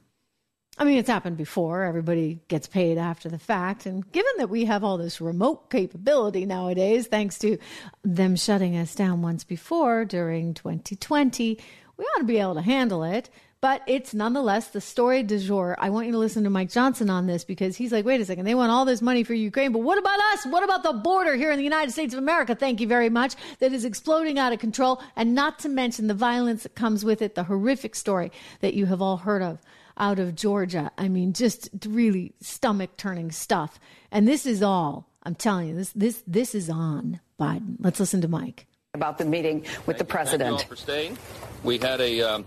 I 0.77 0.85
mean, 0.85 0.97
it's 0.97 1.09
happened 1.09 1.37
before. 1.37 1.83
Everybody 1.83 2.39
gets 2.47 2.65
paid 2.65 2.97
after 2.97 3.29
the 3.29 3.37
fact. 3.37 3.85
And 3.85 4.09
given 4.11 4.31
that 4.37 4.49
we 4.49 4.65
have 4.65 4.83
all 4.83 4.97
this 4.97 5.19
remote 5.19 5.69
capability 5.69 6.45
nowadays, 6.45 7.07
thanks 7.07 7.37
to 7.39 7.57
them 8.03 8.35
shutting 8.35 8.77
us 8.77 8.95
down 8.95 9.21
once 9.21 9.43
before 9.43 10.05
during 10.05 10.53
2020, 10.53 11.59
we 11.97 12.05
ought 12.05 12.19
to 12.19 12.23
be 12.23 12.37
able 12.37 12.55
to 12.55 12.61
handle 12.61 13.03
it. 13.03 13.29
But 13.59 13.83
it's 13.85 14.15
nonetheless 14.15 14.69
the 14.69 14.81
story 14.81 15.21
du 15.21 15.37
jour. 15.37 15.75
I 15.77 15.91
want 15.91 16.07
you 16.07 16.13
to 16.13 16.17
listen 16.17 16.45
to 16.45 16.49
Mike 16.49 16.71
Johnson 16.71 17.11
on 17.11 17.27
this 17.27 17.43
because 17.43 17.77
he's 17.77 17.91
like, 17.91 18.05
wait 18.05 18.19
a 18.19 18.25
second, 18.25 18.45
they 18.45 18.55
want 18.55 18.71
all 18.71 18.85
this 18.85 19.03
money 19.03 19.23
for 19.23 19.35
Ukraine, 19.35 19.71
but 19.71 19.83
what 19.83 19.99
about 19.99 20.19
us? 20.33 20.47
What 20.47 20.63
about 20.63 20.81
the 20.81 20.93
border 20.93 21.35
here 21.35 21.51
in 21.51 21.57
the 21.57 21.63
United 21.63 21.91
States 21.91 22.11
of 22.11 22.17
America? 22.17 22.55
Thank 22.55 22.81
you 22.81 22.87
very 22.87 23.09
much. 23.09 23.35
That 23.59 23.71
is 23.71 23.85
exploding 23.85 24.39
out 24.39 24.51
of 24.51 24.57
control. 24.57 24.99
And 25.15 25.35
not 25.35 25.59
to 25.59 25.69
mention 25.69 26.07
the 26.07 26.15
violence 26.15 26.63
that 26.63 26.73
comes 26.73 27.05
with 27.05 27.21
it, 27.21 27.35
the 27.35 27.43
horrific 27.43 27.93
story 27.93 28.31
that 28.61 28.73
you 28.73 28.87
have 28.87 28.99
all 28.99 29.17
heard 29.17 29.43
of 29.43 29.61
out 30.01 30.19
of 30.19 30.35
Georgia. 30.35 30.91
I 30.97 31.07
mean, 31.07 31.31
just 31.31 31.69
really 31.85 32.33
stomach 32.41 32.97
turning 32.97 33.31
stuff. 33.31 33.79
And 34.11 34.27
this 34.27 34.45
is 34.45 34.61
all, 34.61 35.07
I'm 35.23 35.35
telling 35.35 35.69
you, 35.69 35.75
this, 35.75 35.91
this, 35.91 36.23
this 36.27 36.55
is 36.55 36.69
on 36.69 37.21
Biden. 37.39 37.75
Let's 37.79 37.99
listen 37.99 38.19
to 38.21 38.27
Mike. 38.27 38.65
About 38.95 39.19
the 39.19 39.25
meeting 39.25 39.61
with 39.61 39.85
thank 39.85 39.97
the 39.99 40.05
president. 40.05 40.57
Thank 40.57 40.61
you 40.61 40.63
all 40.63 40.69
for 40.69 40.75
staying. 40.75 41.17
We 41.63 41.77
had 41.77 42.01
a, 42.01 42.21
um, 42.21 42.45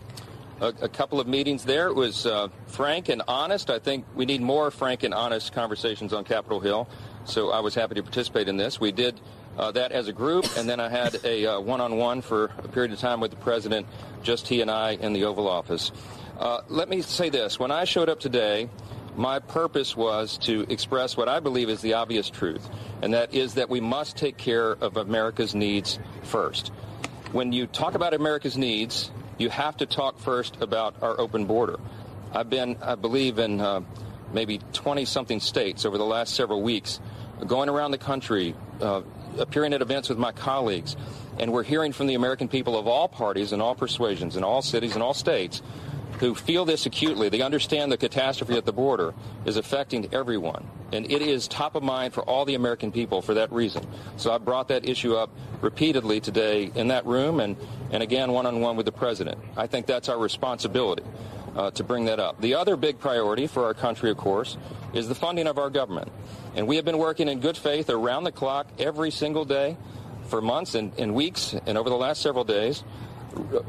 a, 0.61 0.67
a, 0.83 0.89
couple 0.89 1.21
of 1.21 1.27
meetings 1.27 1.65
there. 1.65 1.87
It 1.87 1.95
was 1.95 2.27
uh, 2.27 2.49
frank 2.67 3.09
and 3.09 3.23
honest. 3.27 3.71
I 3.71 3.79
think 3.79 4.05
we 4.15 4.27
need 4.27 4.43
more 4.43 4.71
frank 4.71 5.05
and 5.05 5.15
honest 5.15 5.53
conversations 5.53 6.13
on 6.13 6.25
Capitol 6.25 6.61
Hill. 6.61 6.89
So 7.25 7.51
I 7.51 7.61
was 7.61 7.75
happy 7.75 7.95
to 7.95 8.03
participate 8.03 8.49
in 8.49 8.59
this. 8.59 8.79
We 8.79 8.93
did 8.93 9.19
uh, 9.57 9.71
that 9.73 9.93
as 9.93 10.09
a 10.09 10.13
group, 10.13 10.45
and 10.59 10.69
then 10.69 10.81
I 10.81 10.89
had 10.89 11.19
a 11.25 11.47
uh, 11.47 11.61
one-on-one 11.61 12.21
for 12.21 12.47
a 12.59 12.69
period 12.69 12.93
of 12.93 12.99
time 12.99 13.21
with 13.21 13.31
the 13.31 13.39
president, 13.39 13.87
just 14.23 14.49
he 14.49 14.61
and 14.61 14.71
I 14.71 14.93
in 14.93 15.13
the 15.13 15.25
Oval 15.25 15.49
Office. 15.49 15.93
Uh, 16.39 16.63
let 16.69 16.89
me 16.89 17.01
say 17.01 17.31
this. 17.31 17.61
When 17.61 17.71
I 17.71 17.85
showed 17.85 18.09
up 18.09 18.19
today, 18.19 18.69
my 19.17 19.39
purpose 19.39 19.97
was 19.97 20.37
to 20.39 20.63
express 20.69 21.17
what 21.17 21.29
I 21.29 21.39
believe 21.39 21.69
is 21.69 21.81
the 21.81 21.95
obvious 21.95 22.29
truth, 22.29 22.69
and 23.03 23.15
that 23.15 23.33
is 23.33 23.55
that 23.55 23.71
we 23.71 23.81
must 23.81 24.17
take 24.17 24.37
care 24.37 24.73
of 24.73 24.97
America's 24.97 25.55
needs 25.55 26.01
first. 26.25 26.69
When 27.31 27.53
you 27.53 27.69
talk 27.69 27.95
about 27.95 28.15
America's 28.15 28.59
needs, 28.59 29.13
you 29.39 29.49
have 29.49 29.77
to 29.77 29.87
talk 29.87 30.19
first 30.19 30.57
about 30.61 31.03
our 31.03 31.19
open 31.21 31.47
border. 31.47 31.79
I've 32.33 32.51
been, 32.51 32.79
I 32.83 32.97
believe, 32.97 33.39
in 33.39 33.61
uh, 33.61 33.83
maybe 34.33 34.59
20 34.73 35.05
something 35.05 35.39
states 35.39 35.85
over 35.85 35.99
the 35.99 36.05
last 36.05 36.35
several 36.35 36.63
weeks, 36.63 37.01
going 37.47 37.69
around 37.69 37.93
the 37.93 37.99
country, 37.99 38.57
uh, 38.81 39.03
appearing 39.39 39.73
at 39.73 39.83
events 39.83 40.09
with 40.09 40.19
my 40.19 40.33
colleagues, 40.33 40.97
and 41.39 41.53
we're 41.53 41.63
hearing 41.63 41.93
from 41.93 42.09
the 42.09 42.15
American 42.15 42.49
people 42.49 42.77
of 42.77 42.89
all 42.89 43.07
parties 43.07 43.53
and 43.53 43.63
all 43.63 43.77
persuasions 43.77 44.37
in 44.37 44.43
all 44.43 44.63
cities 44.63 44.95
and 44.95 45.03
all 45.03 45.15
states 45.15 45.63
who 46.21 46.35
feel 46.35 46.65
this 46.65 46.87
acutely. 46.87 47.29
They 47.29 47.41
understand 47.41 47.91
the 47.91 47.97
catastrophe 47.97 48.57
at 48.57 48.65
the 48.65 48.73
border 48.73 49.15
is 49.45 49.57
affecting 49.57 50.13
everyone. 50.15 50.67
And 50.93 51.11
it 51.11 51.23
is 51.23 51.49
top 51.49 51.75
of 51.75 51.83
mind 51.83 52.15
for 52.15 52.23
all 52.23 52.45
the 52.45 52.55
American 52.55 52.93
people 52.93 53.21
for 53.21 53.35
that 53.35 53.51
reason. 53.53 53.87
So 54.17 54.33
I 54.33 54.39
brought 54.39 54.69
that 54.69 54.89
issue 54.89 55.15
up 55.15 55.31
repeatedly 55.61 56.21
today 56.21 56.71
in 56.75 56.89
that 56.89 57.05
room 57.07 57.41
and, 57.41 57.57
and 57.91 58.03
again 58.03 58.33
one-on-one 58.33 58.77
with 58.77 58.87
the 58.87 58.93
president. 58.93 59.39
I 59.57 59.67
think 59.67 59.87
that's 59.87 60.09
our 60.09 60.19
responsibility 60.19 61.03
uh, 61.57 61.71
to 61.73 61.85
bring 61.85 62.05
that 62.07 62.21
up. 62.21 62.41
The 62.41 62.55
other 62.55 62.77
big 62.77 62.99
priority 62.99 63.47
for 63.47 63.65
our 63.65 63.75
country, 63.75 64.11
of 64.11 64.17
course, 64.17 64.57
is 64.93 65.09
the 65.09 65.15
funding 65.15 65.47
of 65.47 65.59
our 65.59 65.71
government. 65.71 66.11
And 66.55 66.67
we 66.67 66.77
have 66.77 66.85
been 66.85 66.99
working 66.99 67.29
in 67.29 67.41
good 67.41 67.57
faith 67.57 67.91
around 67.91 68.25
the 68.25 68.33
clock 68.33 68.69
every 68.79 69.11
single 69.11 69.45
day 69.45 69.77
for 70.29 70.41
months 70.41 70.75
and, 70.75 70.93
and 70.99 71.15
weeks 71.15 71.55
and 71.67 71.77
over 71.77 71.91
the 71.91 71.97
last 71.97 72.23
several 72.23 72.45
days 72.45 72.85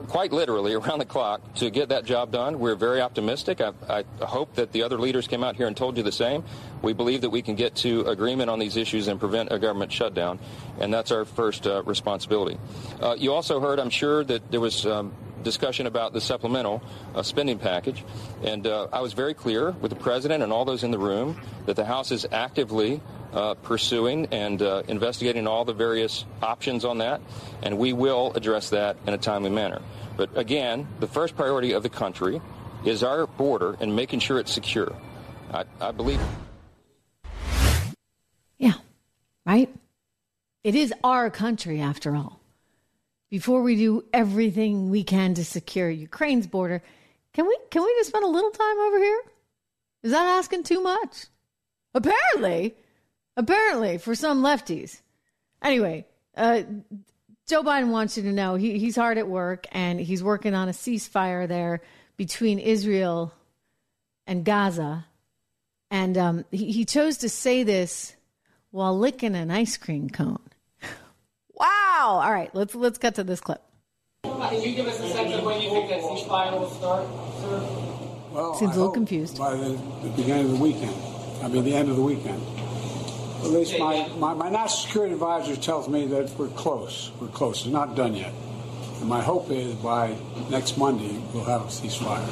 quite 0.07 0.31
literally 0.31 0.73
around 0.79 0.99
the 0.99 1.05
clock 1.05 1.53
to 1.55 1.69
get 1.69 1.89
that 1.89 2.05
job 2.05 2.31
done. 2.31 2.59
We're 2.59 2.75
very 2.75 3.01
optimistic. 3.01 3.61
I, 3.61 3.73
I, 3.89 4.03
hope 4.25 4.55
that 4.55 4.71
the 4.71 4.83
other 4.83 4.97
leaders 4.97 5.27
came 5.27 5.43
out 5.43 5.55
here 5.55 5.67
and 5.67 5.75
told 5.75 5.97
you 5.97 6.03
the 6.03 6.11
same. 6.11 6.43
We 6.81 6.93
believe 6.93 7.21
that 7.21 7.29
we 7.29 7.41
can 7.41 7.55
get 7.55 7.75
to 7.77 8.01
agreement 8.01 8.49
on 8.49 8.59
these 8.59 8.77
issues 8.77 9.07
and 9.07 9.19
prevent 9.19 9.51
a 9.51 9.59
government 9.59 9.91
shutdown, 9.91 10.39
and 10.79 10.93
that's 10.93 11.11
our 11.11 11.25
first 11.25 11.67
uh, 11.67 11.83
responsibility. 11.83 12.57
Uh, 13.01 13.15
you 13.17 13.33
also 13.33 13.59
heard, 13.59 13.79
I'm 13.79 13.89
sure, 13.89 14.23
that 14.23 14.51
there 14.51 14.59
was 14.59 14.85
um, 14.85 15.13
discussion 15.45 15.87
about 15.87 16.11
the 16.11 16.19
supplemental 16.19 16.83
uh, 17.13 17.23
spending 17.23 17.57
package. 17.57 18.03
And 18.43 18.67
uh, 18.67 18.89
I 18.91 18.99
was 18.99 19.13
very 19.13 19.33
clear 19.33 19.71
with 19.71 19.91
the 19.91 19.95
president 19.95 20.43
and 20.43 20.51
all 20.51 20.65
those 20.65 20.83
in 20.83 20.91
the 20.91 20.99
room 20.99 21.39
that 21.67 21.77
the 21.77 21.85
House 21.85 22.11
is 22.11 22.27
actively 22.33 22.99
uh, 23.31 23.53
pursuing 23.55 24.27
and 24.31 24.61
uh, 24.61 24.83
investigating 24.89 25.47
all 25.47 25.63
the 25.63 25.73
various 25.73 26.25
options 26.41 26.83
on 26.83 26.97
that, 26.97 27.21
and 27.63 27.77
we 27.77 27.93
will 27.93 28.33
address 28.33 28.69
that 28.71 28.97
in 29.07 29.13
a 29.13 29.17
timely 29.17 29.49
manner. 29.49 29.81
But 30.17 30.37
again, 30.37 30.87
the 30.99 31.07
first 31.07 31.35
priority 31.35 31.71
of 31.73 31.83
the 31.83 31.89
country 31.89 32.41
is 32.85 33.03
our 33.03 33.27
border 33.27 33.77
and 33.79 33.95
making 33.95 34.19
sure 34.19 34.39
it's 34.39 34.53
secure. 34.53 34.93
I, 35.53 35.63
I 35.79 35.91
believe. 35.91 36.21
Yeah, 38.57 38.73
right? 39.45 39.69
It 40.63 40.75
is 40.75 40.93
our 41.03 41.29
country, 41.29 41.79
after 41.81 42.15
all 42.15 42.39
before 43.35 43.61
we 43.61 43.75
do 43.75 44.01
everything 44.13 44.89
we 44.89 45.03
can 45.03 45.33
to 45.33 45.43
secure 45.43 45.89
Ukraine's 45.89 46.47
border, 46.47 46.81
can 47.33 47.45
we 47.45 47.57
can 47.69 47.83
we 47.83 47.93
just 47.97 48.07
spend 48.07 48.23
a 48.23 48.29
little 48.29 48.49
time 48.49 48.79
over 48.79 48.97
here? 48.97 49.21
Is 50.03 50.11
that 50.13 50.25
asking 50.25 50.63
too 50.63 50.81
much? 50.81 51.25
Apparently, 51.93 52.75
apparently 53.35 53.97
for 53.97 54.15
some 54.15 54.41
lefties. 54.41 55.01
Anyway, 55.61 56.05
uh, 56.37 56.61
Joe 57.45 57.61
Biden 57.61 57.89
wants 57.89 58.15
you 58.15 58.23
to 58.23 58.31
know 58.31 58.55
he, 58.55 58.79
he's 58.79 58.95
hard 58.95 59.17
at 59.17 59.27
work 59.27 59.67
and 59.73 59.99
he's 59.99 60.23
working 60.23 60.55
on 60.55 60.69
a 60.69 60.71
ceasefire 60.71 61.45
there 61.45 61.81
between 62.15 62.57
Israel 62.57 63.33
and 64.25 64.45
Gaza. 64.45 65.07
And 65.91 66.17
um, 66.17 66.45
he, 66.51 66.71
he 66.71 66.85
chose 66.85 67.17
to 67.17 67.27
say 67.27 67.63
this 67.63 68.15
while 68.71 68.97
licking 68.97 69.35
an 69.35 69.51
ice 69.51 69.75
cream 69.75 70.09
cone. 70.09 70.39
Wow. 71.55 72.21
All 72.23 72.31
right, 72.31 72.53
let's 72.53 72.75
let's 72.75 72.97
get 72.97 73.15
to 73.15 73.23
this 73.23 73.39
clip. 73.39 73.61
Can 74.23 74.61
you 74.61 74.75
give 74.75 74.87
us 74.87 74.99
a 74.99 75.09
sense 75.09 75.33
of 75.33 75.43
when 75.43 75.61
you 75.61 75.69
think 75.69 75.89
that 75.89 76.01
ceasefire 76.01 76.59
will 76.59 76.69
start, 76.69 77.07
sir? 77.41 77.85
Well, 78.31 78.53
Seems 78.55 78.71
I 78.71 78.73
a 78.73 78.77
little 78.77 78.85
hope 78.87 78.93
confused. 78.95 79.37
By 79.37 79.55
the, 79.55 79.69
the 80.03 80.09
beginning 80.15 80.45
of 80.45 80.51
the 80.51 80.63
weekend. 80.63 80.95
I 81.41 81.47
mean, 81.47 81.63
the 81.63 81.73
end 81.73 81.89
of 81.89 81.95
the 81.95 82.01
weekend. 82.01 82.41
At 83.43 83.51
least 83.51 83.77
my, 83.77 84.07
my, 84.17 84.33
my 84.33 84.49
national 84.49 84.87
security 84.87 85.13
advisor 85.13 85.55
tells 85.55 85.87
me 85.87 86.07
that 86.07 86.31
we're 86.31 86.47
close. 86.49 87.11
We're 87.21 87.27
close. 87.27 87.61
It's 87.61 87.67
not 87.67 87.95
done 87.95 88.15
yet. 88.15 88.33
And 88.99 89.07
my 89.07 89.21
hope 89.21 89.51
is 89.51 89.75
by 89.75 90.15
next 90.49 90.77
Monday 90.77 91.21
we'll 91.33 91.43
have 91.43 91.61
a 91.61 91.65
ceasefire. 91.65 92.25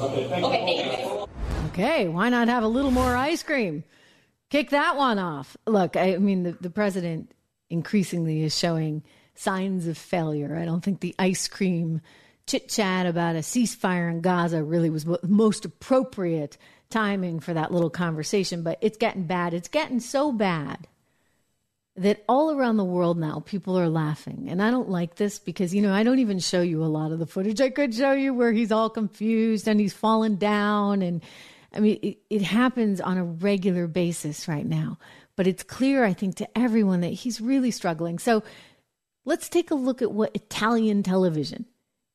Okay, 0.00 0.28
thank 0.28 1.06
you. 1.06 1.26
Okay, 1.68 2.08
why 2.08 2.28
not 2.28 2.48
have 2.48 2.62
a 2.62 2.68
little 2.68 2.90
more 2.90 3.16
ice 3.16 3.42
cream? 3.42 3.84
Kick 4.50 4.70
that 4.70 4.96
one 4.96 5.18
off. 5.18 5.56
Look, 5.66 5.96
I 5.96 6.16
mean, 6.18 6.44
the, 6.44 6.52
the 6.52 6.70
president 6.70 7.32
increasingly 7.74 8.42
is 8.42 8.58
showing 8.58 9.02
signs 9.34 9.86
of 9.86 9.98
failure. 9.98 10.56
I 10.56 10.64
don't 10.64 10.82
think 10.82 11.00
the 11.00 11.14
ice 11.18 11.46
cream 11.48 12.00
chit 12.46 12.68
chat 12.68 13.04
about 13.04 13.36
a 13.36 13.40
ceasefire 13.40 14.10
in 14.10 14.22
Gaza 14.22 14.62
really 14.62 14.88
was 14.88 15.04
the 15.04 15.18
most 15.22 15.64
appropriate 15.64 16.56
timing 16.88 17.40
for 17.40 17.52
that 17.52 17.72
little 17.72 17.90
conversation, 17.90 18.62
but 18.62 18.78
it's 18.80 18.96
getting 18.96 19.24
bad. 19.24 19.52
It's 19.52 19.68
getting 19.68 20.00
so 20.00 20.32
bad 20.32 20.86
that 21.96 22.24
all 22.28 22.50
around 22.50 22.76
the 22.76 22.84
world 22.84 23.18
now 23.18 23.42
people 23.44 23.78
are 23.78 23.88
laughing. 23.88 24.46
And 24.48 24.62
I 24.62 24.70
don't 24.70 24.88
like 24.88 25.14
this 25.14 25.38
because, 25.38 25.74
you 25.74 25.80
know, 25.80 25.92
I 25.92 26.02
don't 26.02 26.18
even 26.18 26.38
show 26.40 26.60
you 26.60 26.82
a 26.82 26.86
lot 26.86 27.12
of 27.12 27.18
the 27.18 27.26
footage. 27.26 27.60
I 27.60 27.70
could 27.70 27.94
show 27.94 28.12
you 28.12 28.34
where 28.34 28.52
he's 28.52 28.72
all 28.72 28.90
confused 28.90 29.68
and 29.68 29.78
he's 29.78 29.92
fallen 29.92 30.36
down. 30.36 31.02
And 31.02 31.22
I 31.74 31.80
mean, 31.80 31.98
it, 32.02 32.18
it 32.30 32.42
happens 32.42 33.00
on 33.00 33.18
a 33.18 33.24
regular 33.24 33.86
basis 33.86 34.48
right 34.48 34.66
now. 34.66 34.98
But 35.36 35.46
it's 35.46 35.62
clear, 35.62 36.04
I 36.04 36.12
think, 36.12 36.36
to 36.36 36.58
everyone 36.58 37.00
that 37.00 37.08
he's 37.08 37.40
really 37.40 37.70
struggling. 37.70 38.18
So 38.18 38.42
let's 39.24 39.48
take 39.48 39.70
a 39.70 39.74
look 39.74 40.00
at 40.00 40.12
what 40.12 40.34
Italian 40.34 41.02
television 41.02 41.66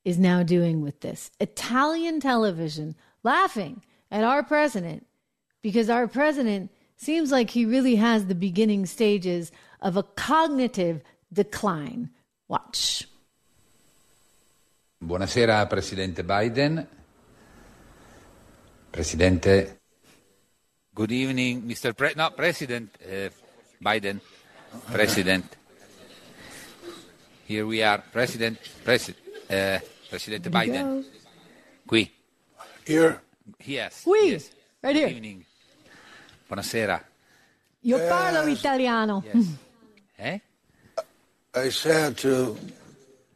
is 0.06 0.18
now 0.18 0.44
doing 0.44 0.82
with 0.82 1.02
this. 1.02 1.30
Italian 1.40 2.20
television 2.20 2.96
laughing 3.24 3.84
at 4.10 4.24
our 4.24 4.42
president 4.42 5.06
because 5.62 5.90
our 5.90 6.08
president 6.08 6.72
seems 6.96 7.32
like 7.32 7.50
he 7.50 7.66
really 7.66 7.96
has 7.96 8.26
the 8.26 8.36
beginning 8.36 8.86
stages 8.86 9.52
of 9.82 9.98
a 9.98 10.04
cognitive 10.04 11.02
decline. 11.32 12.10
Watch. 12.48 13.06
Buonasera 15.04 15.68
Presidente 15.70 16.24
Biden. 16.24 16.86
Presidente. 18.92 19.80
Good 20.94 21.12
evening, 21.12 21.64
Mr. 21.64 21.94
Pre- 21.96 22.14
no, 22.16 22.32
President 22.32 22.90
uh, 23.02 23.30
Biden. 23.82 24.20
President. 24.92 25.46
Here 27.46 27.66
we 27.66 27.82
are, 27.82 28.04
President. 28.12 28.60
Presi- 28.84 29.16
uh, 29.50 29.80
Presidente 30.10 30.50
Biden. 30.50 31.06
Qui. 31.88 32.12
Here. 32.86 33.22
Yes. 33.66 34.04
Qui. 34.04 34.32
yes. 34.32 34.52
Right 34.82 34.96
here. 34.96 35.08
Good 35.08 35.14
here. 35.14 35.16
evening. 35.16 35.46
Buonasera. 36.48 37.04
Io 37.82 37.98
parlo 38.08 38.48
italiano. 38.48 39.24
Eh? 40.22 40.38
I 41.56 41.70
said 41.70 42.18
to 42.18 42.58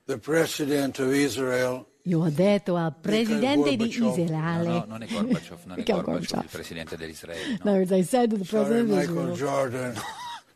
the 0.05 0.17
president 0.17 0.99
of 0.99 1.13
Israel, 1.13 1.87
Io 2.05 2.19
ho 2.19 2.29
detto 2.29 2.75
al 2.75 2.93
presidente 2.99 3.75
di. 3.77 3.87
Israele. 3.87 4.67
No, 4.67 4.85
non 4.87 5.01
è 5.03 5.07
Gorbaciov, 5.07 5.59
non 5.65 5.79
è 5.79 5.83
Gorbaciov. 5.83 6.43
il 6.43 6.49
presidente 6.51 6.97
dell'Israele. 6.97 7.53
In 7.53 7.59
other 7.61 7.73
words, 7.77 7.91
I 7.91 8.03
said 8.03 8.29
to 8.31 8.37
the 8.37 8.43
sorry, 8.43 8.65
president 8.65 8.91
of 8.91 8.97
Michael 9.09 9.31
Israel. 9.31 9.35
Jordan, 9.71 10.01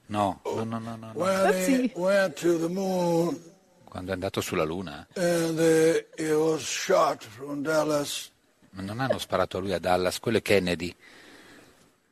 No, 0.10 0.40
no, 0.44 0.64
no, 0.64 0.80
no, 0.80 0.96
no. 0.96 1.12
when 1.16 1.36
Oopsie. 1.48 1.82
he 1.84 1.92
went 1.96 2.36
to 2.40 2.58
the 2.58 2.68
moon 2.70 3.38
Quando 3.84 4.12
è 4.12 4.14
andato 4.14 4.42
sulla 4.42 4.64
Luna, 4.64 5.08
and 5.16 5.58
uh, 5.58 6.22
he 6.22 6.32
was 6.34 6.62
shot 6.64 7.24
from 7.24 7.62
Dallas, 7.62 8.30
ma 8.72 8.82
non 8.82 9.00
hanno 9.00 9.18
sparato 9.18 9.58
a 9.58 9.62
lui 9.62 9.72
a 9.74 9.80
Dallas, 9.80 10.20
quello 10.20 10.38
è 10.38 10.42
Kennedy. 10.42 10.94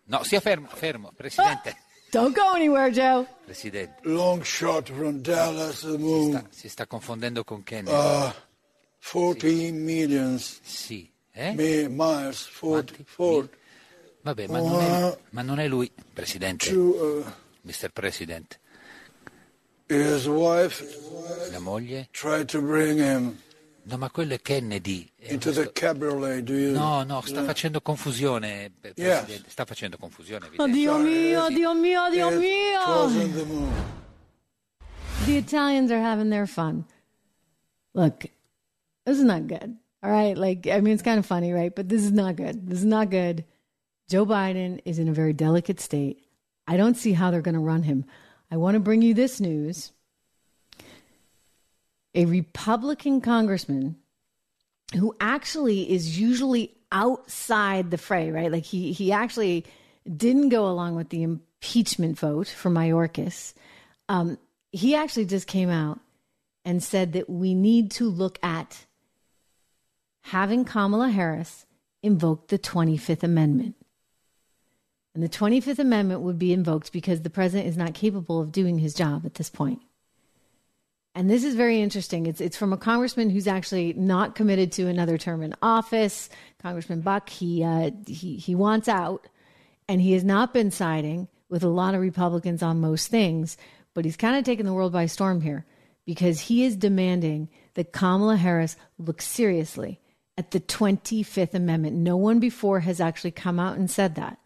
No, 0.06 0.24
sia 0.24 0.40
fermo, 0.40 0.68
fermo, 0.72 1.12
Presidente. 1.16 1.76
Don't 2.12 2.34
go 2.34 2.54
anywhere, 2.54 2.90
Joe. 2.92 3.26
Presidente, 3.44 4.00
long 4.04 4.42
shot 4.44 4.90
from 4.90 5.20
Dallas 5.22 5.82
to 5.82 5.92
the 5.92 5.98
moon, 5.98 6.48
si 6.50 6.70
sta 6.70 6.88
confondendo 6.88 7.44
con 7.44 7.64
Kennedy. 7.64 7.92
uh, 7.96 8.32
14 9.12 9.72
millions 9.72 10.60
Sì, 10.64 11.10
eh? 11.32 11.54
mi- 11.54 11.88
miles, 11.90 12.50
40, 12.60 12.94
40 13.16 13.56
Vabbè, 14.22 14.48
ma 14.48 14.58
non, 14.60 14.82
è, 14.82 15.18
ma 15.30 15.42
non 15.44 15.60
è 15.60 15.68
lui, 15.68 15.92
Presidente, 16.14 16.70
to 16.72 16.80
uh, 16.80 17.24
Mr. 17.62 17.92
President. 17.94 18.60
his 19.88 20.26
wife. 20.28 20.84
La 21.52 21.60
moglie? 21.60 22.08
Tried 22.12 22.48
to 22.48 22.60
bring 22.62 23.00
him 23.00 23.38
No, 23.88 23.98
ma 23.98 24.10
quello 24.10 24.34
è 24.34 24.42
Kennedy. 24.42 25.08
Into 25.18 25.52
the 25.52 25.72
cabriolet. 25.72 26.42
Do 26.44 26.54
you? 26.56 26.72
No, 26.74 27.04
no, 27.04 27.22
sta 27.22 27.36
Yeah. 27.36 27.46
facendo 27.46 27.82
confusione, 27.82 28.72
eh, 28.82 28.94
Yes. 28.96 29.20
Presidente. 29.20 29.50
Sta 29.52 29.66
facendo 29.66 29.98
confusione, 30.00 30.46
Oh, 30.46 30.48
evidente. 30.48 30.72
Dio 30.72 30.98
mio, 30.98 31.48
Dio 31.50 31.74
mio, 31.76 32.10
Dio 32.10 32.30
mio. 32.32 33.70
The 35.26 35.38
Italians 35.38 35.92
are 35.92 36.02
having 36.02 36.32
their 36.32 36.48
fun. 36.48 36.84
Look, 37.92 38.26
this 39.06 39.18
is 39.18 39.24
not 39.24 39.48
good. 39.48 39.78
All 40.04 40.12
right. 40.12 40.38
Like, 40.38 40.68
I 40.68 40.82
mean, 40.82 40.94
it's 40.94 41.04
kind 41.04 41.20
of 41.20 41.26
funny, 41.26 41.52
right? 41.52 41.74
But 41.74 41.90
this 41.90 42.04
is 42.04 42.12
not 42.12 42.36
good. 42.36 42.68
This 42.68 42.80
is 42.80 42.86
not 42.86 43.10
good. 43.10 43.46
Joe 44.10 44.26
Biden 44.26 44.82
is 44.86 45.00
in 45.00 45.08
a 45.08 45.14
very 45.14 45.34
delicate 45.34 45.80
state. 45.80 46.28
I 46.68 46.78
don't 46.78 46.96
see 46.96 47.14
how 47.14 47.32
they're 47.32 47.42
going 47.42 47.56
to 47.56 47.60
run 47.60 47.84
him. 47.84 48.06
I 48.52 48.58
want 48.58 48.76
to 48.76 48.80
bring 48.80 49.02
you 49.02 49.14
this 49.14 49.40
news. 49.40 49.92
A 52.14 52.26
Republican 52.26 53.22
congressman 53.22 53.98
who 54.94 55.16
actually 55.20 55.92
is 55.92 56.20
usually 56.20 56.76
outside 56.92 57.92
the 57.92 57.98
fray, 57.98 58.32
right? 58.32 58.52
Like 58.52 58.64
he 58.64 58.92
he 58.92 59.12
actually 59.12 59.66
didn't 60.16 60.50
go 60.50 60.68
along 60.68 60.96
with 60.96 61.10
the 61.10 61.24
impeachment 61.24 62.18
vote 62.20 62.48
for 62.48 62.70
Mayorkas. 62.70 63.54
Um, 64.08 64.38
he 64.72 64.96
actually 64.96 65.26
just 65.26 65.48
came 65.48 65.70
out 65.70 66.00
and 66.64 66.82
said 66.82 67.14
that 67.14 67.30
we 67.30 67.54
need 67.54 67.92
to 67.92 68.10
look 68.10 68.40
at 68.44 68.86
having 70.30 70.66
Kamala 70.66 71.10
Harris 71.10 71.68
invoke 72.02 72.48
the 72.48 72.58
25th 72.58 73.22
Amendment. 73.22 73.76
And 75.14 75.24
the 75.24 75.30
25th 75.30 75.78
Amendment 75.78 76.22
would 76.22 76.40
be 76.40 76.52
invoked 76.52 76.92
because 76.92 77.22
the 77.22 77.30
president 77.30 77.70
is 77.70 77.78
not 77.78 77.94
capable 77.94 78.42
of 78.42 78.52
doing 78.52 78.80
his 78.80 78.96
job 78.96 79.24
at 79.28 79.36
this 79.36 79.52
point. 79.52 79.84
And 81.14 81.30
this 81.30 81.44
is 81.44 81.54
very 81.54 81.80
interesting. 81.80 82.26
It's 82.26 82.42
it's 82.42 82.58
from 82.58 82.74
a 82.74 82.78
congressman 82.78 83.30
who's 83.30 83.48
actually 83.48 83.94
not 83.94 84.34
committed 84.34 84.72
to 84.74 84.88
another 84.88 85.20
term 85.20 85.44
in 85.44 85.54
office. 85.62 86.28
Congressman 86.60 87.02
Buck, 87.02 87.30
he 87.30 87.64
uh, 87.64 87.92
he 88.08 88.36
he 88.36 88.56
wants 88.56 88.90
out, 88.90 89.28
and 89.88 90.02
he 90.02 90.14
has 90.14 90.24
not 90.24 90.54
been 90.54 90.72
siding 90.72 91.28
with 91.50 91.64
a 91.64 91.70
lot 91.70 91.94
of 91.94 92.02
Republicans 92.02 92.64
on 92.64 92.82
most 92.82 93.10
things. 93.10 93.58
But 93.94 94.06
he's 94.06 94.18
kind 94.18 94.36
of 94.36 94.44
taken 94.44 94.66
the 94.66 94.74
world 94.74 94.92
by 94.92 95.06
storm 95.06 95.42
here 95.42 95.66
because 96.04 96.42
he 96.42 96.66
is 96.66 96.76
demanding 96.76 97.48
that 97.76 97.94
Kamala 97.94 98.38
Harris 98.38 98.76
look 98.98 99.22
seriously 99.22 100.02
at 100.38 100.52
the 100.52 100.60
25th 100.60 101.54
Amendment. 101.54 101.96
No 101.96 102.18
one 102.18 102.40
before 102.40 102.82
has 102.82 103.00
actually 103.00 103.32
come 103.32 103.60
out 103.60 103.78
and 103.78 103.90
said 103.90 104.16
that. 104.16 104.38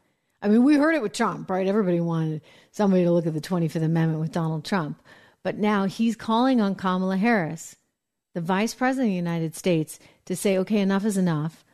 I 0.41 0.47
mean, 0.47 0.63
we 0.63 0.75
heard 0.75 0.95
it 0.95 1.01
with 1.01 1.13
Trump, 1.13 1.49
right? 1.49 1.67
Everybody 1.67 1.99
wanted 1.99 2.41
somebody 2.71 3.03
to 3.03 3.11
look 3.11 3.25
at 3.25 3.33
the 3.33 3.41
25th 3.41 3.83
Amendment 3.83 4.21
with 4.21 4.31
Donald 4.31 4.63
Trump. 4.63 5.01
But 5.43 5.57
now 5.57 5.85
he's 5.85 6.15
calling 6.15 6.61
on 6.61 6.75
Kamala 6.75 7.17
Harris, 7.17 7.75
the 8.33 8.41
vice 8.41 8.73
president 8.73 9.07
of 9.07 9.11
the 9.11 9.15
United 9.15 9.55
States, 9.55 9.99
to 10.25 10.35
say, 10.35 10.57
okay, 10.59 10.79
enough 10.79 11.05
is 11.05 11.17
enough. 11.17 11.65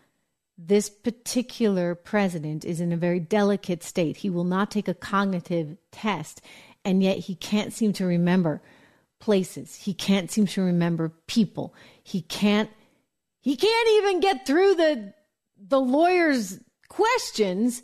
This 0.57 0.89
particular 0.89 1.93
president 1.93 2.63
is 2.63 2.79
in 2.79 2.93
a 2.93 2.97
very 2.97 3.19
delicate 3.19 3.83
state. 3.83 4.17
He 4.17 4.29
will 4.29 4.45
not 4.45 4.71
take 4.71 4.87
a 4.87 4.93
cognitive 4.93 5.77
test, 5.91 6.41
and 6.83 7.03
yet 7.03 7.17
he 7.17 7.35
can't 7.35 7.73
seem 7.73 7.91
to 7.93 8.05
remember 8.05 8.61
places. 9.19 9.75
He 9.75 9.93
can't 9.93 10.31
seem 10.31 10.45
to 10.47 10.61
remember 10.61 11.09
people. 11.27 11.73
He 12.01 12.21
can't 12.21 12.69
he 13.45 13.55
can't 13.55 13.89
even 13.89 14.19
get 14.21 14.47
through 14.47 14.73
the 14.73 15.13
the 15.55 15.79
lawyer's 15.79 16.59
questions 16.89 17.83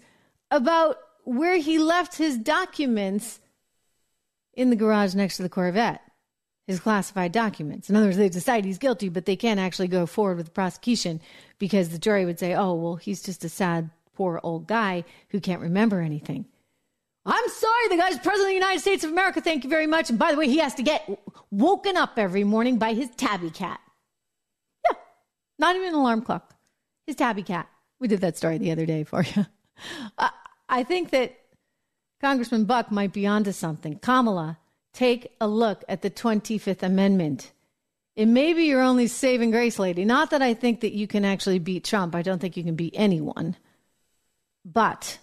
about 0.49 0.97
where 1.23 1.57
he 1.57 1.77
left 1.77 2.17
his 2.17 2.35
documents 2.35 3.39
in 4.55 4.71
the 4.71 4.75
garage 4.75 5.13
next 5.13 5.37
to 5.37 5.43
the 5.43 5.49
Corvette, 5.49 6.01
his 6.65 6.79
classified 6.79 7.31
documents. 7.31 7.91
In 7.91 7.95
other 7.95 8.07
words, 8.07 8.17
they 8.17 8.27
decide 8.27 8.65
he's 8.65 8.79
guilty, 8.79 9.07
but 9.07 9.25
they 9.25 9.35
can't 9.35 9.59
actually 9.59 9.87
go 9.87 10.07
forward 10.07 10.37
with 10.37 10.47
the 10.47 10.51
prosecution 10.51 11.21
because 11.59 11.89
the 11.89 11.99
jury 11.99 12.25
would 12.25 12.39
say, 12.39 12.55
oh, 12.55 12.73
well, 12.73 12.95
he's 12.95 13.21
just 13.21 13.45
a 13.45 13.49
sad, 13.49 13.91
poor 14.15 14.39
old 14.41 14.65
guy 14.65 15.03
who 15.29 15.39
can't 15.39 15.61
remember 15.61 16.01
anything. 16.01 16.45
I'm 17.23 17.49
sorry, 17.49 17.87
the 17.89 17.97
guy's 17.97 18.17
president 18.17 18.41
of 18.41 18.47
the 18.47 18.53
United 18.55 18.79
States 18.79 19.03
of 19.03 19.11
America. 19.11 19.41
Thank 19.41 19.63
you 19.63 19.69
very 19.69 19.85
much. 19.85 20.09
And 20.09 20.17
by 20.17 20.31
the 20.31 20.37
way, 20.37 20.47
he 20.47 20.57
has 20.57 20.73
to 20.73 20.83
get 20.83 21.07
woken 21.51 21.97
up 21.97 22.13
every 22.17 22.43
morning 22.43 22.79
by 22.79 22.93
his 22.93 23.11
tabby 23.11 23.51
cat. 23.51 23.79
Not 25.61 25.75
even 25.75 25.89
an 25.89 25.93
alarm 25.93 26.23
clock. 26.23 26.55
His 27.05 27.15
tabby 27.15 27.43
cat. 27.43 27.69
We 27.99 28.07
did 28.07 28.21
that 28.21 28.35
story 28.35 28.57
the 28.57 28.71
other 28.71 28.87
day 28.87 29.03
for 29.03 29.23
you. 29.23 29.45
I 30.69 30.83
think 30.83 31.11
that 31.11 31.37
Congressman 32.19 32.65
Buck 32.65 32.91
might 32.91 33.13
be 33.13 33.27
onto 33.27 33.51
something. 33.51 33.99
Kamala, 33.99 34.57
take 34.91 35.35
a 35.39 35.47
look 35.47 35.83
at 35.87 36.01
the 36.01 36.09
25th 36.09 36.81
Amendment. 36.81 37.51
It 38.15 38.25
may 38.25 38.53
be 38.53 38.63
your 38.63 38.81
only 38.81 39.05
saving 39.05 39.51
grace, 39.51 39.77
lady. 39.77 40.03
Not 40.03 40.31
that 40.31 40.41
I 40.41 40.55
think 40.55 40.81
that 40.81 40.93
you 40.93 41.07
can 41.07 41.23
actually 41.23 41.59
beat 41.59 41.83
Trump. 41.83 42.15
I 42.15 42.23
don't 42.23 42.39
think 42.39 42.57
you 42.57 42.63
can 42.63 42.75
beat 42.75 42.95
anyone. 42.97 43.55
But 44.65 45.19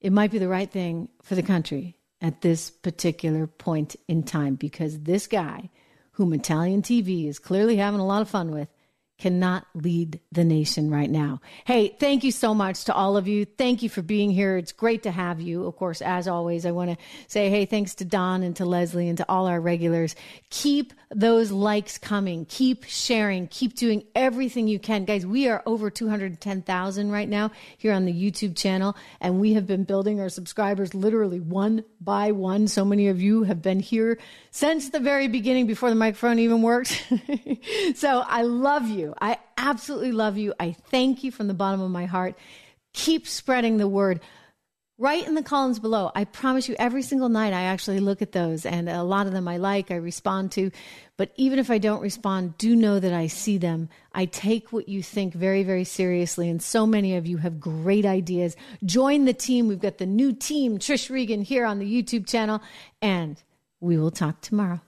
it 0.00 0.12
might 0.12 0.32
be 0.32 0.38
the 0.38 0.48
right 0.48 0.70
thing 0.70 1.08
for 1.22 1.36
the 1.36 1.42
country 1.44 1.96
at 2.20 2.40
this 2.40 2.70
particular 2.70 3.46
point 3.46 3.94
in 4.08 4.24
time 4.24 4.56
because 4.56 4.98
this 5.00 5.28
guy, 5.28 5.70
whom 6.12 6.32
Italian 6.32 6.82
TV 6.82 7.28
is 7.28 7.38
clearly 7.38 7.76
having 7.76 8.00
a 8.00 8.06
lot 8.06 8.22
of 8.22 8.28
fun 8.28 8.50
with, 8.50 8.68
cannot 9.18 9.66
lead 9.74 10.20
the 10.30 10.44
nation 10.44 10.90
right 10.90 11.10
now. 11.10 11.40
Hey, 11.64 11.88
thank 11.88 12.22
you 12.22 12.30
so 12.30 12.54
much 12.54 12.84
to 12.84 12.94
all 12.94 13.16
of 13.16 13.26
you. 13.26 13.44
Thank 13.44 13.82
you 13.82 13.88
for 13.88 14.00
being 14.00 14.30
here. 14.30 14.56
It's 14.56 14.70
great 14.70 15.02
to 15.02 15.10
have 15.10 15.40
you. 15.40 15.66
Of 15.66 15.76
course, 15.76 16.00
as 16.00 16.28
always, 16.28 16.64
I 16.64 16.70
want 16.70 16.90
to 16.90 16.96
say, 17.26 17.50
hey, 17.50 17.66
thanks 17.66 17.96
to 17.96 18.04
Don 18.04 18.42
and 18.44 18.54
to 18.56 18.64
Leslie 18.64 19.08
and 19.08 19.18
to 19.18 19.26
all 19.28 19.46
our 19.46 19.60
regulars. 19.60 20.14
Keep 20.50 20.92
those 21.10 21.50
likes 21.50 21.98
coming. 21.98 22.44
Keep 22.44 22.84
sharing. 22.84 23.48
Keep 23.48 23.74
doing 23.74 24.04
everything 24.14 24.68
you 24.68 24.78
can. 24.78 25.04
Guys, 25.04 25.26
we 25.26 25.48
are 25.48 25.62
over 25.66 25.90
210,000 25.90 27.10
right 27.10 27.28
now 27.28 27.50
here 27.76 27.92
on 27.92 28.04
the 28.04 28.12
YouTube 28.12 28.56
channel, 28.56 28.96
and 29.20 29.40
we 29.40 29.54
have 29.54 29.66
been 29.66 29.84
building 29.84 30.20
our 30.20 30.28
subscribers 30.28 30.94
literally 30.94 31.40
one 31.40 31.82
by 32.00 32.30
one. 32.30 32.68
So 32.68 32.84
many 32.84 33.08
of 33.08 33.20
you 33.20 33.42
have 33.42 33.62
been 33.62 33.80
here 33.80 34.18
since 34.58 34.90
the 34.90 34.98
very 34.98 35.28
beginning 35.28 35.68
before 35.68 35.88
the 35.88 35.94
microphone 35.94 36.40
even 36.40 36.62
worked. 36.62 37.06
so 37.94 38.24
I 38.26 38.42
love 38.42 38.88
you. 38.88 39.14
I 39.20 39.38
absolutely 39.56 40.10
love 40.10 40.36
you. 40.36 40.52
I 40.58 40.72
thank 40.72 41.22
you 41.22 41.30
from 41.30 41.46
the 41.46 41.54
bottom 41.54 41.80
of 41.80 41.92
my 41.92 42.06
heart. 42.06 42.36
Keep 42.92 43.28
spreading 43.28 43.76
the 43.76 43.86
word. 43.86 44.20
Write 44.98 45.28
in 45.28 45.36
the 45.36 45.44
columns 45.44 45.78
below. 45.78 46.10
I 46.12 46.24
promise 46.24 46.68
you, 46.68 46.74
every 46.76 47.02
single 47.02 47.28
night 47.28 47.52
I 47.52 47.62
actually 47.62 48.00
look 48.00 48.20
at 48.20 48.32
those, 48.32 48.66
and 48.66 48.88
a 48.88 49.04
lot 49.04 49.28
of 49.28 49.32
them 49.32 49.46
I 49.46 49.58
like, 49.58 49.92
I 49.92 49.94
respond 49.94 50.50
to. 50.52 50.72
But 51.16 51.30
even 51.36 51.60
if 51.60 51.70
I 51.70 51.78
don't 51.78 52.02
respond, 52.02 52.58
do 52.58 52.74
know 52.74 52.98
that 52.98 53.12
I 53.12 53.28
see 53.28 53.58
them. 53.58 53.88
I 54.12 54.24
take 54.24 54.72
what 54.72 54.88
you 54.88 55.04
think 55.04 55.34
very, 55.34 55.62
very 55.62 55.84
seriously, 55.84 56.48
and 56.48 56.60
so 56.60 56.84
many 56.84 57.14
of 57.14 57.28
you 57.28 57.36
have 57.36 57.60
great 57.60 58.04
ideas. 58.04 58.56
Join 58.84 59.24
the 59.24 59.32
team. 59.32 59.68
We've 59.68 59.78
got 59.78 59.98
the 59.98 60.06
new 60.06 60.32
team, 60.32 60.80
Trish 60.80 61.10
Regan, 61.10 61.42
here 61.42 61.64
on 61.64 61.78
the 61.78 61.86
YouTube 61.86 62.26
channel, 62.26 62.60
and 63.00 63.40
we 63.80 63.96
will 63.96 64.10
talk 64.10 64.40
tomorrow. 64.40 64.80